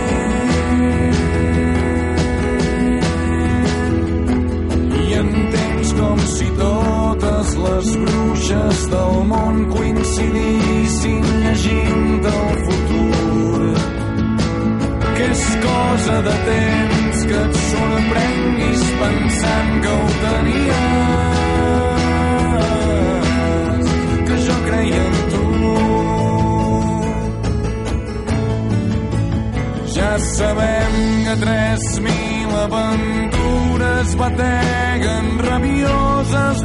I 4.99 5.07
entens 5.23 5.95
com 6.01 6.19
si 6.35 6.49
totes 6.59 7.55
les 7.67 7.95
bruixes 8.03 8.83
del 8.97 9.15
món 9.31 9.63
coincidissin 9.77 11.23
llegint 11.45 12.33
el 12.35 12.52
cosa 16.03 16.23
de 16.23 16.31
temps 16.31 17.19
que 17.27 17.35
et 17.47 17.55
sorprenguis 17.71 18.83
pensant 19.01 19.71
que 19.83 19.89
ho 19.89 20.07
tenies, 20.23 20.77
que 24.27 24.37
jo 24.47 24.57
creia 24.67 25.03
en 25.11 25.17
tu. 25.33 25.47
Ja 29.95 30.13
sabem 30.19 30.95
que 31.27 31.35
3.000 31.45 32.51
aventures 32.67 34.09
bateguen 34.25 35.27
rabioses 35.51 36.62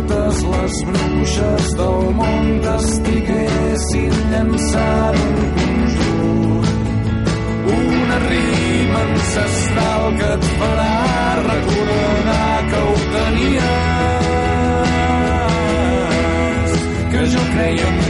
totes 0.00 0.42
les 0.52 0.74
bruixes 0.88 1.66
del 1.78 2.04
món 2.18 2.46
t'estiguessin 2.64 4.14
llançant 4.32 5.18
un 5.24 5.38
conjur 5.56 6.64
una 7.74 8.18
rima 8.28 9.00
ancestral 9.08 10.02
que 10.20 10.28
et 10.36 10.44
farà 10.60 10.96
recordar 11.48 12.56
que 12.70 12.78
ho 12.86 12.94
tenies, 13.16 13.60
que 17.12 17.22
jo 17.34 17.42
creia 17.52 17.86
en 17.92 18.09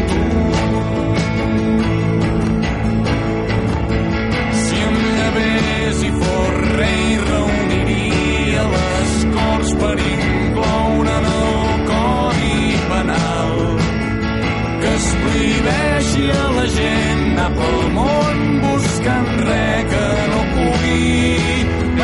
món 17.96 18.36
buscant 18.62 19.30
res 19.48 19.84
que 19.92 20.06
no 20.32 20.40
pugui 20.54 21.04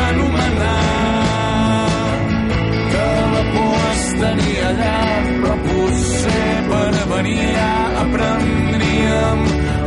anomenar. 0.07 1.85
Que 2.91 3.07
la 3.33 3.43
por 3.53 3.79
estaria 3.93 4.67
allà, 4.73 4.99
però 5.41 5.55
potser 5.67 6.51
per 6.69 6.93
variar 7.13 7.79
aprendríem 8.03 9.39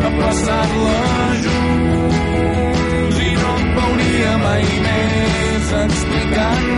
a 0.09 0.13
passar-la 0.19 0.99
junts 1.45 3.23
i 3.29 3.31
no 3.43 3.55
et 3.61 3.71
veuria 3.79 4.35
mai 4.49 4.69
més 4.89 5.73
explicant-me 5.85 6.70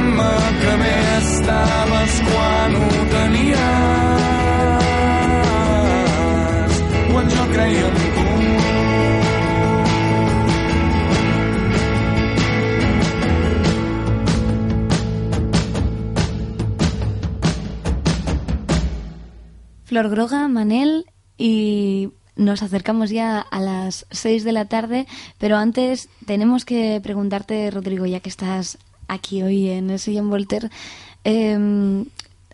Flor 19.93 20.09
Groga, 20.09 20.49
Manel 20.49 21.05
y 21.37 22.09
nos 22.35 22.63
acercamos 22.63 23.11
ya 23.11 23.41
a 23.41 23.61
las 23.61 24.07
6 24.11 24.43
de 24.43 24.53
la 24.53 24.65
tarde, 24.65 25.07
pero 25.37 25.59
antes 25.59 26.09
tenemos 26.25 26.65
que 26.65 26.99
preguntarte, 27.03 27.71
Rodrigo, 27.71 28.07
ya 28.07 28.21
que 28.21 28.31
estás 28.31 28.79
aquí 29.07 29.43
hoy 29.43 29.69
en 29.69 29.91
el 29.91 29.99
sillón 29.99 30.31
Voltaire, 30.31 30.71
eh, 31.25 32.07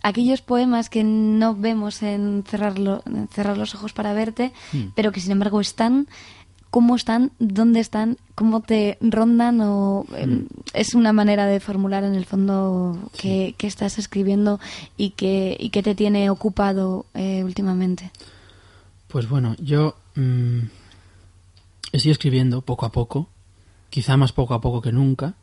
aquellos 0.03 0.41
poemas 0.41 0.89
que 0.89 1.05
no 1.05 1.55
vemos 1.55 2.03
en, 2.03 2.43
cerrar 2.43 2.77
los 2.77 3.73
ojos 3.73 3.93
para 3.93 4.11
verte, 4.11 4.51
pero 4.93 5.13
que 5.13 5.21
sin 5.21 5.31
embargo 5.31 5.61
están, 5.61 6.09
¿cómo 6.69 6.95
están? 6.95 7.31
¿Dónde 7.39 7.79
están? 7.79 8.17
¿Cómo 8.35 8.61
te 8.61 8.97
rondan? 9.01 9.61
¿O 9.61 10.05
eh, 10.15 10.45
es 10.73 10.93
una 10.93 11.13
manera 11.13 11.45
de 11.45 11.59
formular 11.59 12.03
en 12.03 12.15
el 12.15 12.25
fondo 12.25 12.97
que, 13.17 13.55
que 13.57 13.67
estás 13.67 13.97
escribiendo 13.97 14.59
y 14.97 15.11
que, 15.11 15.57
y 15.59 15.69
que 15.69 15.83
te 15.83 15.95
tiene 15.95 16.29
ocupado 16.29 17.05
eh, 17.13 17.43
últimamente? 17.43 18.11
Pues 19.07 19.27
bueno, 19.27 19.55
yo 19.59 19.95
mm, 20.15 20.59
estoy 21.91 22.11
escribiendo 22.11 22.61
poco 22.61 22.85
a 22.85 22.91
poco, 22.91 23.27
quizá 23.89 24.17
más 24.17 24.31
poco 24.31 24.53
a 24.53 24.61
poco 24.61 24.81
que 24.81 24.91
nunca, 24.91 25.33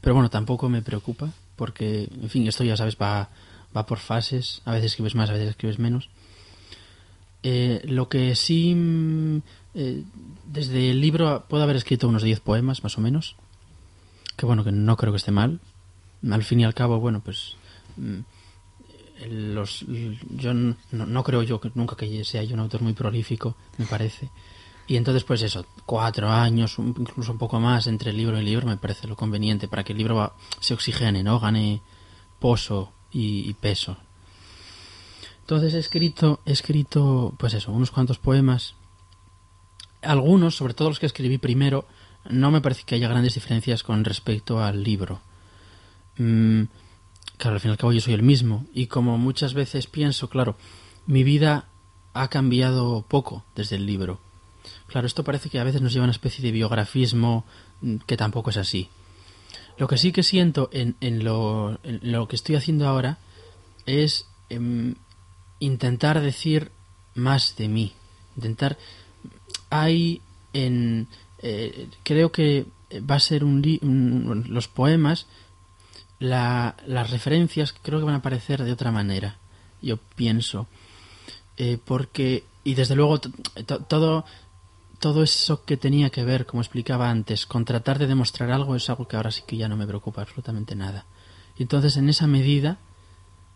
pero 0.00 0.14
bueno, 0.14 0.30
tampoco 0.30 0.68
me 0.68 0.82
preocupa, 0.82 1.30
porque, 1.56 2.08
en 2.10 2.30
fin, 2.30 2.46
esto 2.46 2.64
ya 2.64 2.76
sabes, 2.76 2.96
va, 2.96 3.28
va 3.76 3.84
por 3.84 3.98
fases, 3.98 4.62
a 4.64 4.72
veces 4.72 4.92
escribes 4.92 5.14
más, 5.14 5.28
a 5.28 5.34
veces 5.34 5.50
escribes 5.50 5.78
menos. 5.78 6.08
Eh, 7.42 7.82
lo 7.84 8.08
que 8.08 8.34
sí, 8.34 8.74
mm, 8.74 9.42
eh, 9.74 10.02
desde 10.52 10.90
el 10.90 11.00
libro 11.00 11.44
puedo 11.48 11.62
haber 11.62 11.76
escrito 11.76 12.08
unos 12.08 12.22
10 12.22 12.40
poemas, 12.40 12.82
más 12.82 12.98
o 12.98 13.00
menos, 13.00 13.36
que 14.36 14.46
bueno, 14.46 14.64
que 14.64 14.72
no 14.72 14.96
creo 14.96 15.12
que 15.12 15.18
esté 15.18 15.30
mal. 15.30 15.60
Al 16.28 16.42
fin 16.42 16.60
y 16.60 16.64
al 16.64 16.74
cabo, 16.74 16.98
bueno, 16.98 17.22
pues 17.24 17.56
mm, 17.96 18.18
los 19.28 19.84
yo 20.30 20.52
no, 20.52 20.76
no 20.90 21.24
creo 21.24 21.42
yo 21.42 21.60
que 21.60 21.70
nunca 21.74 21.96
que 21.96 22.24
sea 22.24 22.42
yo 22.42 22.54
un 22.54 22.60
autor 22.60 22.82
muy 22.82 22.94
prolífico 22.94 23.56
me 23.78 23.86
parece. 23.86 24.30
Y 24.88 24.96
entonces 24.96 25.22
pues 25.22 25.42
eso 25.42 25.64
cuatro 25.86 26.28
años 26.28 26.76
incluso 26.78 27.30
un 27.30 27.38
poco 27.38 27.60
más 27.60 27.86
entre 27.86 28.10
el 28.10 28.16
libro 28.16 28.36
y 28.36 28.40
el 28.40 28.46
libro 28.46 28.66
me 28.66 28.76
parece 28.76 29.06
lo 29.06 29.14
conveniente 29.14 29.68
para 29.68 29.84
que 29.84 29.92
el 29.92 29.98
libro 29.98 30.34
se 30.58 30.74
oxigene 30.74 31.22
no 31.22 31.38
gane 31.38 31.80
pozo 32.40 32.92
y, 33.12 33.48
y 33.48 33.54
peso. 33.54 33.96
Entonces 35.42 35.74
he 35.74 35.78
escrito 35.78 36.40
he 36.44 36.52
escrito 36.52 37.34
pues 37.38 37.54
eso 37.54 37.70
unos 37.70 37.92
cuantos 37.92 38.18
poemas 38.18 38.74
algunos 40.02 40.56
sobre 40.56 40.74
todo 40.74 40.88
los 40.88 40.98
que 40.98 41.06
escribí 41.06 41.38
primero 41.38 41.86
no 42.28 42.50
me 42.50 42.60
parece 42.60 42.84
que 42.84 42.94
haya 42.94 43.08
grandes 43.08 43.34
diferencias 43.34 43.82
con 43.82 44.04
respecto 44.04 44.62
al 44.62 44.82
libro 44.82 45.20
Mm, 46.20 46.64
claro, 47.38 47.54
al 47.54 47.60
fin 47.60 47.70
y 47.70 47.72
al 47.72 47.78
cabo 47.78 47.92
yo 47.92 48.00
soy 48.00 48.12
el 48.12 48.22
mismo. 48.22 48.66
Y 48.74 48.86
como 48.86 49.16
muchas 49.16 49.54
veces 49.54 49.86
pienso, 49.86 50.28
claro, 50.28 50.56
mi 51.06 51.24
vida 51.24 51.68
ha 52.12 52.28
cambiado 52.28 53.06
poco 53.08 53.44
desde 53.54 53.76
el 53.76 53.86
libro. 53.86 54.20
Claro, 54.86 55.06
esto 55.06 55.24
parece 55.24 55.48
que 55.48 55.58
a 55.58 55.64
veces 55.64 55.80
nos 55.80 55.92
lleva 55.92 56.04
a 56.04 56.08
una 56.08 56.12
especie 56.12 56.44
de 56.44 56.52
biografismo 56.52 57.46
mm, 57.80 57.96
que 58.06 58.18
tampoco 58.18 58.50
es 58.50 58.58
así. 58.58 58.90
Lo 59.78 59.88
que 59.88 59.96
sí 59.96 60.12
que 60.12 60.22
siento 60.22 60.68
en, 60.72 61.24
lo, 61.24 61.80
en 61.84 62.00
lo 62.02 62.28
que 62.28 62.36
estoy 62.36 62.56
haciendo 62.56 62.86
ahora 62.86 63.16
es 63.86 64.26
em, 64.50 64.94
intentar 65.58 66.20
decir 66.20 66.70
más 67.14 67.56
de 67.56 67.68
mí. 67.68 67.94
Intentar... 68.36 68.76
Hay 69.70 70.20
en... 70.52 71.06
eh, 71.42 71.88
creo 72.02 72.30
que 72.32 72.66
va 73.08 73.14
a 73.16 73.20
ser 73.20 73.44
un, 73.44 73.62
li- 73.62 73.78
un- 73.82 74.44
los 74.48 74.68
poemas 74.68 75.26
la- 76.18 76.74
las 76.86 77.10
referencias 77.10 77.72
creo 77.82 77.98
que 77.98 78.04
van 78.04 78.14
a 78.14 78.18
aparecer 78.18 78.62
de 78.62 78.72
otra 78.72 78.90
manera, 78.92 79.36
yo 79.80 79.96
pienso. 80.16 80.66
Eh, 81.56 81.78
porque, 81.84 82.44
y 82.64 82.74
desde 82.74 82.94
luego, 82.96 83.20
todo, 83.88 84.24
todo 84.98 85.22
eso 85.22 85.64
que 85.64 85.76
tenía 85.76 86.10
que 86.10 86.24
ver, 86.24 86.46
como 86.46 86.62
explicaba 86.62 87.10
antes, 87.10 87.46
con 87.46 87.64
tratar 87.64 87.98
de 87.98 88.06
demostrar 88.06 88.50
algo 88.50 88.76
es 88.76 88.88
algo 88.90 89.08
que 89.08 89.16
ahora 89.16 89.30
sí 89.30 89.42
que 89.46 89.56
ya 89.56 89.68
no 89.68 89.76
me 89.76 89.86
preocupa 89.86 90.22
absolutamente 90.22 90.74
nada. 90.74 91.06
Y 91.56 91.62
entonces, 91.62 91.96
en 91.96 92.08
esa 92.08 92.26
medida 92.26 92.78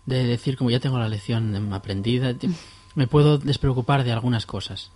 de 0.07 0.25
decir, 0.25 0.57
como 0.57 0.71
ya 0.71 0.81
tengo 0.81 0.99
la 0.99 1.09
lección 1.09 1.73
aprendida, 1.73 2.35
me 2.95 3.07
puedo 3.07 3.39
despreocupar 3.39 4.05
de 4.05 4.13
algunas 4.13 4.47
cosas. 4.47 4.91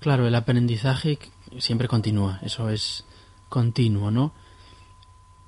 Claro, 0.00 0.26
el 0.26 0.34
aprendizaje 0.34 1.18
siempre 1.58 1.88
continúa, 1.88 2.38
eso 2.42 2.68
es 2.70 3.04
continuo, 3.48 4.10
¿no? 4.10 4.32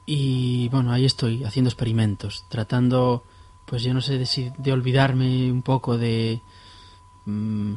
Y 0.06 0.68
bueno, 0.70 0.92
ahí 0.92 1.04
estoy, 1.04 1.44
haciendo 1.44 1.68
experimentos, 1.68 2.46
tratando, 2.48 3.24
pues 3.66 3.82
yo 3.82 3.92
no 3.92 4.00
sé 4.00 4.16
de, 4.18 4.52
de 4.56 4.72
olvidarme 4.72 5.52
un 5.52 5.62
poco 5.62 5.98
de... 5.98 6.40
mm, 7.26 7.74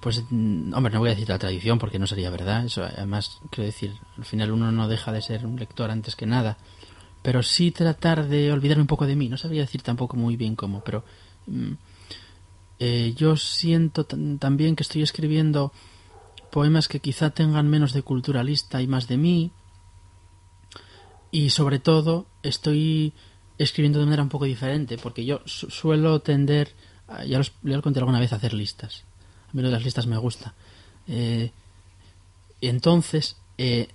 pues, 0.00 0.24
mm, 0.28 0.74
hombre, 0.74 0.92
no 0.92 0.98
voy 0.98 1.08
a 1.08 1.14
decir 1.14 1.28
la 1.28 1.38
tradición 1.38 1.78
porque 1.78 1.98
no 1.98 2.06
sería 2.06 2.28
verdad. 2.28 2.66
Eso, 2.66 2.82
además, 2.84 3.40
quiero 3.50 3.66
decir, 3.66 3.94
al 4.18 4.24
final 4.24 4.50
uno 4.50 4.72
no 4.72 4.88
deja 4.88 5.12
de 5.12 5.22
ser 5.22 5.46
un 5.46 5.56
lector 5.56 5.90
antes 5.90 6.16
que 6.16 6.26
nada. 6.26 6.58
Pero 7.22 7.42
sí 7.42 7.70
tratar 7.70 8.26
de 8.26 8.52
olvidarme 8.52 8.82
un 8.82 8.88
poco 8.88 9.06
de 9.06 9.16
mí. 9.16 9.28
No 9.28 9.38
sabría 9.38 9.62
decir 9.62 9.80
tampoco 9.82 10.16
muy 10.16 10.36
bien 10.36 10.56
cómo, 10.56 10.82
pero 10.84 11.04
mm, 11.46 11.72
eh, 12.78 13.14
yo 13.16 13.36
siento 13.36 14.04
también 14.04 14.76
que 14.76 14.82
estoy 14.82 15.02
escribiendo 15.02 15.72
poemas 16.50 16.88
que 16.88 17.00
quizá 17.00 17.30
tengan 17.30 17.68
menos 17.68 17.92
de 17.92 18.02
culturalista 18.02 18.82
y 18.82 18.86
más 18.86 19.08
de 19.08 19.16
mí. 19.16 19.50
Y 21.30 21.50
sobre 21.50 21.78
todo 21.78 22.26
estoy 22.42 23.12
escribiendo 23.58 23.98
de 23.98 24.04
manera 24.06 24.22
un 24.22 24.28
poco 24.28 24.44
diferente, 24.44 24.98
porque 24.98 25.24
yo 25.24 25.40
su- 25.46 25.70
suelo 25.70 26.20
tender, 26.20 26.74
ya, 27.26 27.38
los, 27.38 27.52
lo 27.62 27.80
conté 27.82 28.00
alguna 28.00 28.20
vez, 28.20 28.32
a 28.32 28.36
hacer 28.36 28.52
listas. 28.52 29.04
A 29.48 29.50
mí 29.56 29.62
de 29.62 29.70
las 29.70 29.84
listas 29.84 30.06
me 30.06 30.18
gusta. 30.18 30.54
Eh, 31.08 31.50
entonces, 32.60 33.36
eh, 33.58 33.88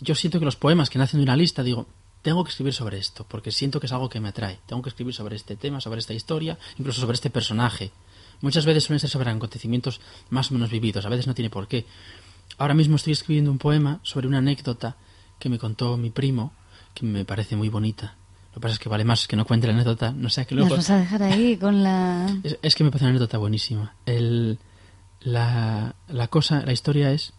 yo 0.00 0.14
siento 0.14 0.38
que 0.38 0.44
los 0.44 0.56
poemas 0.56 0.88
que 0.90 0.98
nacen 0.98 1.20
de 1.20 1.24
una 1.24 1.36
lista, 1.36 1.62
digo, 1.62 1.86
tengo 2.28 2.44
que 2.44 2.50
escribir 2.50 2.74
sobre 2.74 2.98
esto, 2.98 3.24
porque 3.26 3.50
siento 3.50 3.80
que 3.80 3.86
es 3.86 3.92
algo 3.92 4.10
que 4.10 4.20
me 4.20 4.28
atrae. 4.28 4.58
Tengo 4.66 4.82
que 4.82 4.90
escribir 4.90 5.14
sobre 5.14 5.34
este 5.34 5.56
tema, 5.56 5.80
sobre 5.80 5.98
esta 6.00 6.12
historia, 6.12 6.58
incluso 6.76 7.00
sobre 7.00 7.14
este 7.14 7.30
personaje. 7.30 7.90
Muchas 8.42 8.66
veces 8.66 8.84
suelen 8.84 9.00
ser 9.00 9.08
sobre 9.08 9.30
acontecimientos 9.30 10.02
más 10.28 10.50
o 10.50 10.54
menos 10.54 10.68
vividos, 10.68 11.06
a 11.06 11.08
veces 11.08 11.26
no 11.26 11.32
tiene 11.32 11.48
por 11.48 11.68
qué. 11.68 11.86
Ahora 12.58 12.74
mismo 12.74 12.96
estoy 12.96 13.14
escribiendo 13.14 13.50
un 13.50 13.56
poema 13.56 14.00
sobre 14.02 14.26
una 14.26 14.38
anécdota 14.38 14.96
que 15.38 15.48
me 15.48 15.58
contó 15.58 15.96
mi 15.96 16.10
primo, 16.10 16.52
que 16.92 17.06
me 17.06 17.24
parece 17.24 17.56
muy 17.56 17.70
bonita. 17.70 18.16
Lo 18.50 18.54
que 18.56 18.60
pasa 18.60 18.74
es 18.74 18.78
que 18.78 18.90
vale 18.90 19.04
más 19.04 19.26
que 19.26 19.34
no 19.34 19.46
cuente 19.46 19.66
la 19.66 19.72
anécdota, 19.72 20.12
no 20.12 20.28
sea 20.28 20.44
que 20.44 20.54
Nos 20.54 20.68
luego... 20.68 20.76
vas 20.76 20.90
a 20.90 20.98
dejar 20.98 21.22
ahí 21.22 21.56
con 21.56 21.82
la... 21.82 22.26
Es, 22.42 22.58
es 22.60 22.74
que 22.74 22.84
me 22.84 22.90
parece 22.90 23.06
una 23.06 23.12
anécdota 23.12 23.38
buenísima. 23.38 23.94
El, 24.04 24.58
la, 25.22 25.94
la 26.08 26.28
cosa, 26.28 26.60
la 26.60 26.74
historia 26.74 27.10
es 27.10 27.32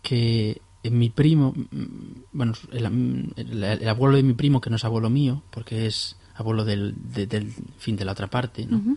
que 0.00 0.62
mi 0.90 1.10
primo, 1.10 1.52
mm, 1.52 1.86
bueno, 2.32 2.52
el, 2.72 3.32
el- 3.36 3.64
el 3.64 3.88
abuelo 3.88 4.16
de 4.16 4.22
mi 4.22 4.34
primo, 4.34 4.60
que 4.60 4.70
no 4.70 4.76
es 4.76 4.84
abuelo 4.84 5.10
mío, 5.10 5.42
porque 5.50 5.86
es 5.86 6.16
abuelo 6.34 6.64
del, 6.64 6.94
de- 7.12 7.26
del 7.26 7.52
fin 7.78 7.96
de 7.96 8.04
la 8.04 8.12
otra 8.12 8.26
parte, 8.28 8.66
¿no? 8.66 8.96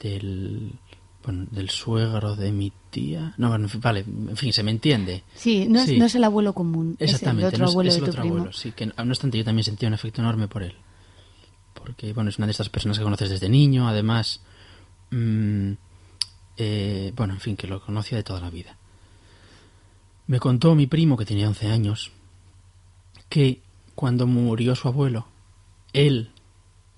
Del, 0.00 0.72
bueno, 1.24 1.46
del 1.50 1.70
suegro 1.70 2.36
de 2.36 2.52
mi 2.52 2.72
tía. 2.90 3.34
No, 3.38 3.48
bueno, 3.48 3.68
vale, 3.80 4.00
en 4.00 4.36
fin, 4.36 4.52
se 4.52 4.62
me 4.62 4.70
entiende. 4.70 5.24
Sí, 5.34 5.66
no 5.68 5.80
es, 5.80 5.86
Sí. 5.86 5.98
no 5.98 6.04
es 6.04 6.14
el 6.14 6.24
abuelo 6.24 6.52
común, 6.52 6.96
Exactamente, 6.98 7.48
es 7.48 7.54
el 7.54 7.62
otro 7.62 7.64
no 7.64 7.68
es- 7.68 7.72
abuelo 7.72 7.88
es 7.88 7.94
de 7.94 7.98
el 8.00 8.04
tu 8.04 8.10
otro 8.10 8.20
primo. 8.22 8.34
abuelo, 8.36 8.52
sí, 8.52 8.72
que 8.72 8.86
no 8.86 8.92
obstante 8.98 9.38
yo 9.38 9.44
también 9.44 9.64
sentía 9.64 9.88
un 9.88 9.94
afecto 9.94 10.20
enorme 10.20 10.48
por 10.48 10.62
él. 10.62 10.74
Porque, 11.72 12.12
bueno, 12.12 12.30
es 12.30 12.38
una 12.38 12.46
de 12.46 12.50
estas 12.52 12.68
personas 12.68 12.98
que 12.98 13.04
conoces 13.04 13.30
desde 13.30 13.48
niño, 13.48 13.88
además, 13.88 14.40
mm, 15.10 15.72
eh, 16.56 17.12
bueno, 17.16 17.34
en 17.34 17.40
fin, 17.40 17.56
que 17.56 17.66
lo 17.66 17.80
conocía 17.80 18.18
de 18.18 18.24
toda 18.24 18.40
la 18.40 18.50
vida. 18.50 18.76
Me 20.26 20.40
contó 20.40 20.74
mi 20.74 20.86
primo, 20.86 21.16
que 21.16 21.26
tenía 21.26 21.48
11 21.48 21.68
años, 21.68 22.12
que 23.28 23.60
cuando 23.94 24.26
murió 24.26 24.74
su 24.74 24.88
abuelo, 24.88 25.26
él 25.92 26.30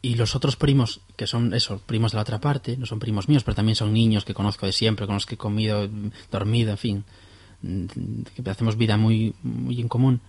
y 0.01 0.15
los 0.15 0.37
otros 0.37 0.55
primos, 0.55 1.01
que 1.17 1.27
son 1.27 1.53
esos 1.53 1.81
primos 1.81 2.13
de 2.13 2.17
la 2.17 2.23
otra 2.23 2.41
parte, 2.41 2.77
no 2.77 2.87
son 2.87 3.01
primos 3.01 3.29
míos, 3.29 3.43
pero 3.43 3.57
también 3.57 3.75
son 3.75 3.93
niños 3.93 4.25
que 4.25 4.35
conozco 4.35 4.67
de 4.67 4.73
siempre, 4.73 5.07
con 5.07 5.17
los 5.17 5.27
que 5.27 5.35
he 5.35 5.39
comido, 5.39 5.89
dormido, 6.31 6.71
en 6.71 6.79
fin, 6.79 7.05
mm, 7.63 8.23
que 8.37 8.51
hacemos 8.51 8.77
vida 8.77 8.97
muy, 8.97 9.35
muy 9.43 9.81
en 9.81 9.89
común. 9.89 10.21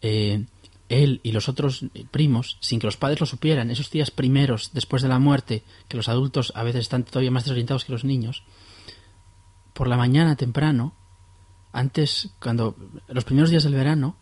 Eh, 0.00 0.46
él 0.88 1.20
y 1.22 1.32
los 1.32 1.48
otros 1.48 1.84
primos, 2.10 2.56
sin 2.60 2.78
que 2.78 2.86
los 2.86 2.96
padres 2.96 3.20
lo 3.20 3.26
supieran, 3.26 3.70
esos 3.70 3.90
días 3.90 4.10
primeros 4.10 4.70
después 4.72 5.02
de 5.02 5.08
la 5.08 5.18
muerte, 5.18 5.62
que 5.88 5.96
los 5.96 6.08
adultos 6.08 6.52
a 6.54 6.62
veces 6.62 6.82
están 6.82 7.04
todavía 7.04 7.30
más 7.30 7.44
desorientados 7.44 7.84
que 7.84 7.92
los 7.92 8.04
niños, 8.04 8.44
por 9.74 9.88
la 9.88 9.96
mañana 9.96 10.36
temprano, 10.36 10.94
antes, 11.76 12.30
cuando 12.40 12.74
los 13.08 13.24
primeros 13.24 13.50
días 13.50 13.64
del 13.64 13.74
verano, 13.74 14.16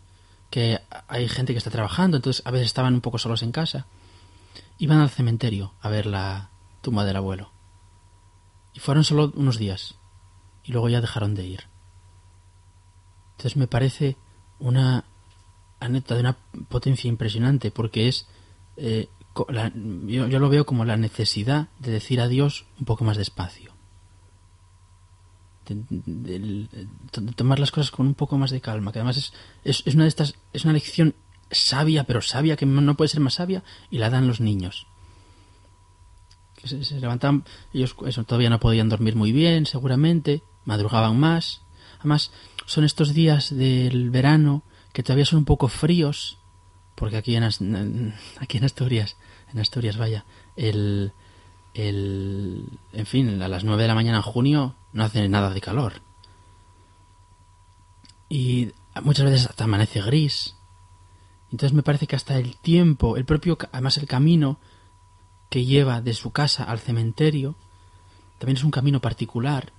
que 0.49 0.79
hay 1.07 1.27
gente 1.27 1.53
que 1.53 1.57
está 1.57 1.71
trabajando, 1.71 2.17
entonces 2.17 2.45
a 2.45 2.51
veces 2.51 2.67
estaban 2.67 2.93
un 2.93 3.01
poco 3.01 3.17
solos 3.17 3.43
en 3.43 3.51
casa, 3.51 3.87
iban 4.77 4.99
al 4.99 5.09
cementerio 5.09 5.73
a 5.81 5.89
ver 5.89 6.05
la 6.05 6.49
tumba 6.81 7.05
del 7.05 7.15
abuelo. 7.15 7.51
Y 8.73 8.79
fueron 8.79 9.03
solo 9.03 9.31
unos 9.35 9.57
días, 9.57 9.95
y 10.63 10.71
luego 10.71 10.89
ya 10.89 11.01
dejaron 11.01 11.33
de 11.33 11.45
ir. 11.45 11.63
Entonces 13.31 13.57
me 13.57 13.67
parece 13.67 14.17
una 14.59 15.05
anécdota 15.79 16.15
de 16.15 16.21
una 16.21 16.37
potencia 16.69 17.07
impresionante, 17.07 17.71
porque 17.71 18.07
es... 18.07 18.27
eh, 18.77 19.07
la- 19.49 19.71
yo, 19.75 20.27
yo 20.27 20.39
lo 20.39 20.49
veo 20.49 20.65
como 20.65 20.85
la 20.85 20.95
necesidad 20.95 21.67
de 21.79 21.91
decir 21.91 22.21
adiós 22.21 22.65
un 22.79 22.85
poco 22.85 23.03
más 23.03 23.17
despacio. 23.17 23.74
De, 25.67 26.67
tomar 27.35 27.59
las 27.59 27.71
cosas 27.71 27.91
con 27.91 28.07
un 28.07 28.13
poco 28.13 28.37
más 28.37 28.51
de 28.51 28.61
calma, 28.61 28.91
que 28.91 28.99
además 28.99 29.17
es, 29.17 29.33
es, 29.63 29.83
es 29.85 29.95
una 29.95 30.03
de 30.03 30.09
estas, 30.09 30.35
es 30.53 30.63
una 30.63 30.73
lección 30.73 31.15
sabia, 31.51 32.03
pero 32.05 32.21
sabia 32.21 32.55
que 32.55 32.65
no 32.65 32.95
puede 32.95 33.09
ser 33.09 33.19
más 33.21 33.35
sabia, 33.35 33.63
y 33.89 33.97
la 33.97 34.09
dan 34.09 34.27
los 34.27 34.39
niños. 34.39 34.87
Se, 36.63 36.83
se 36.83 36.99
levantaban, 36.99 37.43
ellos 37.73 37.95
eso, 38.07 38.23
todavía 38.23 38.49
no 38.49 38.59
podían 38.59 38.89
dormir 38.89 39.15
muy 39.15 39.31
bien, 39.31 39.65
seguramente, 39.65 40.41
madrugaban 40.65 41.19
más. 41.19 41.61
Además, 41.99 42.31
son 42.65 42.83
estos 42.83 43.13
días 43.13 43.55
del 43.55 44.09
verano 44.09 44.63
que 44.93 45.03
todavía 45.03 45.25
son 45.25 45.39
un 45.39 45.45
poco 45.45 45.67
fríos, 45.67 46.37
porque 46.95 47.17
aquí 47.17 47.35
en- 47.35 48.15
aquí 48.39 48.57
en 48.57 48.63
Asturias, 48.63 49.17
en 49.53 49.59
Asturias, 49.59 49.97
vaya, 49.97 50.25
el, 50.55 51.11
el, 51.75 52.79
en 52.93 53.05
fin, 53.05 53.41
a 53.41 53.47
las 53.47 53.63
9 53.63 53.81
de 53.83 53.87
la 53.87 53.95
mañana 53.95 54.17
en 54.17 54.23
junio 54.23 54.75
no 54.93 55.03
hace 55.03 55.27
nada 55.27 55.51
de 55.51 55.61
calor. 55.61 56.01
Y 58.29 58.71
muchas 59.03 59.25
veces 59.25 59.47
hasta 59.47 59.65
amanece 59.65 60.01
gris. 60.01 60.55
Entonces 61.51 61.75
me 61.75 61.83
parece 61.83 62.07
que 62.07 62.15
hasta 62.15 62.37
el 62.37 62.55
tiempo, 62.57 63.17
el 63.17 63.25
propio, 63.25 63.57
además 63.71 63.97
el 63.97 64.07
camino 64.07 64.57
que 65.49 65.65
lleva 65.65 66.01
de 66.01 66.13
su 66.13 66.31
casa 66.31 66.63
al 66.63 66.79
cementerio, 66.79 67.55
también 68.39 68.57
es 68.57 68.63
un 68.63 68.71
camino 68.71 69.01
particular. 69.01 69.73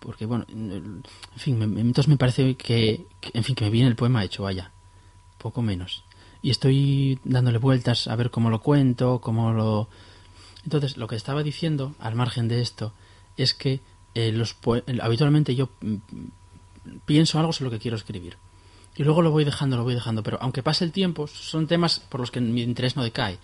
Porque, 0.00 0.26
bueno, 0.26 0.44
en 0.48 1.04
fin, 1.36 1.62
entonces 1.62 2.08
me 2.08 2.16
parece 2.16 2.56
que- 2.56 3.06
en 3.32 3.44
fin, 3.44 3.54
que 3.54 3.64
me 3.64 3.70
viene 3.70 3.88
el 3.88 3.96
poema 3.96 4.24
hecho, 4.24 4.42
vaya, 4.42 4.72
poco 5.38 5.62
menos. 5.62 6.04
Y 6.42 6.50
estoy 6.50 7.20
dándole 7.22 7.58
vueltas 7.58 8.08
a 8.08 8.16
ver 8.16 8.32
cómo 8.32 8.50
lo 8.50 8.60
cuento, 8.60 9.20
cómo 9.20 9.52
lo... 9.52 9.88
Entonces, 10.64 10.96
lo 10.96 11.06
que 11.08 11.16
estaba 11.16 11.42
diciendo, 11.42 11.94
al 11.98 12.14
margen 12.14 12.48
de 12.48 12.60
esto, 12.60 12.92
es 13.36 13.54
que 13.54 13.80
eh, 14.14 14.32
poe- 14.62 14.84
habitualmente 15.00 15.54
yo 15.54 15.70
mm, 15.80 15.96
pienso 17.04 17.38
algo 17.38 17.52
sobre 17.52 17.70
lo 17.70 17.70
que 17.76 17.82
quiero 17.82 17.96
escribir. 17.96 18.36
Y 18.94 19.04
luego 19.04 19.22
lo 19.22 19.30
voy 19.30 19.44
dejando, 19.44 19.76
lo 19.76 19.84
voy 19.84 19.94
dejando. 19.94 20.22
Pero 20.22 20.38
aunque 20.40 20.62
pase 20.62 20.84
el 20.84 20.92
tiempo, 20.92 21.26
son 21.26 21.66
temas 21.66 22.00
por 22.00 22.20
los 22.20 22.30
que 22.30 22.40
mi 22.40 22.62
interés 22.62 22.94
no 22.96 23.02
decae. 23.02 23.38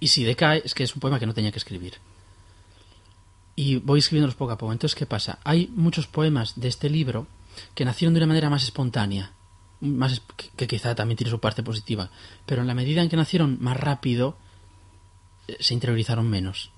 Y 0.00 0.08
si 0.08 0.22
decae, 0.24 0.62
es 0.64 0.74
que 0.74 0.84
es 0.84 0.94
un 0.94 1.00
poema 1.00 1.18
que 1.18 1.26
no 1.26 1.34
tenía 1.34 1.50
que 1.50 1.58
escribir. 1.58 1.94
Y 3.56 3.76
voy 3.76 3.98
escribiéndolos 4.00 4.34
poco 4.34 4.52
a 4.52 4.58
poco. 4.58 4.72
Entonces, 4.72 4.94
¿qué 4.96 5.06
pasa? 5.06 5.38
Hay 5.44 5.70
muchos 5.74 6.06
poemas 6.06 6.58
de 6.60 6.68
este 6.68 6.90
libro 6.90 7.26
que 7.74 7.84
nacieron 7.84 8.14
de 8.14 8.18
una 8.20 8.26
manera 8.26 8.50
más 8.50 8.64
espontánea. 8.64 9.32
Más, 9.80 10.22
que, 10.56 10.66
quizá 10.66 10.94
también 10.94 11.16
tiene 11.16 11.30
su 11.30 11.40
parte 11.40 11.62
positiva. 11.62 12.10
Pero 12.46 12.62
en 12.62 12.68
la 12.68 12.74
medida 12.74 13.02
en 13.02 13.08
que 13.08 13.16
nacieron 13.16 13.58
más 13.60 13.76
rápido, 13.78 14.36
eh, 14.36 14.36
se 15.58 15.74
interiorizaron 15.74 16.28
menos. 16.28 16.72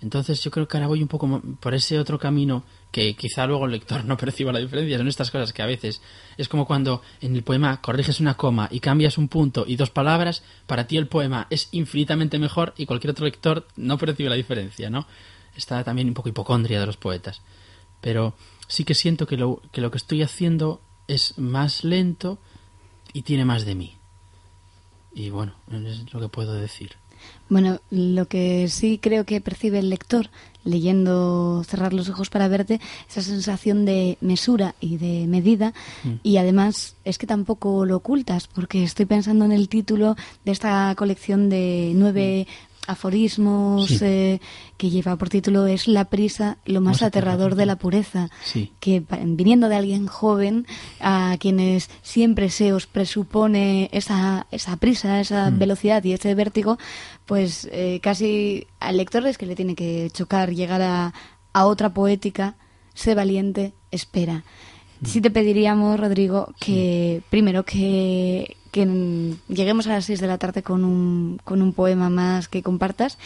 Entonces 0.00 0.42
yo 0.42 0.50
creo 0.50 0.68
que 0.68 0.76
ahora 0.76 0.86
voy 0.86 1.02
un 1.02 1.08
poco 1.08 1.42
por 1.60 1.74
ese 1.74 1.98
otro 1.98 2.18
camino 2.18 2.62
que 2.92 3.16
quizá 3.16 3.46
luego 3.46 3.66
el 3.66 3.72
lector 3.72 4.04
no 4.04 4.16
perciba 4.18 4.52
la 4.52 4.60
diferencia. 4.60 4.96
Son 4.96 5.08
estas 5.08 5.30
cosas 5.30 5.52
que 5.52 5.62
a 5.62 5.66
veces 5.66 6.00
es 6.36 6.48
como 6.48 6.66
cuando 6.66 7.02
en 7.20 7.34
el 7.34 7.42
poema 7.42 7.80
corriges 7.80 8.20
una 8.20 8.34
coma 8.34 8.68
y 8.70 8.80
cambias 8.80 9.18
un 9.18 9.28
punto 9.28 9.64
y 9.66 9.76
dos 9.76 9.90
palabras, 9.90 10.44
para 10.66 10.86
ti 10.86 10.96
el 10.96 11.08
poema 11.08 11.46
es 11.50 11.68
infinitamente 11.72 12.38
mejor 12.38 12.74
y 12.76 12.86
cualquier 12.86 13.10
otro 13.10 13.24
lector 13.24 13.66
no 13.76 13.98
percibe 13.98 14.30
la 14.30 14.36
diferencia, 14.36 14.88
¿no? 14.88 15.06
Está 15.56 15.82
también 15.82 16.08
un 16.08 16.14
poco 16.14 16.28
hipocondria 16.28 16.78
de 16.78 16.86
los 16.86 16.96
poetas. 16.96 17.42
Pero 18.00 18.34
sí 18.68 18.84
que 18.84 18.94
siento 18.94 19.26
que 19.26 19.36
lo 19.36 19.60
que, 19.72 19.80
lo 19.80 19.90
que 19.90 19.98
estoy 19.98 20.22
haciendo 20.22 20.80
es 21.08 21.36
más 21.38 21.82
lento 21.82 22.38
y 23.12 23.22
tiene 23.22 23.44
más 23.44 23.64
de 23.64 23.74
mí. 23.74 23.96
Y 25.12 25.30
bueno, 25.30 25.54
es 25.72 26.12
lo 26.12 26.20
que 26.20 26.28
puedo 26.28 26.54
decir. 26.54 26.94
Bueno, 27.48 27.80
lo 27.90 28.26
que 28.26 28.68
sí 28.68 28.98
creo 29.00 29.24
que 29.24 29.40
percibe 29.40 29.78
el 29.78 29.90
lector 29.90 30.28
leyendo 30.64 31.62
Cerrar 31.64 31.94
los 31.94 32.08
ojos 32.10 32.28
para 32.28 32.46
verte, 32.48 32.80
esa 33.08 33.22
sensación 33.22 33.84
de 33.86 34.18
mesura 34.20 34.74
y 34.80 34.98
de 34.98 35.26
medida 35.26 35.72
Mm. 36.04 36.14
y 36.22 36.36
además 36.36 36.96
es 37.04 37.16
que 37.16 37.26
tampoco 37.26 37.86
lo 37.86 37.96
ocultas 37.96 38.48
porque 38.48 38.84
estoy 38.84 39.06
pensando 39.06 39.44
en 39.44 39.52
el 39.52 39.68
título 39.68 40.14
de 40.44 40.52
esta 40.52 40.94
colección 40.96 41.48
de 41.48 41.92
nueve 41.94 42.46
aforismos 42.88 43.86
Sí. 43.88 43.98
eh, 44.02 44.40
que 44.76 44.90
lleva 44.90 45.14
por 45.16 45.28
título 45.28 45.66
Es 45.66 45.86
la 45.88 46.06
prisa, 46.06 46.56
lo 46.64 46.80
más 46.80 46.96
Más 46.96 47.02
aterrador 47.02 47.54
de 47.54 47.66
la 47.66 47.76
pureza. 47.76 48.30
Sí. 48.44 48.72
Que 48.80 49.02
viniendo 49.24 49.68
de 49.68 49.76
alguien 49.76 50.06
joven, 50.06 50.66
a 51.00 51.36
quienes 51.38 51.90
siempre 52.02 52.50
se 52.50 52.72
os 52.72 52.86
presupone 52.86 53.88
esa, 53.92 54.46
esa 54.50 54.76
prisa, 54.76 55.20
esa 55.20 55.50
Mm. 55.50 55.58
velocidad 55.58 56.04
y 56.04 56.12
ese 56.12 56.34
vértigo, 56.34 56.78
pues 57.26 57.68
eh, 57.72 58.00
casi 58.02 58.66
al 58.80 58.96
lector 58.96 59.26
es 59.26 59.38
que 59.38 59.46
le 59.46 59.54
tiene 59.56 59.74
que 59.74 60.10
chocar 60.12 60.52
llegar 60.54 60.82
a, 60.82 61.12
a 61.52 61.66
otra 61.66 61.92
poética, 61.94 62.56
sé 62.94 63.14
valiente, 63.14 63.72
espera. 63.90 64.44
Sí 65.04 65.20
te 65.20 65.30
pediríamos, 65.30 66.00
Rodrigo, 66.00 66.52
que 66.58 67.22
primero 67.30 67.64
que, 67.64 68.56
que 68.70 69.34
lleguemos 69.48 69.86
a 69.86 69.90
las 69.90 70.04
6 70.06 70.20
de 70.20 70.26
la 70.26 70.38
tarde 70.38 70.62
con 70.62 70.84
un, 70.84 71.40
con 71.44 71.62
un 71.62 71.72
poema 71.72 72.10
más 72.10 72.48
que 72.48 72.62
compartas 72.62 73.18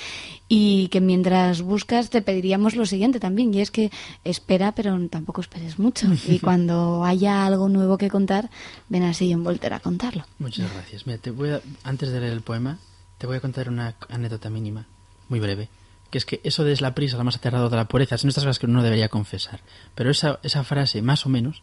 y 0.49 0.89
que 0.89 1.01
mientras 1.01 1.63
buscas 1.63 2.11
te 2.11 2.23
pediríamos 2.23 2.77
lo 2.77 2.87
siguiente 2.87 3.21
también, 3.21 3.53
y 3.55 3.61
es 3.61 3.71
que 3.71 3.91
espera, 4.25 4.73
pero 4.73 4.99
tampoco 5.09 5.41
esperes 5.41 5.79
mucho. 5.79 6.07
Y 6.29 6.39
cuando 6.41 7.05
haya 7.05 7.47
algo 7.47 7.69
nuevo 7.69 7.99
que 7.99 8.09
contar, 8.11 8.51
ven 8.89 9.03
así 9.05 9.33
en 9.33 9.45
Volter 9.45 9.73
a 9.75 9.81
contarlo. 9.81 10.25
Muchas 10.39 10.73
gracias. 10.73 11.07
Mira, 11.07 11.19
te 11.19 11.31
voy 11.31 11.51
a- 11.51 11.61
antes 11.85 12.11
de 12.11 12.21
leer 12.21 12.33
el 12.33 12.43
poema, 12.43 12.79
te 13.19 13.27
voy 13.27 13.37
a 13.37 13.41
contar 13.41 13.69
una 13.69 13.95
anécdota 14.09 14.51
mínima, 14.51 14.87
muy 15.29 15.41
breve. 15.41 15.69
Que 16.11 16.19
es 16.19 16.27
que 16.27 16.41
eso 16.45 16.63
de 16.65 16.73
es 16.73 16.83
la 16.83 16.95
prisa, 16.95 17.17
la 17.17 17.25
más 17.25 17.37
aterrador 17.37 17.71
de 17.71 17.77
la 17.77 17.89
pureza, 17.89 18.19
son 18.19 18.29
estas 18.29 18.45
cosas 18.45 18.59
que 18.59 18.67
uno 18.67 18.83
debería 18.83 19.09
confesar. 19.09 19.61
Pero 19.95 20.11
esa, 20.11 20.39
esa 20.43 20.63
frase, 20.63 21.01
más 21.01 21.25
o 21.25 21.31
menos, 21.31 21.63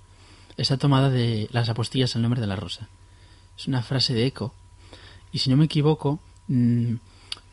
está 0.57 0.77
tomada 0.77 1.11
de 1.11 1.47
las 1.51 1.69
apostillas 1.69 2.15
el 2.15 2.23
nombre 2.23 2.41
de 2.41 2.47
la 2.47 2.55
rosa. 2.55 2.87
Es 3.59 3.67
una 3.67 3.81
frase 3.81 4.13
de 4.13 4.25
eco. 4.25 4.53
Y 5.33 5.39
si 5.39 5.49
no 5.49 5.57
me 5.57 5.65
equivoco, 5.65 6.19
mm, 6.47 6.93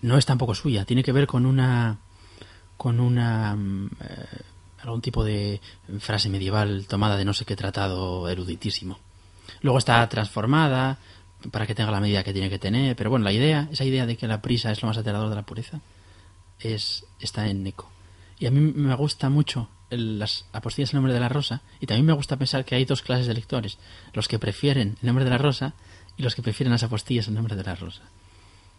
no 0.02 0.16
es 0.16 0.24
tampoco 0.24 0.54
suya. 0.54 0.84
Tiene 0.84 1.02
que 1.02 1.12
ver 1.12 1.26
con 1.26 1.44
una. 1.46 1.98
con 2.76 3.00
una. 3.00 3.54
mm, 3.56 3.86
eh, 4.00 4.26
algún 4.82 5.00
tipo 5.00 5.24
de 5.24 5.60
frase 5.98 6.28
medieval 6.28 6.86
tomada 6.86 7.16
de 7.16 7.24
no 7.24 7.32
sé 7.34 7.44
qué 7.44 7.56
tratado 7.56 8.28
eruditísimo. 8.28 8.98
Luego 9.62 9.78
está 9.78 10.08
transformada 10.08 10.98
para 11.50 11.66
que 11.66 11.74
tenga 11.74 11.90
la 11.90 12.00
medida 12.00 12.22
que 12.22 12.32
tiene 12.32 12.48
que 12.50 12.58
tener, 12.60 12.94
pero 12.94 13.10
bueno, 13.10 13.24
la 13.24 13.32
idea, 13.32 13.68
esa 13.72 13.84
idea 13.84 14.06
de 14.06 14.16
que 14.16 14.28
la 14.28 14.40
prisa 14.42 14.70
es 14.70 14.80
lo 14.82 14.88
más 14.88 14.96
aterrador 14.96 15.28
de 15.28 15.34
la 15.34 15.44
pureza, 15.46 15.80
es 16.60 17.04
está 17.20 17.48
en 17.48 17.66
Eco. 17.66 17.90
Y 18.38 18.46
a 18.46 18.50
mí 18.52 18.60
me 18.60 18.94
gusta 18.94 19.28
mucho 19.28 19.68
el- 19.90 20.18
las 20.20 20.44
apostillas 20.52 20.90
el 20.92 20.96
nombre 20.98 21.12
de 21.14 21.20
la 21.20 21.28
rosa, 21.28 21.62
y 21.80 21.86
también 21.86 22.06
me 22.06 22.12
gusta 22.12 22.36
pensar 22.36 22.64
que 22.64 22.74
hay 22.76 22.84
dos 22.84 23.02
clases 23.02 23.26
de 23.26 23.34
lectores, 23.34 23.78
los 24.12 24.28
que 24.28 24.38
prefieren 24.38 24.96
el 25.02 25.06
nombre 25.06 25.24
de 25.24 25.30
la 25.30 25.38
rosa 25.38 25.74
y 26.16 26.22
los 26.22 26.34
que 26.34 26.42
prefieren 26.42 26.72
las 26.72 26.82
apostillas 26.82 27.28
el 27.28 27.34
nombre 27.34 27.56
de 27.56 27.64
la 27.64 27.74
rosa. 27.74 28.02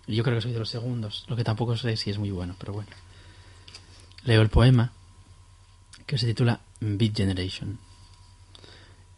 Yo 0.08 0.24
creo 0.24 0.38
que 0.38 0.42
soy 0.42 0.54
de 0.54 0.60
los 0.60 0.70
segundos, 0.70 1.26
lo 1.28 1.36
que 1.36 1.44
tampoco 1.44 1.76
sé 1.76 1.98
si 1.98 2.10
es 2.10 2.18
muy 2.18 2.32
bueno, 2.32 2.56
pero 2.58 2.74
bueno. 2.74 2.90
Leo 4.24 4.42
el 4.42 4.50
poema 4.50 4.92
que 6.06 6.18
se 6.18 6.28
titula 6.28 6.62
Beat 6.80 7.18
Generation. 7.18 7.78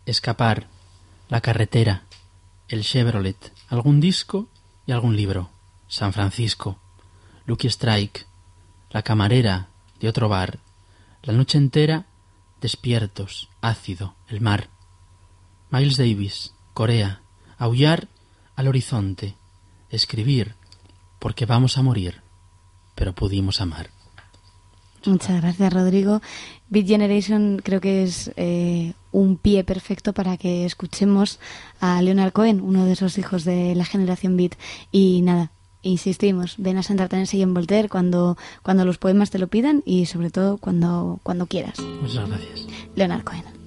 Escapar, 0.05 0.67
la 1.29 1.41
carretera, 1.41 2.03
el 2.67 2.83
Chevrolet, 2.83 3.53
algún 3.69 3.99
disco 3.99 4.47
y 4.87 4.91
algún 4.91 5.15
libro. 5.15 5.51
San 5.87 6.13
Francisco, 6.13 6.79
Lucky 7.45 7.67
Strike, 7.67 8.25
la 8.91 9.03
camarera 9.03 9.69
de 9.99 10.09
otro 10.09 10.29
bar, 10.29 10.59
la 11.23 11.33
noche 11.33 11.57
entera, 11.57 12.05
despiertos, 12.61 13.49
ácido, 13.61 14.15
el 14.27 14.41
mar. 14.41 14.69
Miles 15.71 15.97
Davis, 15.97 16.53
Corea, 16.73 17.21
aullar 17.59 18.07
al 18.55 18.67
horizonte, 18.67 19.35
escribir, 19.91 20.55
porque 21.19 21.45
vamos 21.45 21.77
a 21.77 21.83
morir, 21.83 22.21
pero 22.95 23.13
pudimos 23.13 23.61
amar. 23.61 23.91
Muchas 25.05 25.41
gracias, 25.41 25.71
Rodrigo. 25.71 26.21
Beat 26.69 26.87
Generation 26.87 27.61
creo 27.63 27.79
que 27.79 28.03
es 28.03 28.31
eh, 28.35 28.93
un 29.11 29.37
pie 29.37 29.63
perfecto 29.63 30.13
para 30.13 30.37
que 30.37 30.65
escuchemos 30.65 31.39
a 31.79 32.01
Leonard 32.01 32.33
Cohen, 32.33 32.61
uno 32.61 32.85
de 32.85 32.93
esos 32.93 33.17
hijos 33.17 33.45
de 33.45 33.75
la 33.75 33.85
generación 33.85 34.35
Beat. 34.35 34.55
Y 34.91 35.21
nada, 35.21 35.51
insistimos, 35.81 36.55
ven 36.57 36.77
a 36.77 36.83
sentarte 36.83 37.15
en 37.15 37.21
el 37.21 37.27
sillón 37.27 37.53
Voltaire 37.53 37.89
cuando, 37.89 38.37
cuando 38.61 38.85
los 38.85 38.97
poemas 38.97 39.31
te 39.31 39.39
lo 39.39 39.47
pidan 39.47 39.83
y 39.85 40.05
sobre 40.05 40.31
todo 40.31 40.57
cuando, 40.57 41.19
cuando 41.23 41.47
quieras. 41.47 41.79
Muchas 41.79 42.27
gracias. 42.27 42.67
Leonard 42.95 43.23
Cohen. 43.23 43.58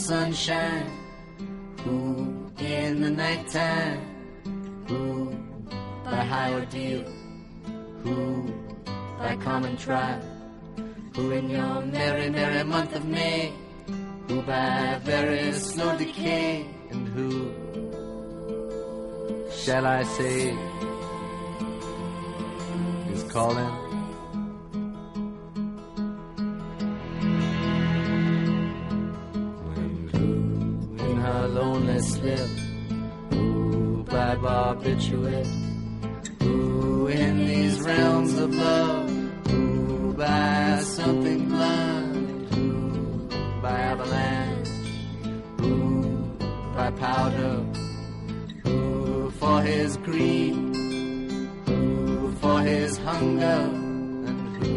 Sunshine, 0.00 0.90
who 1.84 2.50
in 2.58 3.02
the 3.02 3.10
nighttime, 3.10 4.00
who 4.88 5.30
by 6.04 6.24
high 6.24 6.54
ordeal, 6.54 7.04
who 8.02 8.52
by 9.18 9.36
common 9.36 9.76
trial, 9.76 10.22
who 11.14 11.32
in 11.32 11.50
your 11.50 11.82
merry, 11.82 12.30
merry 12.30 12.64
month 12.64 12.94
of 12.96 13.04
May, 13.04 13.52
who 14.26 14.40
by 14.42 14.98
very 15.04 15.52
slow 15.52 15.96
decay, 15.98 16.66
and 16.90 17.06
who 17.08 17.52
shall 19.52 19.86
I 19.86 20.02
say 20.04 20.56
is 23.12 23.22
calling? 23.24 23.89
Lonely 31.50 31.98
slip, 32.00 32.48
who 33.30 34.04
by 34.04 34.36
barbiturate, 34.36 35.46
who 36.42 37.08
in 37.08 37.46
these 37.46 37.80
realms 37.80 38.38
of 38.38 38.54
love, 38.54 39.10
who 39.48 40.12
by 40.14 40.80
something 40.80 41.48
blind, 41.48 42.54
who 42.54 43.28
by 43.60 43.78
avalanche, 43.92 44.68
who 45.58 46.12
by 46.74 46.90
powder, 46.92 47.56
who 48.62 49.30
for 49.32 49.60
his 49.62 49.96
greed, 49.98 50.54
who 51.66 52.32
for 52.40 52.60
his 52.60 52.96
hunger, 52.98 53.60
and 54.28 54.40
who 54.56 54.74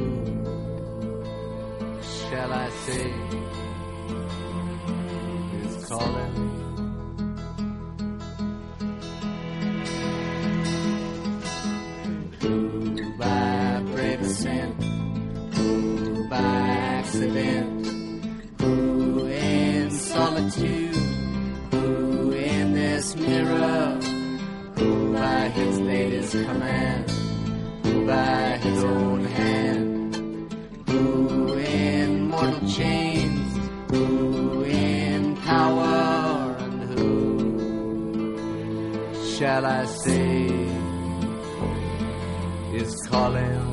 shall 2.01 2.51
I 2.51 2.69
say 2.85 3.13
is 5.65 5.85
calling? 5.85 6.32
Ascent, 14.33 14.83
who 15.53 16.27
by 16.27 16.37
accident, 16.97 17.85
who 18.59 19.27
in 19.27 19.91
solitude, 19.91 20.95
who 21.71 22.31
in 22.31 22.73
this 22.73 23.15
mirror, 23.15 23.99
who 24.77 25.13
by 25.13 25.49
his 25.49 25.79
latest 25.79 26.31
command, 26.31 27.11
who 27.83 28.07
by 28.07 28.57
his 28.57 28.83
own 28.83 29.23
hand, 29.23 30.15
who 30.89 31.53
in 31.59 32.27
mortal 32.27 32.67
chains, 32.67 33.55
who 33.91 34.63
in 34.63 35.35
power, 35.37 36.55
and 36.59 36.81
who 36.93 37.13
shall 39.35 39.63
I 39.63 39.85
say 39.85 40.47
is 42.73 42.95
calling? 43.11 43.72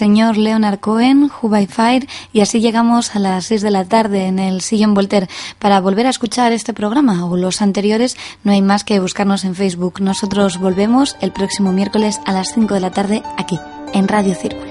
Señor 0.00 0.38
Leonard 0.38 0.80
Cohen, 0.80 1.30
by 1.42 1.66
Fire, 1.66 2.08
y 2.32 2.40
así 2.40 2.62
llegamos 2.62 3.14
a 3.14 3.18
las 3.18 3.44
6 3.44 3.60
de 3.60 3.70
la 3.70 3.84
tarde 3.84 4.28
en 4.28 4.38
el 4.38 4.62
Sillón 4.62 4.94
Voltaire. 4.94 5.28
Para 5.58 5.78
volver 5.78 6.06
a 6.06 6.10
escuchar 6.10 6.52
este 6.52 6.72
programa 6.72 7.26
o 7.26 7.36
los 7.36 7.60
anteriores, 7.60 8.16
no 8.42 8.52
hay 8.52 8.62
más 8.62 8.82
que 8.82 8.98
buscarnos 8.98 9.44
en 9.44 9.54
Facebook. 9.54 10.00
Nosotros 10.00 10.58
volvemos 10.58 11.18
el 11.20 11.32
próximo 11.32 11.72
miércoles 11.72 12.18
a 12.24 12.32
las 12.32 12.48
5 12.54 12.72
de 12.72 12.80
la 12.80 12.92
tarde 12.92 13.22
aquí, 13.36 13.58
en 13.92 14.08
Radio 14.08 14.34
Círculo. 14.34 14.69